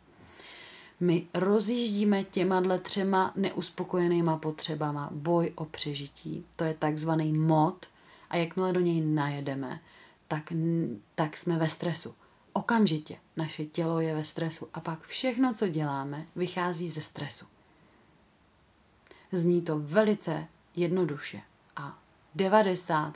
My 1.00 1.26
rozjíždíme 1.34 2.24
těma 2.24 2.60
dle 2.60 2.78
třema 2.78 3.32
neuspokojenýma 3.36 4.36
potřebama 4.36 5.08
boj 5.12 5.52
o 5.54 5.64
přežití. 5.64 6.44
To 6.56 6.64
je 6.64 6.74
takzvaný 6.74 7.32
mod 7.32 7.86
a 8.32 8.36
jakmile 8.36 8.72
do 8.72 8.80
něj 8.80 9.00
najedeme, 9.00 9.80
tak, 10.28 10.52
tak 11.14 11.36
jsme 11.36 11.58
ve 11.58 11.68
stresu. 11.68 12.14
Okamžitě 12.52 13.18
naše 13.36 13.64
tělo 13.64 14.00
je 14.00 14.14
ve 14.14 14.24
stresu 14.24 14.68
a 14.74 14.80
pak 14.80 15.06
všechno, 15.06 15.54
co 15.54 15.68
děláme, 15.68 16.26
vychází 16.36 16.88
ze 16.88 17.00
stresu. 17.00 17.46
Zní 19.32 19.62
to 19.62 19.78
velice 19.78 20.46
jednoduše 20.76 21.40
a 21.76 21.98
95% 22.36 23.12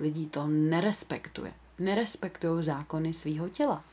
lidí 0.00 0.26
to 0.26 0.46
nerespektuje. 0.46 1.54
Nerespektují 1.78 2.62
zákony 2.64 3.12
svého 3.12 3.48
těla. 3.48 3.84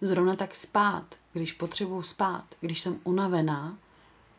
Zrovna 0.00 0.36
tak 0.36 0.54
spát, 0.54 1.14
když 1.32 1.52
potřebuji 1.52 2.02
spát, 2.02 2.44
když 2.60 2.80
jsem 2.80 3.00
unavená, 3.04 3.78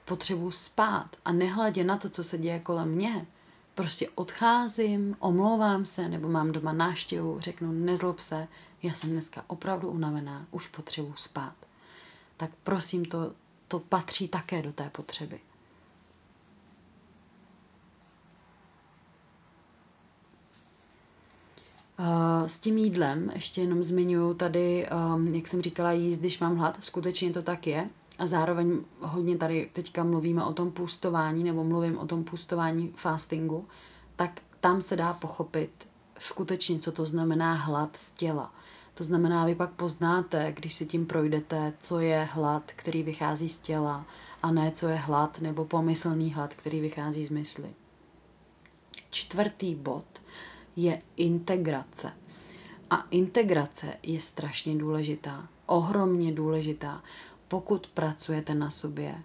potřebuji 0.05 0.51
spát 0.51 1.15
a 1.25 1.31
nehledě 1.31 1.83
na 1.83 1.97
to, 1.97 2.09
co 2.09 2.23
se 2.23 2.37
děje 2.37 2.59
kolem 2.59 2.89
mě, 2.89 3.27
prostě 3.75 4.09
odcházím, 4.09 5.15
omlouvám 5.19 5.85
se, 5.85 6.09
nebo 6.09 6.29
mám 6.29 6.51
doma 6.51 6.73
náštěvu, 6.73 7.39
řeknu, 7.39 7.71
nezlob 7.71 8.19
se, 8.19 8.47
já 8.83 8.93
jsem 8.93 9.09
dneska 9.09 9.43
opravdu 9.47 9.89
unavená, 9.89 10.45
už 10.51 10.67
potřebuji 10.67 11.13
spát. 11.15 11.55
Tak 12.37 12.49
prosím, 12.63 13.05
to, 13.05 13.33
to 13.67 13.79
patří 13.79 14.27
také 14.27 14.61
do 14.61 14.73
té 14.73 14.89
potřeby. 14.89 15.39
S 22.47 22.59
tím 22.59 22.77
jídlem 22.77 23.31
ještě 23.35 23.61
jenom 23.61 23.83
zmiňuji 23.83 24.33
tady, 24.33 24.87
um, 25.15 25.35
jak 25.35 25.47
jsem 25.47 25.61
říkala, 25.61 25.91
jíst, 25.91 26.17
když 26.19 26.39
mám 26.39 26.57
hlad, 26.57 26.83
skutečně 26.83 27.33
to 27.33 27.41
tak 27.41 27.67
je. 27.67 27.89
A 28.19 28.27
zároveň 28.27 28.79
hodně 28.99 29.37
tady 29.37 29.69
teďka 29.73 30.03
mluvíme 30.03 30.45
o 30.45 30.53
tom 30.53 30.71
půstování, 30.71 31.43
nebo 31.43 31.63
mluvím 31.63 31.97
o 31.97 32.07
tom 32.07 32.23
půstování 32.23 32.93
fastingu, 32.95 33.67
tak 34.15 34.41
tam 34.59 34.81
se 34.81 34.95
dá 34.95 35.13
pochopit 35.13 35.87
skutečně, 36.19 36.79
co 36.79 36.91
to 36.91 37.05
znamená 37.05 37.53
hlad 37.53 37.95
z 37.97 38.11
těla. 38.11 38.53
To 38.93 39.03
znamená, 39.03 39.45
vy 39.45 39.55
pak 39.55 39.69
poznáte, 39.71 40.51
když 40.55 40.73
si 40.73 40.85
tím 40.85 41.05
projdete, 41.05 41.73
co 41.79 41.99
je 41.99 42.27
hlad, 42.31 42.63
který 42.75 43.03
vychází 43.03 43.49
z 43.49 43.59
těla, 43.59 44.05
a 44.43 44.51
ne 44.51 44.71
co 44.71 44.87
je 44.87 44.95
hlad 44.95 45.41
nebo 45.41 45.65
pomyslný 45.65 46.33
hlad, 46.33 46.53
který 46.53 46.79
vychází 46.79 47.25
z 47.25 47.29
mysli. 47.29 47.73
Čtvrtý 49.09 49.75
bod 49.75 50.05
je 50.75 50.99
integrace. 51.17 52.11
A 52.89 52.95
integrace 53.11 53.93
je 54.03 54.21
strašně 54.21 54.75
důležitá, 54.77 55.47
ohromně 55.65 56.31
důležitá, 56.31 57.03
pokud 57.47 57.87
pracujete 57.87 58.55
na 58.55 58.69
sobě, 58.69 59.15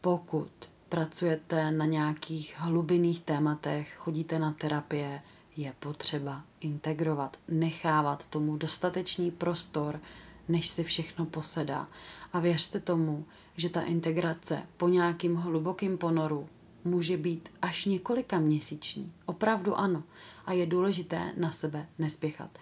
pokud 0.00 0.48
pracujete 0.88 1.70
na 1.70 1.84
nějakých 1.86 2.54
hlubinných 2.58 3.20
tématech, 3.20 3.94
chodíte 3.96 4.38
na 4.38 4.52
terapie, 4.52 5.22
je 5.56 5.74
potřeba 5.80 6.42
integrovat, 6.60 7.36
nechávat 7.48 8.26
tomu 8.26 8.56
dostatečný 8.56 9.30
prostor, 9.30 10.00
než 10.48 10.66
si 10.68 10.84
všechno 10.84 11.26
posedá. 11.26 11.88
A 12.32 12.40
věřte 12.40 12.80
tomu, 12.80 13.24
že 13.56 13.68
ta 13.68 13.80
integrace 13.82 14.62
po 14.76 14.88
nějakým 14.88 15.36
hlubokým 15.36 15.98
ponoru 15.98 16.48
může 16.84 17.16
být 17.16 17.48
až 17.62 17.84
několika 17.84 18.38
měsíční. 18.38 19.12
Opravdu 19.26 19.74
ano. 19.74 20.02
A 20.46 20.52
je 20.52 20.66
důležité 20.66 21.32
na 21.36 21.52
sebe 21.52 21.86
nespěchat. 21.98 22.58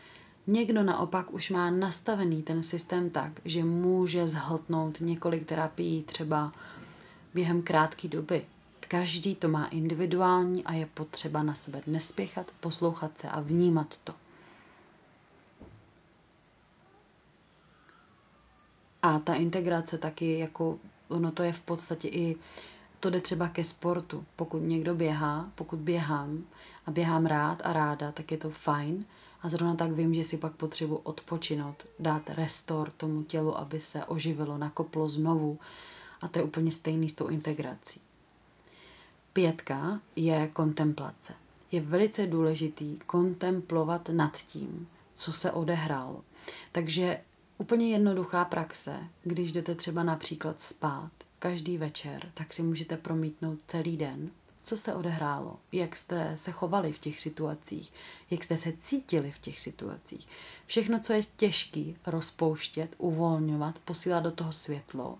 Někdo 0.46 0.82
naopak 0.82 1.32
už 1.34 1.50
má 1.50 1.70
nastavený 1.70 2.42
ten 2.42 2.62
systém 2.62 3.10
tak, 3.10 3.32
že 3.44 3.64
může 3.64 4.28
zhltnout 4.28 5.00
několik 5.00 5.46
terapií 5.46 6.02
třeba 6.02 6.52
během 7.34 7.62
krátké 7.62 8.08
doby. 8.08 8.44
Každý 8.88 9.34
to 9.34 9.48
má 9.48 9.66
individuální 9.66 10.64
a 10.64 10.72
je 10.72 10.86
potřeba 10.86 11.42
na 11.42 11.54
sebe 11.54 11.80
nespěchat, 11.86 12.50
poslouchat 12.60 13.18
se 13.18 13.28
a 13.28 13.40
vnímat 13.40 13.96
to. 14.04 14.14
A 19.02 19.18
ta 19.18 19.34
integrace 19.34 19.98
taky, 19.98 20.38
jako 20.38 20.78
ono 21.08 21.32
to 21.32 21.42
je 21.42 21.52
v 21.52 21.60
podstatě 21.60 22.08
i, 22.08 22.36
to 23.00 23.10
jde 23.10 23.20
třeba 23.20 23.48
ke 23.48 23.64
sportu. 23.64 24.24
Pokud 24.36 24.58
někdo 24.58 24.94
běhá, 24.94 25.50
pokud 25.54 25.78
běhám 25.78 26.44
a 26.86 26.90
běhám 26.90 27.26
rád 27.26 27.62
a 27.66 27.72
ráda, 27.72 28.12
tak 28.12 28.30
je 28.32 28.38
to 28.38 28.50
fajn. 28.50 29.04
A 29.44 29.48
zrovna 29.48 29.74
tak 29.74 29.92
vím, 29.92 30.14
že 30.14 30.24
si 30.24 30.36
pak 30.38 30.52
potřebuji 30.52 30.96
odpočinout, 30.96 31.86
dát 31.98 32.30
restor 32.30 32.90
tomu 32.90 33.22
tělu, 33.22 33.58
aby 33.58 33.80
se 33.80 34.04
oživilo, 34.04 34.58
nakoplo 34.58 35.08
znovu. 35.08 35.58
A 36.20 36.28
to 36.28 36.38
je 36.38 36.44
úplně 36.44 36.72
stejný 36.72 37.08
s 37.08 37.14
tou 37.14 37.26
integrací. 37.26 38.00
Pětka 39.32 40.00
je 40.16 40.48
kontemplace. 40.52 41.34
Je 41.72 41.80
velice 41.80 42.26
důležitý 42.26 42.98
kontemplovat 43.06 44.08
nad 44.08 44.36
tím, 44.36 44.88
co 45.14 45.32
se 45.32 45.52
odehrálo. 45.52 46.24
Takže 46.72 47.20
úplně 47.58 47.88
jednoduchá 47.88 48.44
praxe, 48.44 48.96
když 49.22 49.52
jdete 49.52 49.74
třeba 49.74 50.02
například 50.02 50.60
spát 50.60 51.12
každý 51.38 51.78
večer, 51.78 52.30
tak 52.34 52.52
si 52.52 52.62
můžete 52.62 52.96
promítnout 52.96 53.58
celý 53.66 53.96
den, 53.96 54.30
co 54.64 54.76
se 54.76 54.94
odehrálo, 54.94 55.56
jak 55.72 55.96
jste 55.96 56.32
se 56.36 56.52
chovali 56.52 56.92
v 56.92 56.98
těch 56.98 57.20
situacích, 57.20 57.92
jak 58.30 58.44
jste 58.44 58.56
se 58.56 58.72
cítili 58.72 59.30
v 59.30 59.38
těch 59.38 59.60
situacích. 59.60 60.28
Všechno, 60.66 61.00
co 61.00 61.12
je 61.12 61.20
těžký, 61.36 61.96
rozpouštět, 62.06 62.94
uvolňovat, 62.98 63.78
posílat 63.78 64.20
do 64.20 64.30
toho 64.30 64.52
světlo 64.52 65.18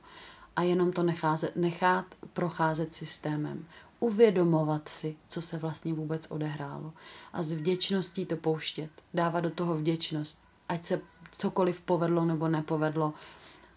a 0.56 0.62
jenom 0.62 0.92
to 0.92 1.02
necházet, 1.02 1.56
nechat 1.56 2.06
procházet 2.32 2.92
systémem. 2.94 3.66
Uvědomovat 4.00 4.88
si, 4.88 5.16
co 5.28 5.42
se 5.42 5.58
vlastně 5.58 5.94
vůbec 5.94 6.26
odehrálo 6.30 6.92
a 7.32 7.42
s 7.42 7.52
vděčností 7.52 8.26
to 8.26 8.36
pouštět, 8.36 8.90
dávat 9.14 9.40
do 9.40 9.50
toho 9.50 9.74
vděčnost, 9.76 10.38
ať 10.68 10.84
se 10.84 11.00
cokoliv 11.30 11.80
povedlo 11.80 12.24
nebo 12.24 12.48
nepovedlo, 12.48 13.12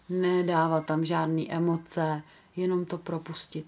nedávat 0.08 0.86
tam 0.86 1.04
žádné 1.04 1.42
emoce, 1.48 2.22
jenom 2.56 2.84
to 2.84 2.98
propustit, 2.98 3.66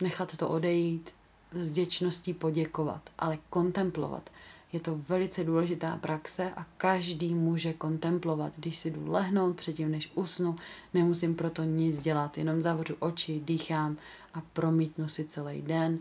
nechat 0.00 0.36
to 0.36 0.48
odejít, 0.48 1.10
s 1.54 1.70
vděčností 1.70 2.34
poděkovat, 2.34 3.10
ale 3.18 3.38
kontemplovat. 3.50 4.30
Je 4.72 4.80
to 4.80 5.00
velice 5.08 5.44
důležitá 5.44 5.96
praxe 5.96 6.52
a 6.56 6.66
každý 6.76 7.34
může 7.34 7.72
kontemplovat. 7.72 8.52
Když 8.56 8.76
si 8.78 8.90
jdu 8.90 9.10
lehnout 9.10 9.56
předtím, 9.56 9.90
než 9.90 10.10
usnu, 10.14 10.56
nemusím 10.94 11.34
proto 11.34 11.62
nic 11.64 12.00
dělat, 12.00 12.38
jenom 12.38 12.62
zavřu 12.62 12.94
oči, 12.98 13.40
dýchám 13.44 13.96
a 14.34 14.40
promítnu 14.52 15.08
si 15.08 15.24
celý 15.24 15.62
den 15.62 15.98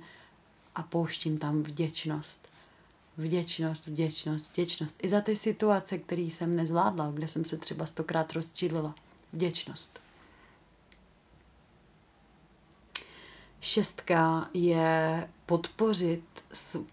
a 0.75 0.81
pouštím 0.83 1.37
tam 1.37 1.63
vděčnost. 1.63 2.47
Vděčnost, 3.17 3.87
vděčnost, 3.87 4.49
vděčnost. 4.53 4.95
I 5.03 5.09
za 5.09 5.21
ty 5.21 5.35
situace, 5.35 5.97
které 5.97 6.21
jsem 6.21 6.55
nezvládla, 6.55 7.11
kde 7.11 7.27
jsem 7.27 7.45
se 7.45 7.57
třeba 7.57 7.85
stokrát 7.85 8.33
rozčílila. 8.33 8.95
Vděčnost. 9.33 9.99
Šestka 13.63 14.49
je 14.53 15.29
podpořit 15.45 16.23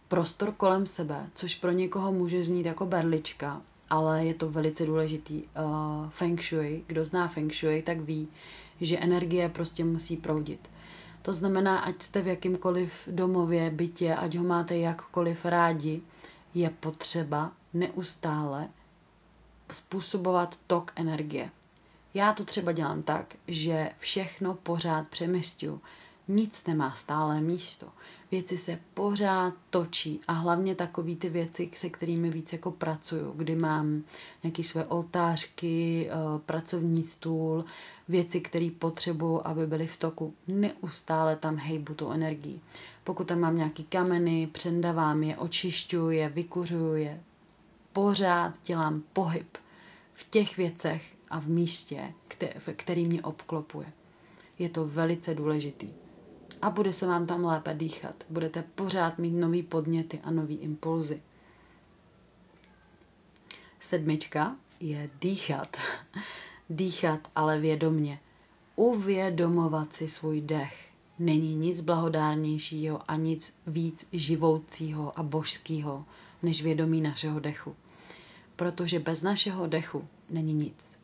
prostor 0.08 0.52
kolem 0.52 0.86
sebe, 0.86 1.30
což 1.34 1.54
pro 1.54 1.70
někoho 1.70 2.12
může 2.12 2.44
znít 2.44 2.66
jako 2.66 2.86
berlička, 2.86 3.62
ale 3.90 4.24
je 4.24 4.34
to 4.34 4.50
velice 4.50 4.86
důležitý. 4.86 5.42
Uh, 5.42 6.08
feng 6.08 6.42
shui, 6.42 6.84
kdo 6.86 7.04
zná 7.04 7.28
feng 7.28 7.54
shui, 7.54 7.82
tak 7.82 8.00
ví, 8.00 8.28
že 8.80 8.98
energie 8.98 9.48
prostě 9.48 9.84
musí 9.84 10.16
proudit. 10.16 10.70
To 11.22 11.32
znamená, 11.32 11.78
ať 11.78 12.02
jste 12.02 12.22
v 12.22 12.26
jakýmkoliv 12.26 13.08
domově, 13.10 13.70
bytě, 13.70 14.14
ať 14.14 14.34
ho 14.36 14.44
máte 14.44 14.78
jakkoliv 14.78 15.44
rádi, 15.44 16.02
je 16.54 16.70
potřeba 16.70 17.52
neustále 17.74 18.68
způsobovat 19.72 20.58
tok 20.66 20.92
energie. 20.96 21.50
Já 22.14 22.32
to 22.32 22.44
třeba 22.44 22.72
dělám 22.72 23.02
tak, 23.02 23.34
že 23.46 23.90
všechno 23.98 24.54
pořád 24.54 25.08
přemysťu. 25.08 25.80
Nic 26.28 26.66
nemá 26.66 26.90
stále 26.92 27.40
místo. 27.40 27.86
Věci 28.30 28.58
se 28.58 28.78
pořád 28.94 29.54
točí 29.70 30.20
a 30.28 30.32
hlavně 30.32 30.74
takový 30.74 31.16
ty 31.16 31.28
věci, 31.28 31.70
se 31.74 31.90
kterými 31.90 32.30
víc 32.30 32.52
jako 32.52 32.70
pracuju, 32.70 33.32
kdy 33.36 33.56
mám 33.56 34.02
nějaké 34.42 34.62
své 34.62 34.84
oltářky, 34.84 36.08
eh, 36.10 36.14
pracovní 36.46 37.04
stůl, 37.04 37.64
věci, 38.08 38.40
které 38.40 38.70
potřebuju, 38.78 39.40
aby 39.44 39.66
byly 39.66 39.86
v 39.86 39.96
toku. 39.96 40.34
Neustále 40.48 41.36
tam 41.36 41.56
hejbu 41.56 41.94
tu 41.94 42.10
energii. 42.10 42.60
Pokud 43.04 43.26
tam 43.26 43.40
mám 43.40 43.56
nějaký 43.56 43.84
kameny, 43.84 44.46
přendavám 44.52 45.22
je, 45.22 45.36
očišťuju 45.36 46.10
je, 46.10 46.28
vykuřuju 46.28 46.94
je. 46.94 47.20
Pořád 47.92 48.52
dělám 48.66 49.02
pohyb 49.12 49.58
v 50.14 50.30
těch 50.30 50.56
věcech 50.56 51.14
a 51.30 51.40
v 51.40 51.46
místě, 51.48 52.12
který 52.76 53.06
mě 53.06 53.22
obklopuje. 53.22 53.92
Je 54.58 54.68
to 54.68 54.86
velice 54.86 55.34
důležitý. 55.34 55.88
A 56.62 56.70
bude 56.70 56.92
se 56.92 57.06
vám 57.06 57.26
tam 57.26 57.44
lépe 57.44 57.74
dýchat. 57.74 58.24
Budete 58.30 58.62
pořád 58.62 59.18
mít 59.18 59.30
nový 59.30 59.62
podněty 59.62 60.20
a 60.24 60.30
nový 60.30 60.54
impulzy. 60.54 61.22
Sedmička 63.80 64.56
je 64.80 65.10
dýchat. 65.20 65.76
dýchat, 66.70 67.20
ale 67.36 67.58
vědomně. 67.58 68.20
Uvědomovat 68.76 69.92
si 69.92 70.08
svůj 70.08 70.40
dech. 70.40 70.88
Není 71.18 71.54
nic 71.54 71.80
blahodárnějšího 71.80 73.10
a 73.10 73.16
nic 73.16 73.54
víc 73.66 74.08
živoucího 74.12 75.18
a 75.18 75.22
božského, 75.22 76.04
než 76.42 76.62
vědomí 76.62 77.00
našeho 77.00 77.40
dechu. 77.40 77.76
Protože 78.56 78.98
bez 78.98 79.22
našeho 79.22 79.66
dechu 79.66 80.08
není 80.30 80.54
nic. 80.54 80.98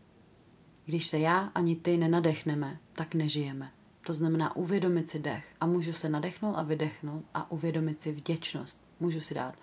Když 0.87 1.07
se 1.07 1.19
já 1.19 1.39
ani 1.55 1.77
ty 1.77 1.97
nenadechneme, 1.97 2.79
tak 2.93 3.15
nežijeme. 3.15 3.73
To 4.07 4.13
znamená 4.13 4.57
uvědomit 4.57 5.11
si 5.11 5.19
dech 5.19 5.47
a 5.61 5.67
můžu 5.67 5.93
se 5.93 6.09
nadechnout 6.09 6.55
a 6.57 6.63
vydechnout 6.63 7.25
a 7.35 7.51
uvědomit 7.51 8.01
si 8.01 8.13
vděčnost. 8.13 8.81
Můžu 9.01 9.21
si 9.21 9.35
dát 9.35 9.55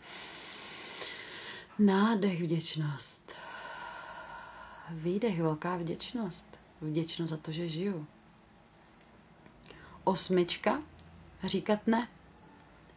nádech 1.81 2.41
vděčnost. 2.41 3.35
Výdech 4.89 5.41
velká 5.41 5.77
vděčnost. 5.77 6.57
Vděčnost 6.81 7.29
za 7.29 7.37
to, 7.37 7.51
že 7.51 7.67
žiju. 7.69 8.07
Osmička. 10.03 10.81
Říkat 11.43 11.87
ne. 11.87 12.07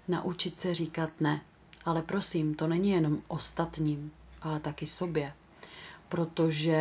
Naučit 0.08 0.60
se 0.60 0.74
říkat 0.74 1.10
ne. 1.20 1.40
Ale 1.84 2.02
prosím, 2.02 2.54
to 2.54 2.66
není 2.66 2.90
jenom 2.90 3.22
ostatním, 3.28 4.12
ale 4.42 4.60
taky 4.60 4.86
sobě. 4.86 5.32
Protože 6.08 6.78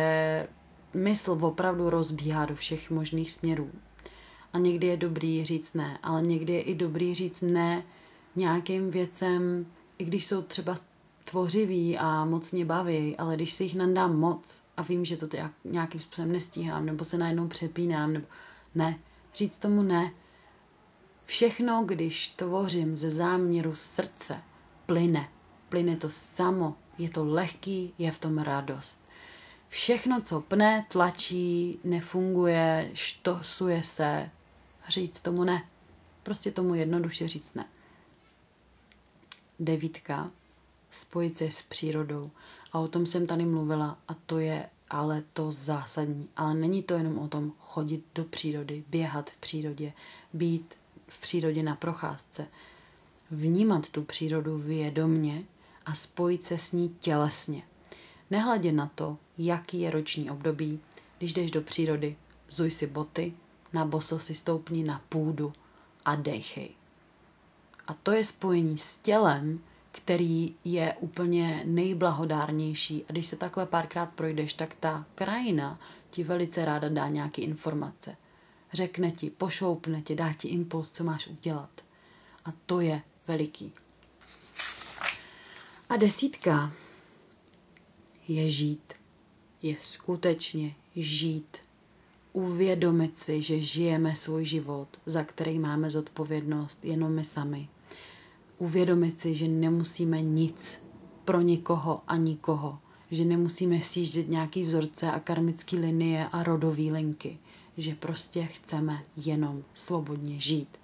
mysl 0.94 1.30
opravdu 1.40 1.90
rozbíhá 1.90 2.46
do 2.46 2.54
všech 2.56 2.90
možných 2.90 3.30
směrů. 3.32 3.70
A 4.54 4.58
někdy 4.58 4.86
je 4.86 4.96
dobrý 4.96 5.44
říct 5.44 5.74
ne, 5.74 5.98
ale 6.02 6.22
někdy 6.22 6.52
je 6.52 6.62
i 6.62 6.74
dobrý 6.74 7.14
říct 7.14 7.42
ne 7.42 7.84
nějakým 8.36 8.90
věcem, 8.90 9.66
i 9.98 10.04
když 10.04 10.26
jsou 10.26 10.42
třeba 10.42 10.76
tvořivý 11.24 11.98
a 11.98 12.24
moc 12.24 12.52
mě 12.52 12.64
baví, 12.64 13.16
ale 13.16 13.36
když 13.36 13.52
si 13.52 13.64
jich 13.64 13.74
nandám 13.74 14.18
moc 14.18 14.62
a 14.76 14.82
vím, 14.82 15.04
že 15.04 15.16
to 15.16 15.28
nějakým 15.64 16.00
způsobem 16.00 16.32
nestíhám, 16.32 16.86
nebo 16.86 17.04
se 17.04 17.18
najednou 17.18 17.48
přepínám, 17.48 18.12
nebo 18.12 18.26
ne, 18.74 18.98
říct 19.34 19.58
tomu 19.58 19.82
ne. 19.82 20.12
Všechno, 21.24 21.84
když 21.86 22.28
tvořím 22.28 22.96
ze 22.96 23.10
záměru 23.10 23.74
srdce, 23.74 24.42
plyne. 24.86 25.28
Plyne 25.68 25.96
to 25.96 26.10
samo, 26.10 26.74
je 26.98 27.10
to 27.10 27.24
lehký, 27.24 27.94
je 27.98 28.10
v 28.10 28.18
tom 28.18 28.38
radost. 28.38 29.04
Všechno, 29.68 30.20
co 30.20 30.40
pne, 30.40 30.86
tlačí, 30.88 31.78
nefunguje, 31.84 32.90
štosuje 32.94 33.82
se, 33.82 34.30
říct 34.88 35.20
tomu 35.20 35.44
ne. 35.44 35.68
Prostě 36.22 36.50
tomu 36.50 36.74
jednoduše 36.74 37.28
říct 37.28 37.54
ne. 37.54 37.68
Devítka, 39.60 40.30
spojit 40.90 41.36
se 41.36 41.50
s 41.50 41.62
přírodou. 41.62 42.30
A 42.72 42.78
o 42.78 42.88
tom 42.88 43.06
jsem 43.06 43.26
tady 43.26 43.44
mluvila 43.44 43.98
a 44.08 44.14
to 44.14 44.38
je 44.38 44.68
ale 44.90 45.22
to 45.32 45.52
zásadní. 45.52 46.28
Ale 46.36 46.54
není 46.54 46.82
to 46.82 46.94
jenom 46.94 47.18
o 47.18 47.28
tom 47.28 47.52
chodit 47.58 48.04
do 48.14 48.24
přírody, 48.24 48.84
běhat 48.88 49.30
v 49.30 49.36
přírodě, 49.36 49.92
být 50.32 50.74
v 51.08 51.20
přírodě 51.20 51.62
na 51.62 51.76
procházce. 51.76 52.46
Vnímat 53.30 53.90
tu 53.90 54.02
přírodu 54.04 54.58
vědomně 54.58 55.44
a 55.86 55.94
spojit 55.94 56.44
se 56.44 56.58
s 56.58 56.72
ní 56.72 56.96
tělesně. 57.00 57.62
Nehledě 58.30 58.72
na 58.72 58.86
to, 58.94 59.18
jaký 59.38 59.80
je 59.80 59.90
roční 59.90 60.30
období, 60.30 60.80
když 61.18 61.32
jdeš 61.32 61.50
do 61.50 61.60
přírody, 61.62 62.16
zuj 62.48 62.70
si 62.70 62.86
boty, 62.86 63.34
na 63.74 63.84
boso 63.84 64.18
si 64.18 64.34
stoupni 64.34 64.84
na 64.84 65.02
půdu 65.08 65.52
a 66.04 66.16
dejchej. 66.16 66.74
A 67.86 67.94
to 67.94 68.12
je 68.12 68.24
spojení 68.24 68.78
s 68.78 68.98
tělem, 68.98 69.60
který 69.90 70.54
je 70.64 70.94
úplně 71.00 71.62
nejblahodárnější. 71.64 73.04
A 73.08 73.12
když 73.12 73.26
se 73.26 73.36
takhle 73.36 73.66
párkrát 73.66 74.06
projdeš, 74.06 74.52
tak 74.52 74.74
ta 74.74 75.06
krajina 75.14 75.78
ti 76.10 76.24
velice 76.24 76.64
ráda 76.64 76.88
dá 76.88 77.08
nějaké 77.08 77.42
informace. 77.42 78.16
Řekne 78.72 79.10
ti, 79.10 79.30
pošoupne 79.30 80.02
ti, 80.02 80.14
dá 80.14 80.32
ti 80.32 80.48
impuls, 80.48 80.90
co 80.90 81.04
máš 81.04 81.26
udělat. 81.26 81.70
A 82.44 82.52
to 82.66 82.80
je 82.80 83.02
veliký. 83.28 83.72
A 85.88 85.96
desítka 85.96 86.72
je 88.28 88.50
žít. 88.50 88.92
Je 89.62 89.76
skutečně 89.80 90.74
žít 90.96 91.63
uvědomit 92.34 93.16
si, 93.16 93.42
že 93.42 93.60
žijeme 93.62 94.14
svůj 94.14 94.44
život, 94.44 94.88
za 95.06 95.24
který 95.24 95.58
máme 95.58 95.90
zodpovědnost 95.90 96.84
jenom 96.84 97.12
my 97.12 97.24
sami. 97.24 97.68
Uvědomit 98.58 99.20
si, 99.20 99.34
že 99.34 99.48
nemusíme 99.48 100.22
nic 100.22 100.82
pro 101.24 101.40
nikoho 101.40 102.02
a 102.06 102.16
nikoho, 102.16 102.78
že 103.10 103.24
nemusíme 103.24 103.80
sjíždět 103.80 104.28
nějaký 104.28 104.62
vzorce 104.64 105.10
a 105.10 105.20
karmické 105.20 105.76
linie 105.76 106.28
a 106.32 106.42
rodové 106.42 106.82
linky, 106.82 107.38
že 107.76 107.94
prostě 107.94 108.44
chceme 108.44 109.04
jenom 109.16 109.64
svobodně 109.74 110.40
žít. 110.40 110.80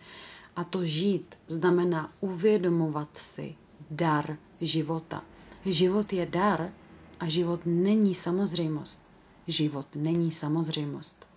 A 0.56 0.64
to 0.64 0.84
žít 0.84 1.34
znamená 1.48 2.12
uvědomovat 2.20 3.16
si 3.16 3.54
dar 3.90 4.36
života. 4.60 5.24
Život 5.66 6.12
je 6.12 6.26
dar 6.26 6.72
a 7.20 7.28
život 7.28 7.60
není 7.64 8.14
samozřejmost. 8.14 9.02
Život 9.46 9.86
není 9.94 10.32
samozřejmost. 10.32 11.29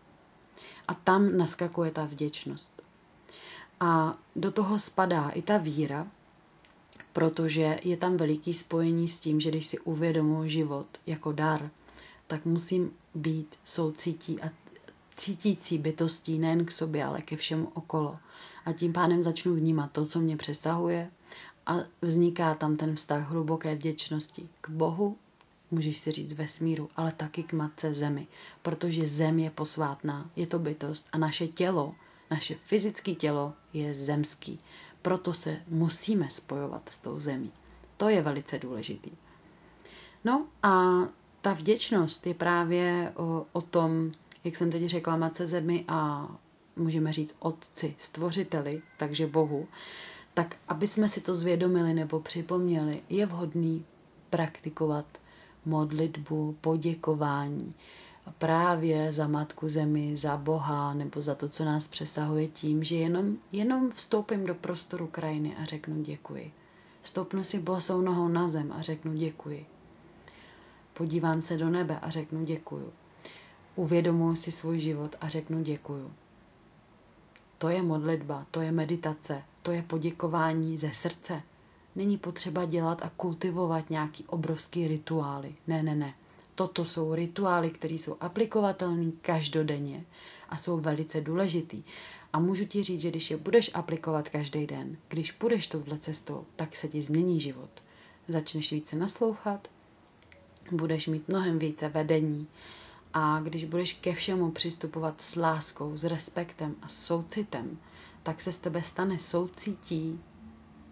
A 0.88 0.94
tam 0.94 1.38
naskakuje 1.38 1.92
ta 1.92 2.06
vděčnost. 2.06 2.82
A 3.80 4.18
do 4.36 4.52
toho 4.52 4.80
spadá 4.80 5.30
i 5.30 5.42
ta 5.42 5.58
víra, 5.58 6.08
protože 7.14 7.80
je 7.84 7.98
tam 7.98 8.18
veliký 8.18 8.54
spojení 8.54 9.08
s 9.08 9.20
tím, 9.20 9.40
že 9.40 9.50
když 9.50 9.66
si 9.66 9.80
uvědomuji 9.80 10.50
život 10.50 10.88
jako 11.06 11.32
dar, 11.32 11.70
tak 12.28 12.46
musím 12.46 12.92
být 13.16 13.56
soucítí 13.66 14.42
a 14.42 14.50
cítící 15.16 15.78
bytostí 15.78 16.40
nejen 16.40 16.66
k 16.66 16.72
sobě, 16.72 17.06
ale 17.06 17.22
ke 17.22 17.36
všemu 17.36 17.72
okolo. 17.74 18.18
A 18.66 18.74
tím 18.74 18.94
pádem 18.94 19.24
začnu 19.24 19.56
vnímat 19.56 19.92
to, 19.92 20.06
co 20.06 20.20
mě 20.20 20.38
přesahuje 20.38 21.12
a 21.66 21.76
vzniká 22.02 22.56
tam 22.56 22.78
ten 22.78 22.96
vztah 22.96 23.30
hluboké 23.30 23.76
vděčnosti 23.76 24.50
k 24.62 24.70
Bohu 24.70 25.18
můžeš 25.74 25.98
si 25.98 26.12
říct 26.12 26.34
vesmíru, 26.34 26.90
ale 26.96 27.12
taky 27.12 27.44
k 27.44 27.54
matce 27.54 27.94
zemi, 27.94 28.28
protože 28.62 29.08
zem 29.08 29.40
je 29.40 29.50
posvátná, 29.50 30.30
je 30.36 30.48
to 30.48 30.60
bytost 30.60 31.10
a 31.12 31.18
naše 31.18 31.48
tělo, 31.48 31.96
naše 32.32 32.56
fyzické 32.56 33.16
tělo 33.16 33.54
je 33.74 33.94
zemský. 33.94 34.60
Proto 35.02 35.34
se 35.34 35.62
musíme 35.68 36.30
spojovat 36.30 36.90
s 36.90 36.98
tou 36.98 37.20
zemí. 37.20 37.52
To 37.98 38.10
je 38.10 38.22
velice 38.22 38.60
důležitý. 38.60 39.12
No 40.24 40.48
a 40.64 41.02
ta 41.42 41.54
vděčnost 41.54 42.28
je 42.28 42.34
právě 42.34 43.12
o, 43.16 43.46
o 43.52 43.62
tom, 43.62 44.12
jak 44.44 44.56
jsem 44.56 44.72
teď 44.72 44.86
řekla, 44.86 45.18
matce 45.18 45.48
zemi 45.48 45.86
a 45.88 46.28
můžeme 46.76 47.14
říct 47.14 47.36
otci, 47.40 47.96
stvořiteli, 47.98 48.82
takže 48.98 49.28
Bohu, 49.28 49.68
tak 50.34 50.56
aby 50.68 50.88
jsme 50.88 51.10
si 51.10 51.22
to 51.22 51.36
zvědomili 51.36 51.94
nebo 51.94 52.20
připomněli, 52.20 53.02
je 53.10 53.26
vhodný 53.26 53.86
praktikovat 54.30 55.06
modlitbu, 55.66 56.58
poděkování, 56.62 57.74
právě 58.38 59.12
za 59.14 59.28
Matku 59.28 59.70
Zemi, 59.70 60.18
za 60.18 60.38
Boha 60.38 60.94
nebo 60.94 61.22
za 61.22 61.36
to, 61.36 61.50
co 61.50 61.66
nás 61.66 61.88
přesahuje 61.88 62.48
tím, 62.48 62.84
že 62.84 62.96
jenom, 62.96 63.38
jenom 63.52 63.92
vstoupím 63.92 64.46
do 64.46 64.56
prostoru 64.56 65.08
krajiny 65.08 65.56
a 65.56 65.66
řeknu 65.66 66.04
děkuji. 66.04 66.52
Stoupnu 67.04 67.44
si 67.44 67.60
bosou 67.60 68.02
nohou 68.02 68.28
na 68.28 68.50
zem 68.50 68.72
a 68.72 68.82
řeknu 68.82 69.14
děkuji. 69.14 69.66
Podívám 70.94 71.42
se 71.42 71.58
do 71.58 71.70
nebe 71.70 72.00
a 72.00 72.10
řeknu 72.10 72.46
děkuju. 72.46 72.94
Uvědomuji 73.76 74.36
si 74.36 74.52
svůj 74.52 74.80
život 74.80 75.16
a 75.22 75.28
řeknu 75.28 75.64
děkuju. 75.64 76.12
To 77.58 77.70
je 77.70 77.82
modlitba, 77.82 78.46
to 78.52 78.62
je 78.62 78.72
meditace, 78.72 79.44
to 79.62 79.72
je 79.72 79.82
poděkování 79.82 80.78
ze 80.78 80.92
srdce. 80.94 81.42
Není 81.96 82.18
potřeba 82.18 82.66
dělat 82.66 83.02
a 83.02 83.10
kultivovat 83.18 83.90
nějaký 83.90 84.24
obrovský 84.26 84.88
rituály. 84.88 85.56
Ne, 85.68 85.84
ne, 85.84 85.96
ne. 85.96 86.14
Toto 86.56 86.86
jsou 86.86 87.14
rituály, 87.14 87.70
které 87.70 87.94
jsou 87.94 88.18
aplikovatelné 88.20 89.12
každodenně 89.22 90.06
a 90.50 90.58
jsou 90.58 90.78
velice 90.80 91.22
důležitý. 91.22 91.84
A 92.34 92.40
můžu 92.40 92.66
ti 92.66 92.84
říct, 92.84 93.02
že 93.02 93.10
když 93.10 93.32
je 93.32 93.38
budeš 93.38 93.72
aplikovat 93.74 94.30
každý 94.30 94.68
den, 94.68 94.98
když 95.08 95.32
půjdeš 95.32 95.68
touhle 95.68 95.98
cestou, 95.98 96.46
tak 96.56 96.76
se 96.76 96.88
ti 96.88 97.02
změní 97.02 97.40
život. 97.40 97.70
Začneš 98.28 98.72
více 98.72 98.96
naslouchat, 98.96 99.68
budeš 100.72 101.08
mít 101.08 101.28
mnohem 101.28 101.60
více 101.60 101.90
vedení 101.90 102.48
a 103.14 103.40
když 103.40 103.64
budeš 103.64 103.94
ke 103.94 104.14
všemu 104.14 104.52
přistupovat 104.52 105.22
s 105.22 105.36
láskou, 105.36 105.98
s 105.98 106.04
respektem 106.04 106.76
a 106.82 106.88
soucitem, 106.88 107.78
tak 108.24 108.42
se 108.42 108.52
z 108.52 108.58
tebe 108.58 108.82
stane 108.82 109.20
soucítí, 109.20 110.20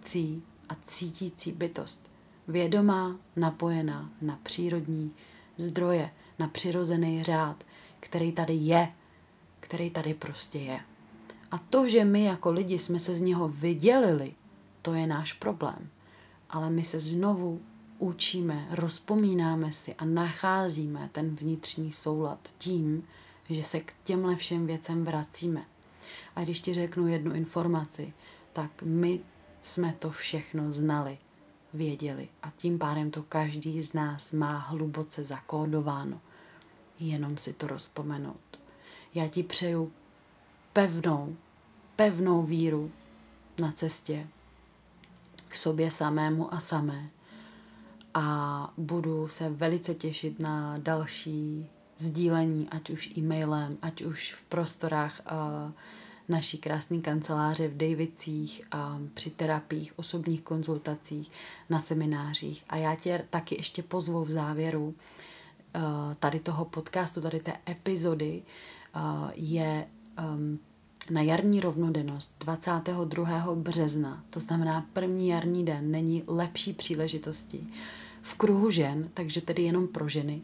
cí 0.01 0.43
a 0.71 0.75
cítící 0.83 1.51
bytost. 1.51 2.11
Vědomá, 2.47 3.19
napojená 3.35 4.09
na 4.21 4.39
přírodní 4.43 5.11
zdroje, 5.57 6.09
na 6.39 6.47
přirozený 6.47 7.23
řád, 7.23 7.63
který 7.99 8.31
tady 8.31 8.53
je, 8.53 8.91
který 9.59 9.89
tady 9.89 10.13
prostě 10.13 10.59
je. 10.59 10.79
A 11.51 11.57
to, 11.57 11.87
že 11.87 12.05
my 12.05 12.23
jako 12.23 12.51
lidi 12.51 12.79
jsme 12.79 12.99
se 12.99 13.15
z 13.15 13.21
něho 13.21 13.47
vydělili, 13.47 14.33
to 14.81 14.93
je 14.93 15.07
náš 15.07 15.33
problém. 15.33 15.89
Ale 16.49 16.69
my 16.69 16.83
se 16.83 16.99
znovu 16.99 17.61
učíme, 17.99 18.67
rozpomínáme 18.71 19.71
si 19.71 19.95
a 19.95 20.05
nacházíme 20.05 21.09
ten 21.11 21.35
vnitřní 21.35 21.91
soulad 21.91 22.53
tím, 22.57 23.03
že 23.49 23.63
se 23.63 23.79
k 23.79 23.93
těmhle 24.03 24.35
všem 24.35 24.67
věcem 24.67 25.05
vracíme. 25.05 25.65
A 26.35 26.43
když 26.43 26.59
ti 26.61 26.73
řeknu 26.73 27.07
jednu 27.07 27.33
informaci, 27.33 28.13
tak 28.53 28.83
my 28.83 29.19
jsme 29.61 29.95
to 29.99 30.11
všechno 30.11 30.71
znali, 30.71 31.17
věděli 31.73 32.29
a 32.43 32.51
tím 32.57 32.79
pádem 32.79 33.11
to 33.11 33.23
každý 33.23 33.81
z 33.81 33.93
nás 33.93 34.31
má 34.31 34.57
hluboce 34.57 35.23
zakódováno. 35.23 36.21
Jenom 36.99 37.37
si 37.37 37.53
to 37.53 37.67
rozpomenout. 37.67 38.59
Já 39.13 39.27
ti 39.27 39.43
přeju 39.43 39.91
pevnou, 40.73 41.35
pevnou 41.95 42.43
víru 42.43 42.91
na 43.59 43.71
cestě 43.71 44.27
k 45.47 45.55
sobě 45.55 45.91
samému 45.91 46.53
a 46.53 46.59
samé. 46.59 47.09
A 48.13 48.73
budu 48.77 49.27
se 49.27 49.49
velice 49.49 49.95
těšit 49.95 50.39
na 50.39 50.77
další 50.77 51.69
sdílení, 51.97 52.69
ať 52.69 52.89
už 52.89 53.09
e-mailem, 53.17 53.77
ať 53.81 54.01
už 54.01 54.33
v 54.33 54.43
prostorách 54.43 55.21
uh, 55.25 55.71
naší 56.29 56.57
krásné 56.57 56.97
kanceláře 56.97 57.67
v 57.67 57.77
Davicích, 57.77 58.61
při 59.13 59.29
terapiích, 59.29 59.93
osobních 59.99 60.41
konzultacích, 60.41 61.31
na 61.69 61.79
seminářích. 61.79 62.63
A 62.69 62.75
já 62.77 62.95
tě 62.95 63.25
taky 63.29 63.55
ještě 63.55 63.83
pozvu 63.83 64.23
v 64.23 64.31
závěru 64.31 64.95
tady 66.19 66.39
toho 66.39 66.65
podcastu, 66.65 67.21
tady 67.21 67.39
té 67.39 67.53
epizody 67.69 68.43
je 69.35 69.87
na 71.09 71.21
jarní 71.21 71.59
rovnodennost 71.59 72.35
22. 72.39 73.55
března, 73.55 74.23
to 74.29 74.39
znamená 74.39 74.85
první 74.93 75.27
jarní 75.27 75.65
den, 75.65 75.91
není 75.91 76.23
lepší 76.27 76.73
příležitosti 76.73 77.67
v 78.21 78.35
kruhu 78.35 78.69
žen, 78.69 79.09
takže 79.13 79.41
tedy 79.41 79.63
jenom 79.63 79.87
pro 79.87 80.09
ženy, 80.09 80.41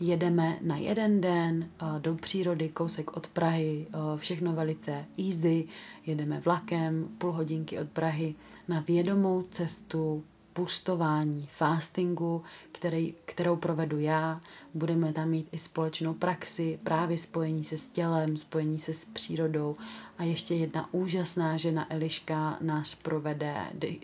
jedeme 0.00 0.58
na 0.60 0.76
jeden 0.76 1.20
den 1.20 1.70
do 1.98 2.14
přírody, 2.14 2.68
kousek 2.68 3.16
od 3.16 3.26
Prahy, 3.26 3.86
všechno 4.16 4.52
velice 4.52 5.04
easy, 5.18 5.68
jedeme 6.06 6.40
vlakem, 6.40 7.08
půl 7.18 7.32
hodinky 7.32 7.78
od 7.78 7.88
Prahy 7.88 8.34
na 8.68 8.80
vědomou 8.80 9.42
cestu 9.42 10.24
pustování, 10.52 11.48
fastingu, 11.52 12.42
který, 12.72 13.14
kterou 13.24 13.56
provedu 13.56 13.98
já. 13.98 14.40
Budeme 14.74 15.12
tam 15.12 15.28
mít 15.28 15.48
i 15.52 15.58
společnou 15.58 16.14
praxi, 16.14 16.78
právě 16.82 17.18
spojení 17.18 17.64
se 17.64 17.78
s 17.78 17.86
tělem, 17.86 18.36
spojení 18.36 18.78
se 18.78 18.92
s 18.92 19.04
přírodou. 19.04 19.76
A 20.18 20.24
ještě 20.24 20.54
jedna 20.54 20.94
úžasná 20.94 21.56
žena 21.56 21.92
Eliška 21.92 22.58
nás 22.60 22.94
provede 22.94 23.54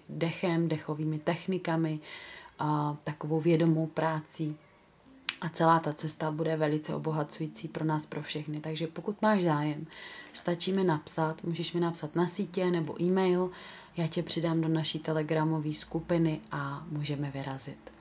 dechem, 0.09 0.69
dechovými 0.69 1.19
technikami, 1.19 2.01
a 2.59 2.97
takovou 3.05 3.41
vědomou 3.41 3.87
práci 3.87 4.55
a 5.47 5.49
celá 5.49 5.79
ta 5.81 5.93
cesta 5.93 6.31
bude 6.31 6.57
velice 6.57 6.95
obohacující 6.95 7.69
pro 7.69 7.85
nás, 7.85 8.07
pro 8.07 8.23
všechny. 8.23 8.61
Takže 8.61 8.87
pokud 8.87 9.23
máš 9.23 9.43
zájem, 9.43 9.87
stačí 10.33 10.73
mi 10.73 10.85
napsat, 10.85 11.45
můžeš 11.45 11.73
mi 11.73 11.81
napsat 11.81 12.17
na 12.17 12.27
sítě 12.27 12.71
nebo 12.71 13.03
e-mail, 13.03 13.51
já 13.97 14.07
tě 14.07 14.23
přidám 14.23 14.61
do 14.61 14.69
naší 14.69 14.99
telegramové 14.99 15.73
skupiny 15.73 16.41
a 16.53 16.87
můžeme 16.91 17.31
vyrazit. 17.31 17.93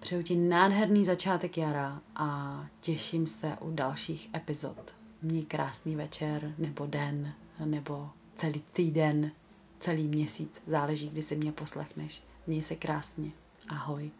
Přeju 0.00 0.22
ti 0.22 0.36
nádherný 0.36 1.04
začátek 1.04 1.58
jara 1.58 2.00
a 2.16 2.60
těším 2.80 3.26
se 3.26 3.56
u 3.60 3.70
dalších 3.70 4.30
epizod. 4.36 4.94
Měj 5.22 5.44
krásný 5.44 5.96
večer 5.96 6.54
nebo 6.58 6.86
den 6.86 7.32
nebo 7.64 8.10
celý 8.36 8.62
týden, 8.72 9.30
celý 9.80 10.08
měsíc, 10.08 10.62
záleží, 10.66 11.08
kdy 11.10 11.22
si 11.22 11.36
mě 11.36 11.52
poslechneš. 11.52 12.22
Měj 12.46 12.62
se 12.62 12.76
krásně. 12.76 13.30
Ahoj. 13.68 14.10